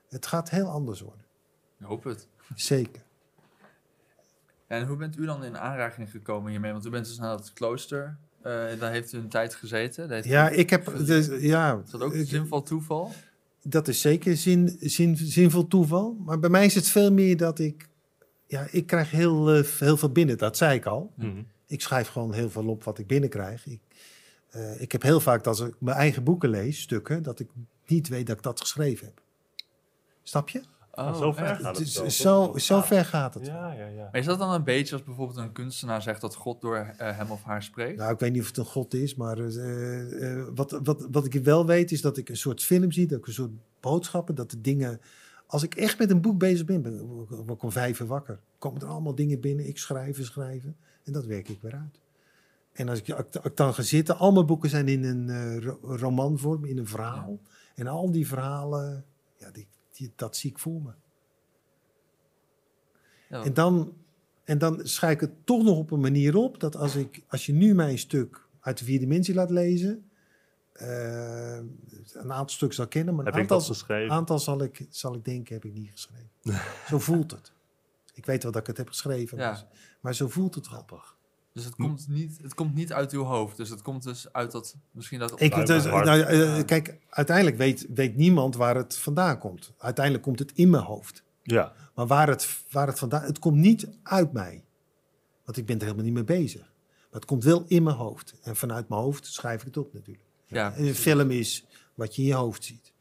Het 0.09 0.27
gaat 0.27 0.51
heel 0.51 0.66
anders 0.69 1.01
worden. 1.01 1.25
Ik 1.79 1.87
hoop 1.87 2.05
het. 2.05 2.29
Zeker. 2.55 3.03
En 4.66 4.87
hoe 4.87 4.97
bent 4.97 5.16
u 5.19 5.27
dan 5.27 5.45
in 5.45 5.59
aanraking 5.59 6.11
gekomen 6.11 6.51
hiermee? 6.51 6.73
Want 6.73 6.87
u 6.87 6.91
bent 6.91 7.07
dus 7.07 7.19
naar 7.19 7.37
het 7.37 7.53
klooster. 7.53 8.16
eh, 8.43 8.53
daar 8.79 8.91
heeft 8.91 9.12
u 9.12 9.19
een 9.19 9.29
tijd 9.29 9.55
gezeten. 9.55 10.11
Heeft 10.11 10.27
Ja, 10.29 10.53
u- 10.53 10.57
ik 10.57 10.71
heb. 10.71 10.93
Dus, 11.07 11.27
ja, 11.41 11.81
is 11.85 11.91
dat 11.91 12.01
ook 12.01 12.12
ik- 12.14 12.29
zinvol 12.29 12.62
toeval? 12.62 13.12
dat 13.62 13.89
is 13.89 14.01
zeker 14.01 14.37
zin, 14.37 14.77
zin, 14.81 15.16
zinvol 15.16 15.66
toeval. 15.69 16.16
Maar 16.25 16.39
bij 16.39 16.51
mij 16.51 16.64
is 16.64 16.75
het 16.75 16.89
veel 16.89 17.12
meer 17.12 17.37
dat 17.37 17.59
ik. 17.59 17.89
Ja, 18.47 18.66
ik 18.71 18.87
krijg 18.87 19.11
heel, 19.11 19.51
eh, 19.55 19.64
heel 19.79 19.97
veel 19.97 20.12
binnen, 20.12 20.39
dat 20.39 20.57
zei 20.57 20.77
ik 20.77 20.87
al. 20.87 21.12
Mhm. 21.16 21.43
Ik 21.66 21.81
schrijf 21.81 22.09
gewoon 22.09 22.33
heel 22.33 22.51
veel 22.51 22.66
op 22.69 22.85
wat 22.85 22.99
ik 22.99 23.07
binnenkrijg. 23.07 23.66
Ik, 23.66 23.81
eh, 24.51 24.80
ik 24.80 24.92
heb 24.92 25.03
heel 25.03 25.20
vaak 25.20 25.44
dat 25.44 25.61
als 25.61 25.68
ik 25.68 25.74
mijn 25.78 25.96
eigen 25.96 26.24
boeken 26.24 26.51
lees, 26.51 26.80
stukken, 26.80 27.22
dat 27.22 27.40
ik 27.40 27.49
niet 27.86 28.09
weet 28.09 28.26
dat 28.26 28.36
ik 28.36 28.42
dat 28.42 28.61
geschreven 28.61 29.07
heb. 29.07 29.22
Snap 30.22 30.49
je? 30.49 30.62
Oh, 30.99 31.18
zo 31.18 31.32
ver 31.32 31.44
echt? 31.44 31.61
gaat 31.61 31.78
het 31.78 31.88
zo, 32.12 32.53
zo 32.57 32.80
ver 32.80 33.05
gaat 33.05 33.34
het. 33.34 33.46
Ja, 33.46 33.72
ja, 33.72 33.86
ja. 33.86 34.09
Maar 34.12 34.20
is 34.20 34.26
dat 34.26 34.38
dan 34.38 34.53
een 34.53 34.64
beetje 34.64 34.94
als 34.94 35.05
bijvoorbeeld 35.05 35.38
een 35.38 35.53
kunstenaar 35.53 36.03
zegt 36.03 36.20
dat 36.20 36.34
God 36.34 36.61
door 36.61 36.76
eh, 36.76 37.16
hem 37.16 37.30
of 37.30 37.42
haar 37.42 37.62
spreekt? 37.62 37.99
Nou, 37.99 38.12
ik 38.12 38.18
weet 38.18 38.32
niet 38.32 38.40
of 38.40 38.46
het 38.46 38.57
een 38.57 38.64
god 38.64 38.94
is, 38.94 39.14
maar 39.14 39.38
eh, 39.38 40.38
eh, 40.38 40.46
wat, 40.55 40.80
wat, 40.82 41.07
wat 41.11 41.24
ik 41.24 41.44
wel 41.44 41.66
weet 41.66 41.92
is 41.92 42.01
dat 42.01 42.16
ik 42.16 42.28
een 42.28 42.36
soort 42.36 42.62
film 42.62 42.92
zie, 42.92 43.07
dat 43.07 43.18
ik 43.18 43.26
een 43.26 43.32
soort 43.32 43.51
boodschappen, 43.80 44.34
dat 44.34 44.51
de 44.51 44.61
dingen... 44.61 45.01
Als 45.46 45.62
ik 45.62 45.74
echt 45.74 45.99
met 45.99 46.11
een 46.11 46.20
boek 46.20 46.38
bezig 46.38 46.66
ben, 46.66 46.82
ben 46.82 47.01
word 47.01 47.51
ik 47.51 47.62
om 47.62 47.72
vijf 47.72 48.01
uur 48.01 48.07
wakker. 48.07 48.40
Komen 48.59 48.80
er 48.80 48.88
allemaal 48.88 49.14
dingen 49.14 49.40
binnen, 49.40 49.68
ik 49.68 49.78
schrijven, 49.78 50.24
schrijven 50.24 50.76
en 51.05 51.12
dat 51.12 51.24
werk 51.24 51.49
ik 51.49 51.62
weer 51.62 51.74
uit. 51.74 52.01
En 52.79 52.89
als 52.89 52.99
ik, 52.99 53.11
als 53.11 53.45
ik 53.45 53.57
dan 53.57 53.74
ga 53.74 53.83
zitten, 53.83 54.16
al 54.18 54.33
mijn 54.33 54.47
boeken 54.47 54.70
zijn 54.70 54.89
in 54.89 55.05
een 55.05 55.29
eh, 55.29 55.59
ro- 55.64 55.79
romanvorm, 55.83 56.64
in 56.64 56.79
een 56.79 56.87
verhaal. 56.87 57.39
En 57.74 57.87
al 57.87 58.11
die 58.11 58.26
verhalen, 58.26 59.05
ja, 59.37 59.51
die, 59.51 59.66
die, 59.93 60.12
dat 60.16 60.37
zie 60.37 60.51
ik 60.51 60.59
voor 60.59 60.83
me. 60.83 60.91
Ja, 63.29 63.43
En 63.45 63.55
dan, 63.55 63.93
en 64.45 64.59
dan 64.59 64.81
schrijf 64.87 65.14
ik 65.14 65.20
het 65.20 65.47
toch 65.47 65.62
nog 65.64 65.79
op 65.79 65.91
een 65.91 66.01
manier 66.01 66.37
op 66.37 66.61
dat 66.61 66.76
als, 66.76 66.95
ik, 66.97 67.22
als 67.29 67.47
je 67.47 67.53
nu 67.53 67.74
mijn 67.74 67.99
stuk 67.99 68.47
uit 68.61 68.79
de 68.79 68.85
vier 68.85 68.99
dimensie 68.99 69.35
laat 69.35 69.51
lezen, 69.51 70.09
eh, 70.72 71.57
een 72.12 72.33
aantal 72.33 72.49
stukken 72.49 72.76
zal 72.76 72.89
kennen, 72.89 73.14
maar 73.14 73.26
een 73.26 73.33
aantal, 73.41 73.57
aantal 74.11 74.39
zal, 74.39 74.62
ik, 74.62 74.87
zal 74.91 75.14
ik 75.14 75.24
denken 75.24 75.55
heb 75.55 75.64
ik 75.64 75.72
niet 75.72 75.91
geschreven. 75.91 76.29
zo 76.89 76.99
voelt 76.99 77.31
het. 77.31 77.53
Ik 78.14 78.26
weet 78.26 78.43
wel 78.43 78.53
dat 78.53 78.61
ik 78.61 78.66
het 78.66 78.76
heb 78.76 78.89
geschreven, 78.89 79.39
Ja. 79.39 79.51
maar, 79.51 79.64
maar 80.01 80.14
zo 80.14 80.29
voelt 80.29 80.55
het 80.55 80.68
wel. 80.68 81.18
Dus 81.53 81.64
het 81.64 81.74
komt, 81.74 82.09
niet, 82.09 82.38
het 82.42 82.55
komt 82.55 82.74
niet 82.74 82.92
uit 82.92 83.12
uw 83.12 83.22
hoofd. 83.22 83.57
Dus 83.57 83.70
het 83.70 83.82
komt 83.82 84.03
dus 84.03 84.32
uit 84.32 84.53
dat, 84.53 84.76
misschien 84.90 85.18
dat... 85.18 85.40
Ik, 85.40 85.66
dus, 85.66 85.84
nou, 85.84 86.20
eh, 86.20 86.64
kijk, 86.64 86.99
uiteindelijk 87.09 87.57
weet, 87.57 87.86
weet 87.94 88.16
niemand 88.16 88.57
waar 88.57 88.76
het 88.76 88.96
vandaan 88.96 89.38
komt. 89.38 89.72
Uiteindelijk 89.78 90.24
komt 90.24 90.38
het 90.38 90.53
in 90.53 90.70
mijn 90.70 90.82
hoofd. 90.82 91.22
Ja. 91.42 91.72
Maar 91.94 92.07
waar 92.07 92.28
het, 92.28 92.64
waar 92.70 92.86
het 92.86 92.99
vandaan... 92.99 93.22
Het 93.22 93.38
komt 93.38 93.57
niet 93.57 93.88
uit 94.03 94.32
mij. 94.32 94.64
Want 95.44 95.57
ik 95.57 95.66
ben 95.66 95.76
er 95.76 95.82
helemaal 95.82 96.05
niet 96.05 96.14
mee 96.14 96.24
bezig. 96.24 96.61
Maar 96.61 97.20
het 97.20 97.24
komt 97.24 97.44
wel 97.44 97.64
in 97.66 97.82
mijn 97.82 97.96
hoofd. 97.96 98.34
En 98.42 98.57
vanuit 98.57 98.88
mijn 98.88 99.01
hoofd 99.01 99.26
schrijf 99.26 99.61
ik 99.61 99.66
het 99.66 99.76
op 99.76 99.92
natuurlijk. 99.92 100.24
ja, 100.46 100.74
En 100.74 100.86
een 100.86 100.94
film 100.94 101.30
is 101.30 101.66
wat 101.94 102.16
je 102.16 102.22
in 102.22 102.28
je 102.28 102.34
hoofd 102.34 102.64
ziet. 102.64 102.92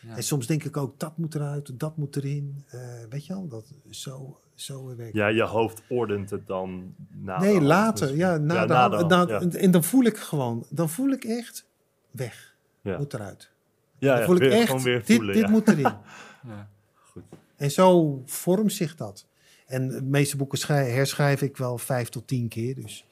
Ja. 0.00 0.16
En 0.16 0.22
soms 0.22 0.46
denk 0.46 0.64
ik 0.64 0.76
ook, 0.76 1.00
dat 1.00 1.18
moet 1.18 1.34
eruit, 1.34 1.80
dat 1.80 1.96
moet 1.96 2.16
erin. 2.16 2.64
Eh, 2.66 2.80
weet 3.08 3.26
je 3.26 3.34
al, 3.34 3.48
dat 3.48 3.72
zo, 3.90 4.40
zo 4.60 4.96
werkt 4.96 5.14
ja, 5.14 5.26
je 5.28 5.42
hoofd 5.42 5.82
ordent 5.88 6.30
het 6.30 6.46
dan 6.46 6.94
na 7.12 7.40
Nee, 7.40 7.60
later. 7.60 8.16
Ja, 8.16 8.36
na 8.36 8.54
ja, 8.54 8.60
de 8.66 8.72
na 8.72 8.88
hand. 8.88 9.08
de 9.08 9.14
hand, 9.14 9.30
na- 9.30 9.38
ja. 9.50 9.58
En 9.58 9.70
dan 9.70 9.84
voel 9.84 10.04
ik 10.04 10.16
gewoon, 10.16 10.66
dan 10.70 10.88
voel 10.88 11.10
ik 11.10 11.24
echt, 11.24 11.66
weg, 12.10 12.56
Ja. 12.80 12.98
moet 12.98 13.14
eruit. 13.14 13.50
Ja, 13.98 14.10
Dan 14.10 14.18
ja, 14.20 14.24
voel 14.26 14.34
ik 14.36 14.40
weer- 14.42 14.52
echt, 14.52 14.66
gewoon 14.66 14.82
weer 14.82 15.04
dit, 15.04 15.16
voelen. 15.16 15.34
dit 15.34 15.44
ja. 15.44 15.50
moet 15.50 15.68
erin. 15.68 15.82
ja. 16.46 16.68
En 17.56 17.70
zo 17.70 18.22
vormt 18.26 18.72
zich 18.72 18.94
dat. 18.96 19.26
En 19.66 19.88
de 19.88 20.02
meeste 20.02 20.36
boeken 20.36 20.58
schrij- 20.58 20.90
herschrijf 20.90 21.42
ik 21.42 21.56
wel 21.56 21.78
vijf 21.78 22.08
tot 22.08 22.26
tien 22.26 22.48
keer. 22.48 22.74
Dus 22.74 23.04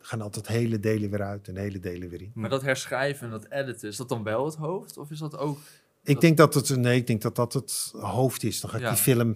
er 0.00 0.06
gaan 0.06 0.20
altijd 0.20 0.46
hele 0.48 0.80
delen 0.80 1.10
weer 1.10 1.22
uit 1.22 1.48
en 1.48 1.56
hele 1.56 1.78
delen 1.78 2.08
weer 2.08 2.22
in. 2.22 2.30
Maar 2.34 2.50
dat 2.50 2.62
herschrijven 2.62 3.24
en 3.26 3.30
dat 3.30 3.46
editen, 3.50 3.88
is 3.88 3.96
dat 3.96 4.08
dan 4.08 4.22
wel 4.22 4.44
het 4.44 4.54
hoofd? 4.54 4.98
Of 4.98 5.10
is 5.10 5.18
dat 5.18 5.36
ook... 5.38 5.58
Ik 6.04 6.20
denk 6.20 6.36
dat 6.36 6.54
het, 6.54 6.76
nee, 6.76 6.96
ik 6.98 7.06
denk 7.06 7.22
dat 7.22 7.36
dat 7.36 7.52
het 7.52 7.92
hoofd 8.00 8.42
is. 8.42 8.60
Dan 8.60 8.70
ga 8.70 8.76
ik 8.76 8.82
Ja. 8.82 8.88
die 8.88 8.98
film 8.98 9.34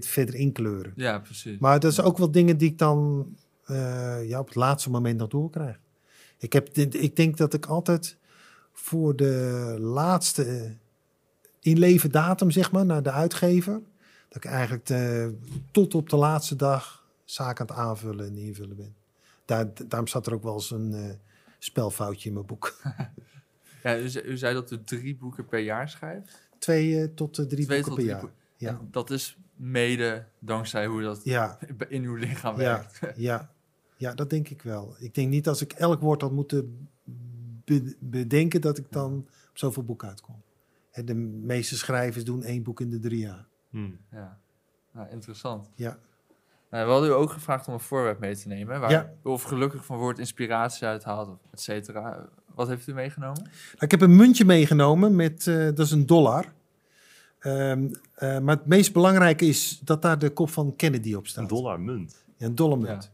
verder 0.00 0.34
inkleuren. 0.34 0.92
Ja, 0.96 1.18
precies. 1.18 1.58
Maar 1.58 1.80
dat 1.80 1.92
is 1.92 2.00
ook 2.00 2.18
wel 2.18 2.30
dingen 2.30 2.56
die 2.58 2.70
ik 2.70 2.78
dan 2.78 3.26
eh, 3.64 4.28
ja, 4.28 4.38
op 4.40 4.46
het 4.46 4.54
laatste 4.54 4.90
moment 4.90 5.18
nog 5.18 5.28
doorkrijg. 5.28 5.78
Ik, 6.38 6.52
heb, 6.52 6.68
ik 6.78 7.16
denk 7.16 7.36
dat 7.36 7.54
ik 7.54 7.66
altijd 7.66 8.16
voor 8.72 9.16
de 9.16 9.76
laatste 9.80 10.76
inleven 11.60 12.10
datum, 12.10 12.50
zeg 12.50 12.72
maar, 12.72 12.86
naar 12.86 13.02
de 13.02 13.10
uitgever, 13.10 13.80
dat 14.28 14.44
ik 14.44 14.50
eigenlijk 14.50 14.86
de- 14.86 15.38
tot 15.70 15.94
op 15.94 16.08
de 16.10 16.16
laatste 16.16 16.56
dag 16.56 17.04
zaken 17.24 17.68
aan 17.68 17.76
het 17.76 17.86
aanvullen 17.86 18.26
en 18.26 18.36
invullen 18.36 18.76
ben. 18.76 18.94
Daar, 19.44 19.68
daarom 19.88 20.08
staat 20.08 20.26
er 20.26 20.34
ook 20.34 20.42
wel 20.42 20.54
eens 20.54 20.70
een 20.70 20.92
eh, 20.94 21.10
spelfoutje 21.58 22.28
in 22.28 22.34
mijn 22.34 22.46
boek. 22.46 22.74
Ja, 23.86 23.98
u, 23.98 24.08
zei, 24.08 24.24
u 24.24 24.36
zei 24.36 24.54
dat 24.54 24.70
u 24.70 24.82
drie 24.84 25.16
boeken 25.16 25.46
per 25.46 25.58
jaar 25.58 25.88
schrijft. 25.88 26.48
Twee 26.58 27.00
eh, 27.02 27.08
tot 27.14 27.38
eh, 27.38 27.44
drie 27.46 27.64
Twee 27.64 27.82
boeken 27.82 27.84
tot 27.84 28.06
per 28.06 28.16
drie 28.18 28.28
jaar. 28.28 28.74
Ja. 28.74 28.78
En 28.80 28.88
Dat 28.90 29.10
is 29.10 29.38
mede 29.56 30.24
dankzij 30.38 30.86
hoe 30.86 31.02
dat 31.02 31.20
Ja, 31.24 31.58
in 31.88 32.02
uw 32.02 32.14
lichaam 32.14 32.60
Ja, 32.60 32.86
werkt. 33.00 33.18
ja, 33.28 33.50
ja, 33.96 34.14
dat 34.14 34.30
denk 34.30 34.48
ik 34.48 34.62
wel. 34.62 34.94
Ik 34.98 35.14
denk 35.14 35.28
niet 35.28 35.48
als 35.48 35.60
ik 35.62 35.72
elk 35.72 36.00
woord 36.00 36.20
had 36.22 36.32
moeten 36.32 36.88
be- 37.64 37.96
bedenken 38.00 38.60
dat 38.60 38.78
ik 38.78 38.86
dan 38.92 39.12
op 39.48 39.58
zoveel 39.58 39.84
boeken 39.84 40.08
uitkom. 40.08 40.42
Hè, 40.90 41.04
De 41.04 41.14
meeste 41.14 41.76
schrijvers 41.76 42.24
doen 42.24 42.42
één 42.42 42.62
boek 42.62 42.80
in 42.80 42.90
de 42.90 42.98
drie 42.98 43.18
jaar. 43.20 43.46
Hmm. 43.70 43.98
Ja, 44.10 44.38
nou, 44.92 45.08
interessant. 45.10 45.70
Ja. 45.74 45.98
Nou, 46.70 46.86
we 46.86 46.92
hadden 46.92 47.10
u 47.10 47.12
ook 47.12 47.30
gevraagd 47.30 47.68
om 47.68 47.74
een 47.74 47.80
voorwerp 47.80 48.18
mee 48.18 48.36
te 48.36 48.48
nemen. 48.48 48.80
Waar 48.80 48.90
Ja. 48.90 49.12
u 49.24 49.28
of 49.28 49.42
gelukkig 49.42 49.84
van 49.84 49.98
woord 49.98 50.18
inspiratie 50.18 50.86
uithaalt, 50.86 51.28
of 51.28 51.38
et 51.50 51.60
cetera. 51.60 52.28
Wat 52.56 52.68
heeft 52.68 52.86
u 52.86 52.94
meegenomen? 52.94 53.42
Nou, 53.42 53.52
Ik 53.78 53.90
heb 53.90 54.00
een 54.00 54.16
muntje 54.16 54.44
meegenomen 54.44 55.16
met, 55.16 55.46
eh, 55.46 55.64
dat 55.64 55.78
is 55.78 55.90
een 55.90 56.06
dollar. 56.06 56.52
Ehm, 57.38 57.88
eh, 58.14 58.38
maar 58.38 58.56
het 58.56 58.66
meest 58.66 58.92
belangrijke 58.92 59.46
is 59.46 59.80
dat 59.84 60.02
daar 60.02 60.18
de 60.18 60.30
kop 60.30 60.50
van 60.50 60.76
Kennedy 60.76 61.14
op 61.14 61.26
staat. 61.26 61.42
Een 61.42 61.56
dollar 61.56 61.80
munt. 61.80 62.24
Ja, 62.36 62.46
een 62.46 62.54
dolle 62.54 62.76
munt. 62.76 63.10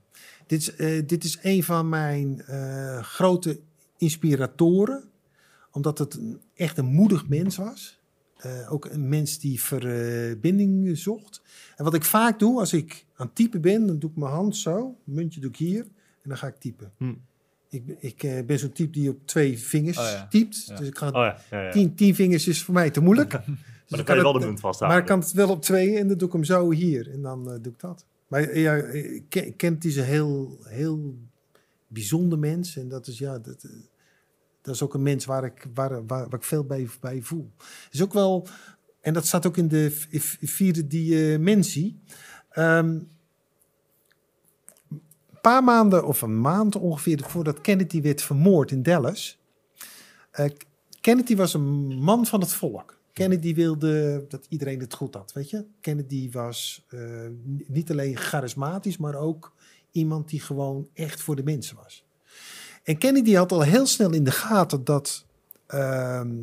Dit, 0.47 0.61
is, 0.61 0.76
eh, 0.76 1.03
dit 1.07 1.24
is 1.24 1.38
een 1.43 1.62
van 1.62 1.88
mijn 1.88 2.43
eh, 2.43 3.03
grote 3.03 3.61
inspiratoren. 3.97 5.05
Omdat 5.70 5.99
het 5.99 6.14
een, 6.14 6.40
echt 6.55 6.78
een 6.78 6.86
moedig 6.86 7.28
mens 7.28 7.57
was. 7.57 8.01
Eh, 8.36 8.72
ook 8.72 8.84
een 8.84 9.09
mens 9.09 9.38
die 9.38 9.61
verbinding 9.61 10.99
zocht. 10.99 11.43
En 11.76 11.84
wat 11.84 11.95
ik 11.95 12.05
vaak 12.05 12.38
doe 12.38 12.59
als 12.59 12.72
ik 12.72 13.07
aan 13.14 13.26
het 13.26 13.34
typen 13.34 13.61
ben, 13.61 13.86
dan 13.86 13.99
doe 13.99 14.11
ik 14.11 14.16
mijn 14.16 14.32
hand 14.32 14.57
zo. 14.57 14.97
Muntje 15.05 15.40
doe 15.40 15.51
ik 15.51 15.57
hier 15.57 15.82
en 16.22 16.28
dan 16.28 16.36
ga 16.36 16.47
ik 16.47 16.61
typen. 16.61 16.93
Hm. 16.97 17.14
Ik, 17.72 17.86
ben- 17.86 17.96
ik 18.00 18.22
eh, 18.22 18.44
ben 18.44 18.58
zo'n 18.58 18.72
type 18.72 18.90
die 18.90 19.10
op 19.10 19.26
twee 19.26 19.58
vingers 19.58 19.98
Oh 19.98 20.04
ja. 20.04 20.26
typt. 20.30 20.64
Ja. 20.66 20.76
Dus 20.76 20.86
ik 20.88 20.98
ga 20.98 21.06
Oh 21.08 21.12
ja, 21.12 21.38
ja, 21.50 21.62
ja. 21.62 21.70
tien, 21.70 21.94
tien 21.94 22.14
vingers 22.14 22.48
is 22.48 22.62
voor 22.62 22.74
mij 22.74 22.90
te 22.90 23.00
moeilijk. 23.00 23.32
Maar 23.92 24.00
Dus 24.00 24.06
dan 24.06 24.16
kan 24.16 24.16
je 24.16 24.22
wel 24.22 24.32
de 24.32 24.38
munt 24.38 24.50
Maar 24.52 24.60
vasthouden. 24.60 25.00
ik 25.00 25.06
kan 25.06 25.18
het 25.20 25.32
wel 25.32 25.48
op 25.50 25.62
twee 25.62 25.98
en 25.98 26.08
dan 26.08 26.16
doe 26.18 26.26
ik 26.28 26.32
hem 26.34 26.44
zo 26.44 26.70
hier. 26.70 27.10
En 27.10 27.22
dan 27.22 27.50
eh, 27.52 27.56
doe 27.62 27.72
ik 27.72 27.80
dat. 27.80 28.04
Maar 28.28 28.42
eh, 28.42 28.62
ja, 28.62 28.74
ik 28.76 29.22
ken- 29.28 29.46
ik 29.46 29.56
ken 29.56 29.74
het 29.74 29.84
is 29.84 29.96
een 29.96 30.04
heel, 30.04 30.58
heel 30.64 31.14
bijzonder 31.86 32.38
mens. 32.38 32.76
En 32.76 32.88
dat 32.88 33.06
is 33.06 33.18
ja, 33.18 33.38
dat, 33.38 33.66
dat 34.62 34.74
is 34.74 34.82
ook 34.82 34.94
een 34.94 35.02
mens 35.02 35.24
waar 35.24 35.44
ik, 35.44 35.66
waar, 35.74 35.90
waar, 35.90 36.06
waar 36.06 36.34
ik 36.34 36.42
veel 36.42 36.64
bij, 36.64 36.88
bij 37.00 37.22
voel. 37.22 37.50
is 37.90 38.02
ook 38.02 38.12
wel, 38.12 38.46
en 39.00 39.12
dat 39.12 39.26
staat 39.26 39.46
ook 39.46 39.56
in 39.56 39.68
de 39.68 39.90
vierde 40.40 40.86
dimensie. 40.86 41.98
Ehm 42.50 42.86
een 42.86 43.08
paar 45.43 45.64
maanden 45.64 46.07
of 46.07 46.22
een 46.22 46.40
maand 46.40 46.76
ongeveer 46.76 47.20
voordat 47.26 47.61
Kennedy 47.61 48.03
werd 48.03 48.22
vermoord 48.22 48.70
in 48.70 48.82
Dallas. 48.82 49.38
eh, 50.30 50.51
Kennedy 51.01 51.36
was 51.36 51.55
een 51.55 51.99
man 51.99 52.26
van 52.26 52.40
het 52.40 52.53
volk. 52.53 52.99
Kennedy 53.12 53.55
wilde 53.55 54.24
dat 54.28 54.47
iedereen 54.49 54.80
het 54.80 54.95
goed 54.95 55.14
had, 55.14 55.32
weet 55.32 55.51
je. 55.51 55.64
Kennedy 55.80 56.30
was 56.30 56.84
eh, 56.88 57.01
niet 57.66 57.90
alleen 57.90 58.16
charismatisch, 58.16 58.97
maar 58.97 59.14
ook 59.14 59.53
iemand 59.90 60.28
die 60.28 60.40
gewoon 60.40 60.88
echt 60.95 61.20
voor 61.20 61.36
de 61.36 61.43
mensen 61.43 61.76
was. 61.76 62.05
En 62.82 62.99
Kennedy 62.99 63.34
had 63.34 63.53
al 63.53 63.62
heel 63.62 63.86
snel 63.86 64.12
in 64.12 64.24
de 64.24 64.30
gaten 64.30 64.84
dat, 64.84 65.26
ehm, 65.66 66.36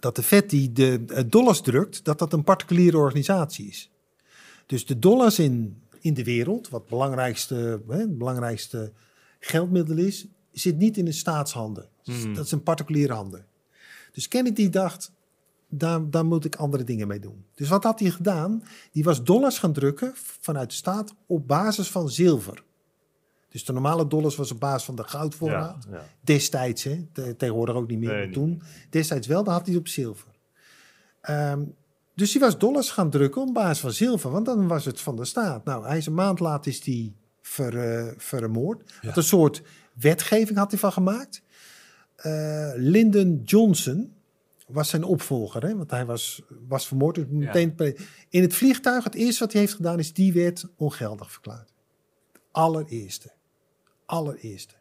dat 0.00 0.16
de 0.16 0.22
Fed 0.22 0.50
die 0.50 0.72
de 0.72 1.04
eh, 1.06 1.24
dollars 1.26 1.60
drukt, 1.60 2.04
dat 2.04 2.18
dat 2.18 2.32
een 2.32 2.44
particuliere 2.44 2.98
organisatie 2.98 3.68
is. 3.68 3.90
Dus 4.66 4.86
de 4.86 4.98
dollars 4.98 5.38
in, 5.38 5.82
in 6.08 6.14
de 6.14 6.24
wereld, 6.24 6.68
wat 6.68 6.80
het 6.80 6.90
belangrijkste, 6.90 7.82
hè, 7.88 7.96
het 7.98 8.18
belangrijkste 8.18 8.92
geldmiddel 9.38 9.96
is, 9.96 10.26
zit 10.52 10.76
niet 10.76 10.96
in 10.96 11.04
de 11.04 11.12
staatshanden. 11.12 11.88
Hmm. 12.02 12.34
Dat 12.34 12.44
is 12.44 12.52
een 12.52 12.62
particuliere 12.62 13.12
handen. 13.12 13.46
Dus 14.12 14.28
Kennedy 14.28 14.68
dacht, 14.70 15.12
daar, 15.68 16.10
daar 16.10 16.24
moet 16.26 16.44
ik 16.44 16.56
andere 16.56 16.84
dingen 16.84 17.08
mee 17.08 17.18
doen. 17.20 17.44
Dus 17.54 17.68
wat 17.68 17.84
had 17.84 18.00
hij 18.00 18.10
gedaan? 18.10 18.62
Die 18.92 19.04
was 19.04 19.24
dollars 19.24 19.58
gaan 19.58 19.72
drukken 19.72 20.12
vanuit 20.40 20.70
de 20.70 20.76
staat 20.76 21.14
op 21.26 21.46
basis 21.48 21.90
van 21.90 22.08
zilver. 22.10 22.62
Dus 23.48 23.64
de 23.64 23.72
normale 23.72 24.06
dollars 24.06 24.36
was 24.36 24.50
op 24.52 24.60
basis 24.60 24.84
van 24.84 24.94
de 24.96 25.04
goudvoorraad. 25.04 25.86
Ja, 25.90 25.96
ja. 25.96 26.04
Destijds, 26.20 26.82
hè? 26.82 27.06
Te- 27.12 27.36
tegenwoordig 27.36 27.74
ook 27.74 27.88
niet 27.88 27.98
meer, 27.98 28.12
Nee, 28.12 28.24
niet. 28.24 28.34
toen. 28.34 28.62
Destijds 28.90 29.26
wel, 29.26 29.44
dan 29.44 29.52
had 29.52 29.62
hij 29.64 29.72
het 29.74 29.82
op 29.82 29.88
zilver. 29.88 30.28
Ehm, 31.20 31.62
dus 32.18 32.32
hij 32.32 32.40
was 32.42 32.58
dollars 32.58 32.90
gaan 32.90 33.10
drukken 33.10 33.42
op 33.42 33.54
basis 33.54 33.78
van 33.80 33.92
zilver, 33.92 34.30
want 34.30 34.46
dan 34.46 34.66
was 34.68 34.84
het 34.84 35.00
van 35.00 35.16
de 35.16 35.24
staat. 35.24 35.64
Nou, 35.64 35.86
hij 35.86 35.96
is 35.96 36.06
een 36.06 36.14
maand 36.14 36.40
later 36.40 36.70
is 36.70 36.80
die 36.80 37.14
ver, 37.42 37.78
eh, 37.78 38.12
vermoord. 38.16 38.92
Had 39.02 39.16
een 39.16 39.22
soort 39.22 39.62
wetgeving 39.94 40.58
had 40.58 40.70
hij 40.70 40.80
van 40.80 40.92
gemaakt. 40.92 41.42
Eh, 42.16 42.70
Lyndon 42.74 43.42
Johnson 43.44 44.12
was 44.66 44.88
zijn 44.88 45.04
opvolger, 45.04 45.62
hè? 45.66 45.76
want 45.76 45.90
hij 45.90 46.06
was, 46.06 46.42
was 46.68 46.86
vermoord. 46.86 47.14
Dus 47.14 47.24
meteen 47.28 47.74
In 48.28 48.42
het 48.42 48.54
vliegtuig, 48.54 49.04
het 49.04 49.14
eerste 49.14 49.44
wat 49.44 49.52
hij 49.52 49.60
heeft 49.60 49.74
gedaan, 49.74 49.98
is 49.98 50.12
die 50.12 50.32
wet 50.32 50.66
ongeldig 50.76 51.32
verklaard. 51.32 51.72
Allereerste. 52.50 53.32
Allereerste. 54.06 54.74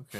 Oké. 0.00 0.18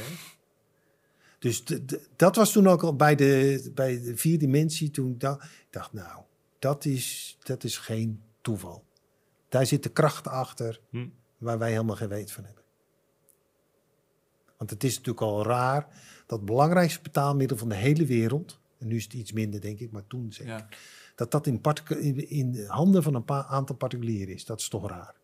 Dus 1.38 1.64
de- 1.64 1.84
de- 1.84 2.06
dat 2.16 2.36
was 2.36 2.52
toen 2.52 2.66
ook 2.66 2.82
al 2.82 2.96
bij 2.96 3.14
de, 3.14 3.70
bij 3.74 4.00
de 4.02 4.16
vier 4.16 4.38
dimensie. 4.38 4.90
Toen 4.90 5.14
da- 5.18 5.38
ik 5.42 5.66
dacht, 5.70 5.92
nou, 5.92 6.22
dat 6.62 6.84
is, 6.84 7.36
dat 7.42 7.64
is 7.64 7.78
geen 7.78 8.22
toeval. 8.40 8.84
Daar 9.48 9.66
zit 9.66 9.82
de 9.82 9.88
kracht 9.88 10.26
achter 10.28 10.80
Hm. 10.90 11.08
waar 11.38 11.58
wij 11.58 11.70
helemaal 11.70 11.96
geen 11.96 12.08
weet 12.08 12.32
van 12.32 12.44
hebben. 12.44 12.62
Want 14.56 14.70
het 14.70 14.84
is 14.84 14.90
natuurlijk 14.96 15.20
al 15.26 15.44
raar 15.44 15.86
dat 16.26 16.38
het 16.38 16.46
belangrijkste 16.46 17.00
betaalmiddel 17.02 17.56
van 17.56 17.68
de 17.68 17.74
hele 17.74 18.06
wereld, 18.06 18.60
en 18.78 18.86
nu 18.86 18.96
is 18.96 19.04
het 19.04 19.12
iets 19.12 19.32
minder 19.32 19.60
denk 19.60 19.78
ik, 19.78 19.90
maar 19.92 20.06
toen 20.06 20.32
zeker, 20.32 20.52
Ja. 20.52 20.68
dat 21.14 21.30
dat 21.30 21.46
in, 21.46 21.60
in, 21.88 22.28
in 22.28 22.52
de 22.52 22.66
handen 22.66 23.02
van 23.02 23.14
een 23.14 23.24
paar 23.24 23.44
aantal 23.44 23.76
particulieren 23.76 24.34
is. 24.34 24.44
Dat 24.44 24.60
is 24.60 24.68
toch 24.68 24.88
raar. 24.88 25.14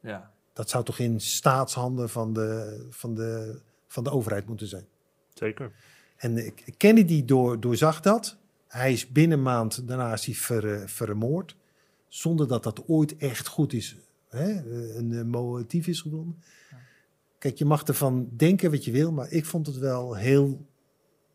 ja. 0.00 0.32
Dat 0.52 0.70
zou 0.70 0.84
toch 0.84 0.98
in 0.98 1.20
staatshanden 1.20 2.08
van 2.08 2.32
de, 2.32 2.86
van 2.90 3.14
de, 3.14 3.60
van 3.86 4.04
de 4.04 4.10
overheid 4.10 4.46
moeten 4.46 4.66
zijn. 4.66 4.86
Zeker. 5.34 5.72
En 6.16 6.36
eh, 6.36 6.50
Kennedy 6.76 7.24
door, 7.24 7.60
doorzag 7.60 8.00
dat. 8.00 8.36
Hij 8.70 8.92
is 8.92 9.08
binnen 9.08 9.38
een 9.38 9.44
maand 9.44 9.88
daarna 9.88 10.12
is 10.12 10.24
hij 10.26 10.34
ver, 10.34 10.74
eh, 10.74 10.86
vermoord. 10.86 11.56
Zonder 12.08 12.48
dat 12.48 12.62
dat 12.62 12.82
ooit 12.86 13.16
echt 13.16 13.46
goed 13.46 13.72
is. 13.72 13.96
Hè? 14.28 14.44
eh, 14.44 14.96
Een 14.96 15.12
eh, 15.12 15.22
motief 15.24 15.86
is 15.86 16.00
gevonden. 16.00 16.42
Kijk, 17.38 17.58
je 17.58 17.64
mag 17.64 17.82
ervan 17.82 18.28
denken 18.36 18.70
wat 18.70 18.84
je 18.84 18.90
wil. 18.90 19.12
Maar 19.12 19.30
ik 19.30 19.46
vond 19.46 19.66
het 19.66 19.78
wel 19.78 20.14
heel 20.16 20.66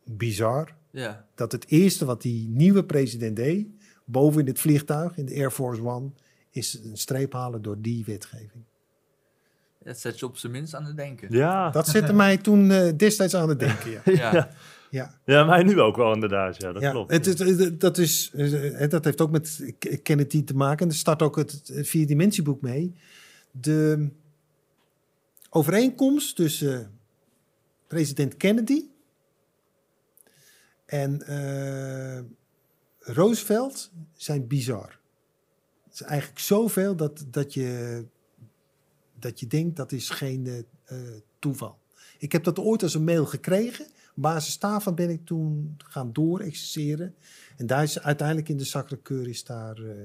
bizar. 0.04 0.76
Ja. 0.92 1.26
Dat 1.36 1.52
het 1.52 1.68
eerste 1.68 2.06
wat 2.06 2.22
die 2.22 2.48
nieuwe 2.50 2.84
president 2.86 3.36
deed. 3.36 3.68
Boven 4.06 4.42
in 4.42 4.48
het 4.48 4.60
vliegtuig, 4.60 5.18
in 5.18 5.26
de 5.26 5.36
Air 5.36 5.52
Force 5.52 5.84
One. 5.84 6.10
Is 6.52 6.80
een 6.84 6.98
streep 6.98 7.34
halen 7.34 7.62
door 7.62 7.82
die 7.82 8.06
wetgeving. 8.06 8.64
Dat 9.84 10.00
zet 10.00 10.20
je 10.20 10.26
op 10.26 10.38
zijn 10.38 10.52
minst 10.52 10.76
aan 10.76 10.86
het 10.86 10.98
denken. 10.98 11.28
Ja. 11.32 11.70
Dat 11.70 11.88
zette 11.88 12.14
mij 12.14 12.38
toen 12.38 12.68
destijds 12.98 13.34
aan 13.34 13.50
het 13.50 13.60
denken. 13.60 13.92
Ja. 13.92 14.02
Ja. 14.06 14.34
ja. 14.34 14.50
Ja, 15.26 15.44
mij 15.44 15.64
nu 15.64 15.80
ook 15.80 15.96
wel 15.96 16.14
inderdaad. 16.14 16.62
Ja, 16.62 16.72
dat 16.72 16.82
ja, 16.82 16.92
klopt. 16.92 17.12
Het, 17.12 17.80
dat, 17.80 17.98
is, 17.98 18.32
eh, 18.36 18.90
dat 18.90 19.04
heeft 19.04 19.22
ook 19.22 19.32
met 19.32 19.74
Kennedy 20.04 20.44
te 20.44 20.56
maken. 20.56 20.86
En 20.86 20.92
er 20.92 20.98
start 20.98 21.22
ook 21.22 21.36
het, 21.36 21.72
vierdimensieboek 21.74 22.62
mee. 22.62 22.96
De 23.52 24.10
overeenkomst 25.50 26.36
tussen 26.36 26.92
president 27.88 28.38
Kennedy 28.38 28.84
en 30.86 31.22
eh, 31.28 32.20
Roosevelt 33.00 33.92
zijn 34.14 34.48
bizar. 34.48 35.00
Het 35.84 35.94
is 35.94 36.02
eigenlijk 36.02 36.40
zoveel 36.40 36.96
dat, 36.96 37.26
dat, 37.28 37.54
je, 37.54 38.06
dat 39.20 39.40
je 39.40 39.48
denkt 39.48 39.76
dat 39.76 39.92
is 39.92 40.10
geen 40.10 40.48
eh, 40.48 40.58
eh, 40.86 41.14
toeval. 41.40 41.78
Ik 42.18 42.32
heb 42.32 42.44
dat 42.44 42.60
ooit 42.60 42.84
als 42.84 42.94
een 42.94 43.04
mail 43.04 43.26
gekregen. 43.26 43.88
Op 44.16 44.22
basis 44.22 44.60
daarvan 44.60 44.96
ben 44.96 45.10
ik 45.10 45.26
toen 45.26 45.76
gaan 45.78 46.14
doorexerceren. 46.14 47.16
En 47.58 47.68
daar 47.68 47.84
is 47.84 48.00
uiteindelijk 48.02 48.50
in 48.50 48.58
de 48.58 48.64
Sacré-Cœur 48.66 49.28
is 49.28 49.44
daar, 49.44 49.78
eh, 49.78 49.96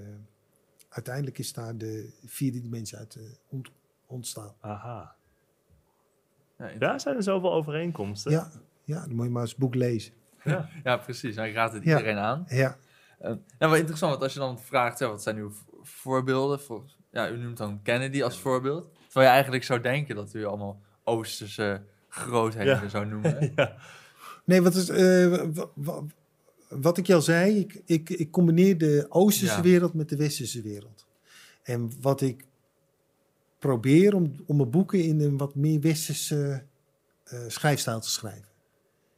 uiteindelijk 0.88 1.38
is 1.38 1.52
daar 1.52 1.76
de 1.76 2.12
vierde 2.24 2.60
dimensie 2.60 2.98
uit 2.98 3.14
eh, 3.16 3.22
ont- 3.48 3.70
ontstaan. 4.06 4.54
Aha. 4.60 5.14
Ja, 6.58 6.68
Ja, 6.78 6.98
zijn 6.98 7.16
er 7.16 7.22
zoveel 7.22 7.52
overeenkomsten? 7.52 8.32
Ja, 8.32 8.50
ja, 8.84 9.00
dan 9.06 9.14
moet 9.14 9.24
je 9.24 9.30
maar 9.30 9.42
eens 9.42 9.54
boek 9.56 9.74
lezen. 9.74 10.12
Ja. 10.44 10.68
ja, 10.84 10.96
precies. 10.96 11.34
Nou, 11.36 11.48
ik 11.48 11.54
raad 11.54 11.72
het 11.72 11.84
Ja. 11.84 11.96
iedereen 11.98 12.18
aan. 12.18 12.44
Ja, 12.48 12.76
Uh, 13.22 13.26
nou, 13.26 13.38
wel 13.58 13.74
interessant, 13.74 14.10
want 14.10 14.22
als 14.22 14.32
je 14.32 14.38
dan 14.38 14.60
vraagt, 14.60 14.98
ja, 14.98 15.08
wat 15.08 15.22
zijn 15.22 15.36
uw 15.36 15.52
voorbeelden? 15.82 16.60
Voor, 16.60 16.84
ja, 17.10 17.30
u 17.30 17.36
noemt 17.38 17.56
dan 17.56 17.82
Kennedy 17.82 18.22
als 18.22 18.38
voorbeeld. 18.38 18.88
Terwijl 19.04 19.26
je 19.26 19.32
eigenlijk 19.32 19.64
zou 19.64 19.80
denken 19.80 20.14
dat 20.14 20.34
u 20.34 20.44
allemaal 20.44 20.80
Oosterse 21.04 21.82
grootheden 22.08 22.82
Ja. 22.82 22.88
zou 22.88 23.06
noemen. 23.06 23.52
ja. 23.56 23.76
Nee, 24.44 24.62
wat, 24.62 24.74
is, 24.74 24.88
eh, 24.88 25.44
wa- 25.52 25.70
wa- 25.74 26.02
wat 26.68 26.98
ik 26.98 27.10
al 27.10 27.22
zei, 27.22 27.58
ik, 27.58 27.82
ik, 27.84 28.10
ik 28.10 28.30
combineer 28.30 28.78
de 28.78 29.06
Oosterse 29.08 29.54
Ja. 29.56 29.62
wereld 29.62 29.94
met 29.94 30.08
de 30.08 30.16
Westerse 30.16 30.62
wereld. 30.62 31.06
En 31.62 31.90
wat 32.00 32.20
ik 32.20 32.44
probeer 33.58 34.14
om, 34.14 34.34
om 34.46 34.56
mijn 34.56 34.70
boeken 34.70 35.02
in 35.04 35.20
een 35.20 35.36
wat 35.36 35.54
meer 35.54 35.80
Westerse 35.80 36.62
eh, 37.24 37.38
schrijfstijl 37.48 38.00
te 38.00 38.10
schrijven. 38.10 38.48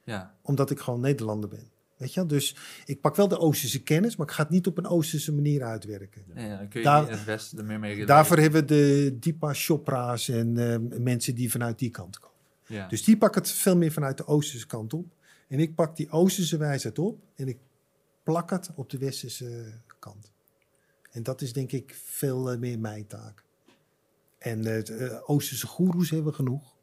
Ja, 0.05 0.35
Omdat 0.43 0.71
ik 0.71 0.79
gewoon 0.81 1.01
Nederlander 1.01 1.49
ben. 1.49 1.71
Weet 1.97 2.15
je? 2.15 2.27
Dus 2.27 2.57
ik 2.85 3.01
pak 3.01 3.17
wel 3.17 3.29
de 3.29 3.39
Oosterse 3.39 3.83
kennis, 3.83 4.17
maar 4.17 4.27
ik 4.27 4.33
ga 4.33 4.43
het 4.43 4.51
niet 4.53 4.67
op 4.67 4.79
een 4.79 4.87
Oosterse 4.87 5.33
manier 5.33 5.63
uitwerken. 5.63 6.23
ja, 6.35 6.43
ja, 6.43 6.57
dan 6.59 6.69
kun 6.69 6.81
je 6.81 6.87
Daar- 6.87 7.11
het 7.11 7.25
Westen 7.25 7.59
er 7.59 7.65
meer 7.65 7.79
mee. 7.79 8.07
Daarvoor 8.07 8.39
hebben 8.39 8.61
we 8.61 8.67
de 8.67 9.17
Deepa 9.21 9.53
Chopra's 9.55 10.29
en 10.29 10.73
eh, 10.73 10.99
mensen 11.01 11.35
die 11.35 11.51
vanuit 11.51 11.79
die 11.79 11.91
kant 11.91 12.19
komen. 12.19 12.32
Ja. 12.73 12.89
Dus 12.89 13.05
die 13.05 13.17
pakken 13.19 13.43
het 13.43 13.51
veel 13.51 13.77
meer 13.77 13.93
vanuit 13.93 14.17
de 14.17 14.27
Oosterse 14.27 14.67
kant 14.67 14.95
op. 14.95 15.07
En 15.49 15.59
ik 15.59 15.75
pak 15.75 15.97
die 15.97 16.11
Oosterse 16.11 16.57
wijsheid 16.57 16.99
op 16.99 17.21
en 17.35 17.49
ik 17.49 17.59
plak 18.23 18.51
het 18.51 18.71
op 18.75 18.91
de 18.91 18.99
Westerse 18.99 19.81
kant. 19.99 20.33
En 21.11 21.23
dat 21.23 21.41
is 21.41 21.53
denk 21.53 21.73
ik 21.73 21.95
veel 22.05 22.51
eh, 22.51 22.59
meer 22.59 22.79
mijn 22.79 23.07
taak. 23.07 23.45
En 24.39 24.65
eh, 24.67 24.73
het, 24.75 24.89
eh, 24.91 25.19
Oosterse 25.31 25.67
goeroes 25.67 26.11
hebben 26.11 26.31
we 26.31 26.37
genoeg. 26.37 26.77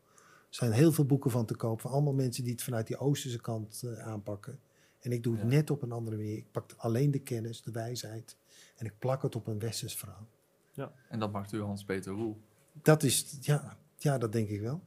Er 0.50 0.56
zijn 0.56 0.72
heel 0.72 0.92
veel 0.92 1.06
boeken 1.06 1.32
van 1.32 1.46
te 1.46 1.56
koop. 1.56 1.82
Van 1.82 1.92
allemaal 1.92 2.14
mensen 2.14 2.44
die 2.44 2.52
het 2.52 2.64
vanuit 2.64 2.88
die 2.88 2.98
Oosterse 2.98 3.42
kant 3.42 3.84
eh, 3.84 4.08
aanpakken. 4.08 4.60
En 5.00 5.12
ik 5.12 5.24
doe 5.24 5.34
het 5.34 5.42
Ja. 5.44 5.50
net 5.50 5.70
op 5.70 5.82
een 5.82 5.92
andere 5.92 6.18
manier. 6.18 6.38
Ik 6.38 6.52
pak 6.52 6.74
alleen 6.78 7.12
de 7.12 7.20
kennis, 7.20 7.62
de 7.62 7.72
wijsheid. 7.72 8.38
En 8.76 8.86
ik 8.86 8.94
plak 9.00 9.22
het 9.22 9.36
op 9.36 9.48
een 9.48 9.60
Westers 9.60 9.96
verhaal. 9.96 10.28
Ja. 10.74 10.92
En 11.10 11.20
dat 11.20 11.32
maakt 11.32 11.52
u 11.52 11.62
Hans-Peter 11.62 12.14
Roel. 12.14 12.38
Dat 12.82 13.04
is, 13.04 13.38
ja, 13.42 13.78
ja, 13.98 14.18
dat 14.18 14.32
denk 14.32 14.50
ik 14.50 14.62
wel. 14.62 14.82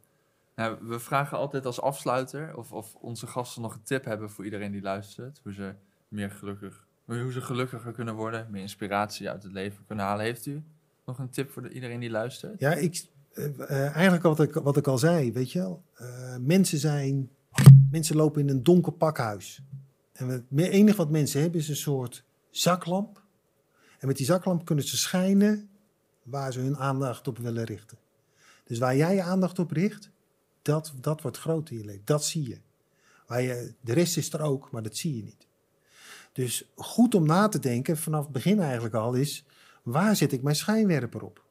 Nou, 0.55 0.79
we 0.81 0.99
vragen 0.99 1.39
altijd 1.39 1.67
als 1.67 1.81
afsluiter 1.81 2.57
of, 2.57 2.73
of 2.73 2.95
onze 2.95 3.27
gasten 3.27 3.63
nog 3.63 3.75
een 3.75 3.83
tip 3.83 4.05
hebben 4.05 4.31
voor 4.31 4.45
iedereen 4.45 4.73
die 4.73 4.83
luistert. 4.83 5.41
Hoe 5.43 5.53
ze 5.53 5.75
meer 6.09 6.31
gelukkig, 6.31 6.87
hoe 7.05 7.33
ze 7.33 7.41
gelukkiger 7.41 7.93
kunnen 7.93 8.15
worden, 8.15 8.47
meer 8.51 8.61
inspiratie 8.63 9.31
uit 9.31 9.43
het 9.43 9.53
leven 9.53 9.85
kunnen 9.87 10.05
halen. 10.05 10.25
Heeft 10.25 10.47
u 10.47 10.63
nog 11.07 11.19
een 11.19 11.31
tip 11.31 11.51
voor 11.51 11.63
de- 11.63 11.71
iedereen 11.71 12.01
die 12.01 12.11
luistert? 12.11 12.61
Ja, 12.61 12.73
ik, 12.73 13.07
eh, 13.33 13.45
eh, 13.45 13.93
eigenlijk 13.95 14.23
wat 14.23 14.41
ik, 14.41 14.55
wat 14.55 14.77
ik 14.77 14.87
al 14.87 14.99
zei, 14.99 15.33
weet 15.33 15.53
je 15.53 15.59
wel. 15.59 15.83
Eh, 15.95 16.37
mensen 16.41 16.79
zijn, 16.79 17.31
mensen 17.91 18.17
lopen 18.17 18.41
in 18.41 18.49
een 18.49 18.63
donker 18.63 18.93
pakhuis. 18.93 19.63
En 20.13 20.29
het 20.29 20.43
enige 20.55 20.97
wat 20.97 21.11
mensen 21.11 21.41
hebben 21.41 21.61
is 21.61 21.69
een 21.69 21.77
soort 21.77 22.25
zaklamp. 22.51 23.23
En 23.99 24.07
met 24.07 24.17
die 24.17 24.27
zaklamp 24.27 24.65
kunnen 24.65 24.85
ze 24.85 24.97
schijnen 24.97 25.69
waar 26.23 26.53
ze 26.53 26.61
hun 26.61 26.77
aandacht 26.77 27.29
op 27.29 27.39
willen 27.39 27.65
richten. 27.65 27.99
Dus 28.65 28.79
waar 28.79 28.97
jij 28.97 29.15
je 29.15 29.23
aandacht 29.23 29.59
op 29.59 29.71
richt, 29.71 30.11
dat, 30.63 30.93
dat 31.01 31.23
wordt 31.23 31.39
groot 31.39 31.71
in 31.71 31.79
je 31.79 31.85
leven. 31.85 32.03
Dat 32.05 32.25
zie 32.25 32.49
je. 32.49 32.59
Waar 33.27 33.43
je. 33.43 33.75
De 33.81 33.93
rest 33.93 34.17
is 34.17 34.33
er 34.33 34.41
ook, 34.41 34.71
maar 34.71 34.83
dat 34.83 34.97
zie 34.97 35.17
je 35.17 35.23
niet. 35.23 35.47
Dus 36.33 36.69
goed 36.75 37.15
om 37.15 37.27
na 37.27 37.49
te 37.49 37.59
denken, 37.59 37.97
vanaf 37.97 38.23
het 38.23 38.33
begin 38.33 38.61
eigenlijk 38.61 38.95
al, 38.95 39.15
is 39.15 39.45
waar 39.83 40.17
zet 40.17 40.33
ik 40.33 40.43
mijn 40.43 40.57
schijnwerper 40.57 41.23
op? 41.23 41.45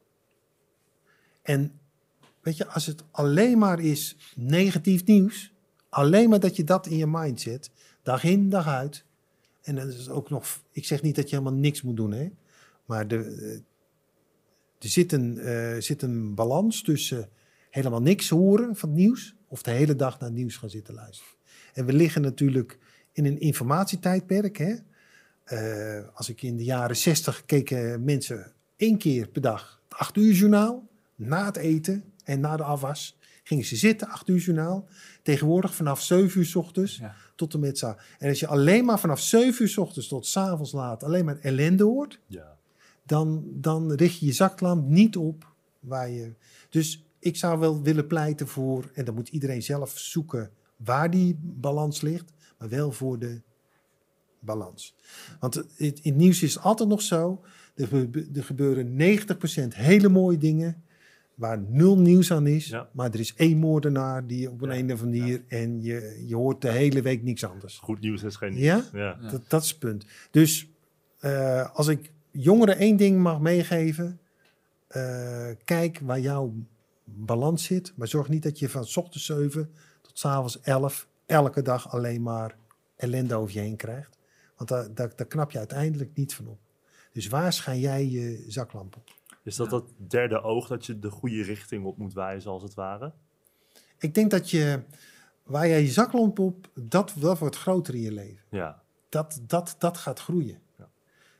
En 1.42 1.80
weet 2.42 2.58
je, 2.58 2.68
als 2.68 2.86
het 2.86 3.04
alleen 3.12 3.58
maar 3.58 3.80
is 3.80 4.18
negatief 4.36 5.06
nieuws, 5.06 5.54
alleen 5.90 6.30
maar 6.30 6.40
dat 6.40 6.56
je 6.56 6.64
dat 6.64 6.88
in 6.88 6.98
je 6.98 7.08
mind 7.08 7.42
zet, 7.42 7.72
dag 8.04 8.24
in, 8.24 8.50
dag 8.50 8.68
uit. 8.68 9.06
En 9.62 9.76
dat 9.76 9.88
is 9.88 10.10
ook 10.10 10.30
nog, 10.30 10.62
ik 10.72 10.86
zeg 10.86 11.02
niet 11.02 11.16
dat 11.16 11.30
je 11.30 11.36
helemaal 11.36 11.60
niks 11.60 11.82
moet 11.82 11.96
doen, 11.96 12.12
hè. 12.12 12.32
Maar 12.86 13.08
de, 13.08 13.16
eh, 13.16 13.54
er 14.80 14.90
zit 14.90 15.12
een, 15.12 15.38
eh, 15.38 15.76
zit 15.80 16.02
een 16.02 16.36
balans 16.36 16.82
tussen 16.84 17.30
helemaal 17.72 18.02
niks 18.02 18.30
horen 18.30 18.76
van 18.76 18.90
het 18.90 18.98
nieuws 18.98 19.36
of 19.48 19.62
de 19.62 19.72
hele 19.72 19.96
dag 19.96 20.20
naar 20.20 20.30
het 20.30 20.38
nieuws 20.38 20.58
gaan 20.58 20.70
zitten 20.70 20.94
luisteren. 20.94 21.34
En 21.74 21.86
we 21.86 21.94
liggen 21.94 22.22
natuurlijk 22.22 22.78
in 23.12 23.26
een 23.26 23.40
informatietijdperk, 23.40 24.58
hè. 24.58 24.74
Eh, 25.44 26.08
als 26.14 26.30
ik 26.30 26.42
in 26.42 26.58
de 26.58 26.64
jaren 26.64 26.96
60 26.98 27.46
keken 27.46 28.04
mensen 28.04 28.54
één 28.76 28.98
keer 28.98 29.28
per 29.28 29.42
dag 29.42 29.82
het 29.90 29.98
acht 29.98 30.18
uur 30.18 30.34
journaal, 30.34 30.88
na 31.16 31.46
het 31.46 31.58
eten 31.58 32.04
en 32.24 32.40
na 32.40 32.58
de 32.58 32.64
afwas, 32.64 33.18
gingen 33.44 33.66
ze 33.66 33.76
zitten, 33.76 34.08
acht 34.08 34.28
uur 34.28 34.38
journaal. 34.40 34.88
Tegenwoordig 35.24 35.76
vanaf 35.76 36.02
7 36.02 36.40
uur 36.40 36.46
's 36.46 36.56
ochtends 36.56 36.98
Ja. 36.98 37.16
tot 37.36 37.54
en 37.54 37.60
met 37.60 37.78
za. 37.78 37.98
En 38.20 38.30
als 38.30 38.40
je 38.40 38.48
alleen 38.48 38.86
maar 38.86 39.00
vanaf 39.00 39.20
7 39.20 39.62
uur 39.62 39.70
's 39.70 39.78
ochtends 39.78 40.08
tot 40.08 40.26
's 40.26 40.38
avonds 40.38 40.72
laat 40.72 41.04
alleen 41.04 41.26
maar 41.26 41.38
ellende 41.40 41.84
hoort, 41.84 42.20
Ja. 42.28 42.58
dan, 43.06 43.44
dan 43.54 43.92
richt 43.94 44.20
je 44.20 44.26
je 44.26 44.32
zaklamp 44.32 44.88
niet 44.88 45.18
op 45.18 45.54
waar 45.80 46.10
je. 46.10 46.34
Dus 46.70 47.06
ik 47.22 47.36
zou 47.36 47.60
wel 47.60 47.82
willen 47.82 48.08
pleiten 48.08 48.48
voor, 48.48 48.90
en 48.94 49.06
dan 49.06 49.14
moet 49.16 49.28
iedereen 49.30 49.64
zelf 49.64 49.98
zoeken 50.00 50.52
waar 50.76 51.10
die 51.12 51.38
balans 51.42 52.02
ligt, 52.02 52.34
maar 52.60 52.70
wel 52.70 52.92
voor 52.92 53.20
de 53.20 53.42
balans. 54.40 54.96
Want 55.40 55.54
het, 55.56 55.66
in 55.78 55.94
het 56.04 56.16
nieuws 56.16 56.44
is 56.44 56.54
het 56.54 56.64
altijd 56.64 56.90
nog 56.90 57.02
zo, 57.02 57.42
er, 57.76 57.88
gebe- 57.88 58.28
er 58.34 58.44
gebeuren 58.44 58.92
90% 58.92 59.76
hele 59.76 60.10
mooie 60.10 60.38
dingen 60.38 60.84
waar 61.36 61.60
nul 61.68 61.98
nieuws 62.00 62.32
aan 62.32 62.48
is, 62.48 62.68
Ja. 62.68 62.90
maar 62.92 63.14
er 63.14 63.20
is 63.20 63.34
één 63.36 63.58
moordenaar 63.58 64.28
die 64.28 64.50
op 64.52 64.62
een, 64.62 64.70
Ja, 64.70 64.76
een 64.78 64.94
of 64.94 65.02
andere 65.02 65.20
manier 65.22 65.44
en 65.48 65.82
je, 65.82 66.24
je 66.28 66.36
hoort 66.36 66.62
de 66.62 66.72
hele 66.72 67.02
week 67.02 67.24
niks 67.24 67.44
anders. 67.44 67.78
Goed 67.78 68.00
nieuws 68.00 68.24
is 68.24 68.36
geen 68.36 68.54
nieuws. 68.54 68.64
Ja? 68.64 68.84
Ja. 68.94 69.18
Ja. 69.22 69.30
Dat, 69.30 69.42
dat 69.50 69.64
is 69.64 69.70
het 69.70 69.80
punt. 69.80 70.06
Dus 70.32 70.68
eh, 71.20 71.76
als 71.76 71.88
ik 71.88 72.12
jongeren 72.32 72.78
één 72.78 72.98
ding 72.98 73.20
mag 73.20 73.40
meegeven, 73.40 74.20
eh, 74.88 75.48
kijk 75.64 76.00
waar 76.04 76.20
jouw 76.20 76.54
balans 77.16 77.64
zit, 77.64 77.94
maar 77.96 78.08
zorg 78.08 78.30
niet 78.30 78.44
dat 78.44 78.60
je 78.60 78.70
van 78.70 78.86
's 78.86 78.98
ochtends 78.98 79.26
7 79.26 79.74
tot 80.02 80.20
's 80.20 80.26
avonds 80.26 80.62
11 80.62 81.08
elke 81.26 81.62
dag 81.62 81.92
alleen 81.92 82.22
maar 82.22 82.56
ellende 82.96 83.36
over 83.36 83.54
je 83.54 83.60
heen 83.60 83.76
krijgt. 83.76 84.18
Want 84.56 84.70
daar, 84.70 84.94
daar, 84.94 85.16
daar 85.16 85.28
knap 85.28 85.52
je 85.52 85.58
uiteindelijk 85.58 86.16
niet 86.16 86.34
van 86.34 86.48
op. 86.48 86.60
Dus 87.12 87.28
waar 87.28 87.54
schijn 87.54 87.80
jij 87.80 88.10
je 88.10 88.46
zaklamp 88.48 88.96
op? 88.96 89.10
Is 89.44 89.56
dat 89.56 89.70
dat 89.70 89.84
derde 89.98 90.42
oog 90.42 90.68
dat 90.68 90.86
je 90.86 91.00
de 91.00 91.10
goede 91.10 91.44
richting 91.44 91.86
op 91.86 91.98
moet 91.98 92.14
wijzen, 92.14 92.52
als 92.52 92.64
het 92.64 92.74
ware? 92.74 93.12
Ik 93.98 94.14
denk 94.14 94.32
dat 94.32 94.50
je, 94.50 94.82
waar 95.44 95.68
jij 95.68 95.82
je 95.82 95.92
zaklamp 95.92 96.40
op, 96.40 96.70
dat, 96.74 97.14
dat 97.20 97.40
wordt 97.40 97.58
groter 97.58 97.96
in 97.96 98.02
je 98.02 98.12
leven. 98.12 98.44
Ja. 98.50 98.82
dat, 99.10 99.42
dat, 99.48 99.76
dat 99.78 99.98
gaat 99.98 100.20
groeien. 100.20 100.60
Ja. 100.78 100.90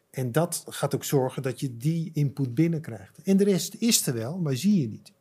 En 0.10 0.32
dat 0.32 0.64
gaat 0.68 0.96
ook 0.96 1.04
zorgen 1.04 1.42
dat 1.42 1.60
je 1.60 1.78
die 1.78 2.12
input 2.14 2.56
binnenkrijgt. 2.56 3.22
En 3.22 3.38
de 3.38 3.44
rest 3.44 3.74
is 3.74 4.08
er 4.08 4.14
wel, 4.14 4.38
maar 4.38 4.56
zie 4.56 4.82
je 4.82 4.88
niet. 4.88 5.12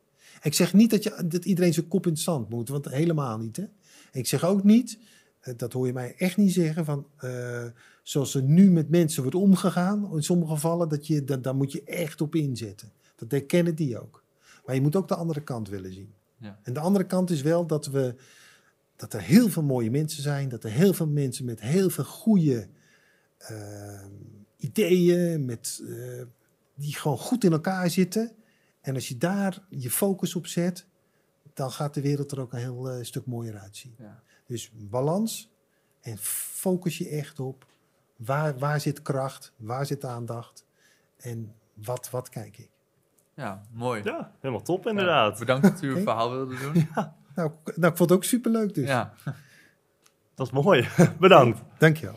Ik 0.43 0.55
zeg 0.55 0.73
niet 0.73 0.91
dat, 0.91 1.03
je, 1.03 1.25
dat 1.29 1.45
iedereen 1.45 1.73
zijn 1.73 1.89
kop 1.89 2.07
in 2.07 2.13
het 2.13 2.21
zand 2.21 2.49
moet, 2.49 2.69
want 2.69 2.89
helemaal 2.89 3.39
niet. 3.39 3.57
Hè? 3.57 3.65
Ik 4.13 4.27
zeg 4.27 4.45
ook 4.45 4.65
niet, 4.65 4.99
eh, 5.41 5.55
dat 5.57 5.73
hoor 5.73 5.87
je 5.87 5.93
mij 5.93 6.15
echt 6.17 6.37
niet 6.37 6.53
zeggen, 6.53 6.85
van, 6.85 7.07
eh, 7.17 7.65
zoals 8.03 8.35
er 8.35 8.43
nu 8.43 8.71
met 8.71 8.89
mensen 8.89 9.23
wordt 9.23 9.37
omgegaan, 9.37 10.17
in 10.17 10.23
sommige 10.23 10.53
gevallen, 10.53 10.89
dat 10.89 11.07
je, 11.07 11.25
dat, 11.25 11.45
daar 11.45 11.55
moet 11.55 11.73
je 11.73 11.85
echt 11.85 12.21
op 12.21 12.35
inzetten. 12.35 12.93
Dat 13.17 13.31
herkennen 13.31 13.75
die 13.75 14.01
ook. 14.01 14.25
Maar 14.67 14.75
je 14.75 14.81
moet 14.81 14.97
ook 14.97 15.09
de 15.09 15.15
andere 15.15 15.41
kant 15.41 15.69
willen 15.69 15.93
zien. 15.93 16.15
Ja. 16.37 16.59
En 16.63 16.73
de 16.73 16.81
andere 16.81 17.07
kant 17.07 17.31
is 17.31 17.43
wel 17.43 17.67
dat 17.67 17.87
we 17.87 18.15
dat 18.97 19.13
er 19.13 19.21
heel 19.23 19.49
veel 19.49 19.63
mooie 19.63 19.91
mensen 19.91 20.23
zijn, 20.23 20.49
dat 20.49 20.65
er 20.65 20.71
heel 20.71 20.93
veel 20.93 21.07
mensen 21.07 21.45
met 21.45 21.61
heel 21.61 21.91
veel 21.91 22.05
goede 22.05 22.69
eh, 23.39 24.05
ideeën, 24.57 25.45
met, 25.45 25.83
die 26.75 26.95
gewoon 26.95 27.19
goed 27.19 27.45
in 27.45 27.53
elkaar 27.53 27.91
zitten. 27.91 28.33
En 28.81 28.95
als 28.95 29.09
je 29.09 29.17
daar 29.17 29.59
je 29.69 29.91
focus 29.91 30.35
op 30.35 30.47
zet, 30.47 30.87
dan 31.55 31.71
gaat 31.71 31.95
de 31.95 32.01
wereld 32.01 32.33
er 32.33 32.41
ook 32.41 32.53
een 32.53 32.59
heel 32.59 32.91
eh, 32.91 33.05
stuk 33.05 33.27
mooier 33.27 33.59
uitzien. 33.59 33.95
Ja. 33.99 34.23
Dus 34.47 34.71
balans 34.75 35.51
en 36.01 36.19
focus 36.19 36.99
je 36.99 37.09
echt 37.09 37.41
op 37.41 37.67
waar, 38.17 38.59
waar 38.59 38.81
zit 38.81 39.03
kracht, 39.03 39.53
waar 39.57 39.87
zit 39.87 40.05
aandacht 40.05 40.67
en 41.17 41.55
wat, 41.75 42.11
wat 42.11 42.29
kijk 42.29 42.59
ik. 42.59 42.71
Ja, 43.35 43.63
mooi. 43.73 44.03
ja, 44.05 44.33
helemaal 44.41 44.63
top 44.65 44.87
inderdaad. 44.87 45.33
Ja, 45.33 45.39
bedankt 45.39 45.63
dat 45.63 45.83
u 45.83 45.89
uw 45.95 46.03
verhaal 46.03 46.31
wilde 46.31 46.57
doen. 46.57 46.89
Nou, 47.35 47.51
k- 47.65 47.77
nou, 47.77 47.91
ik 47.93 47.97
vond 47.99 48.11
het 48.11 48.13
ook 48.13 48.25
superleuk 48.25 48.75
dus. 48.75 48.89
Ja. 48.89 49.15
Dat 50.35 50.47
is 50.47 50.53
mooi. 50.53 50.89
Bedankt. 51.21 51.63
Dankjewel. 51.79 52.17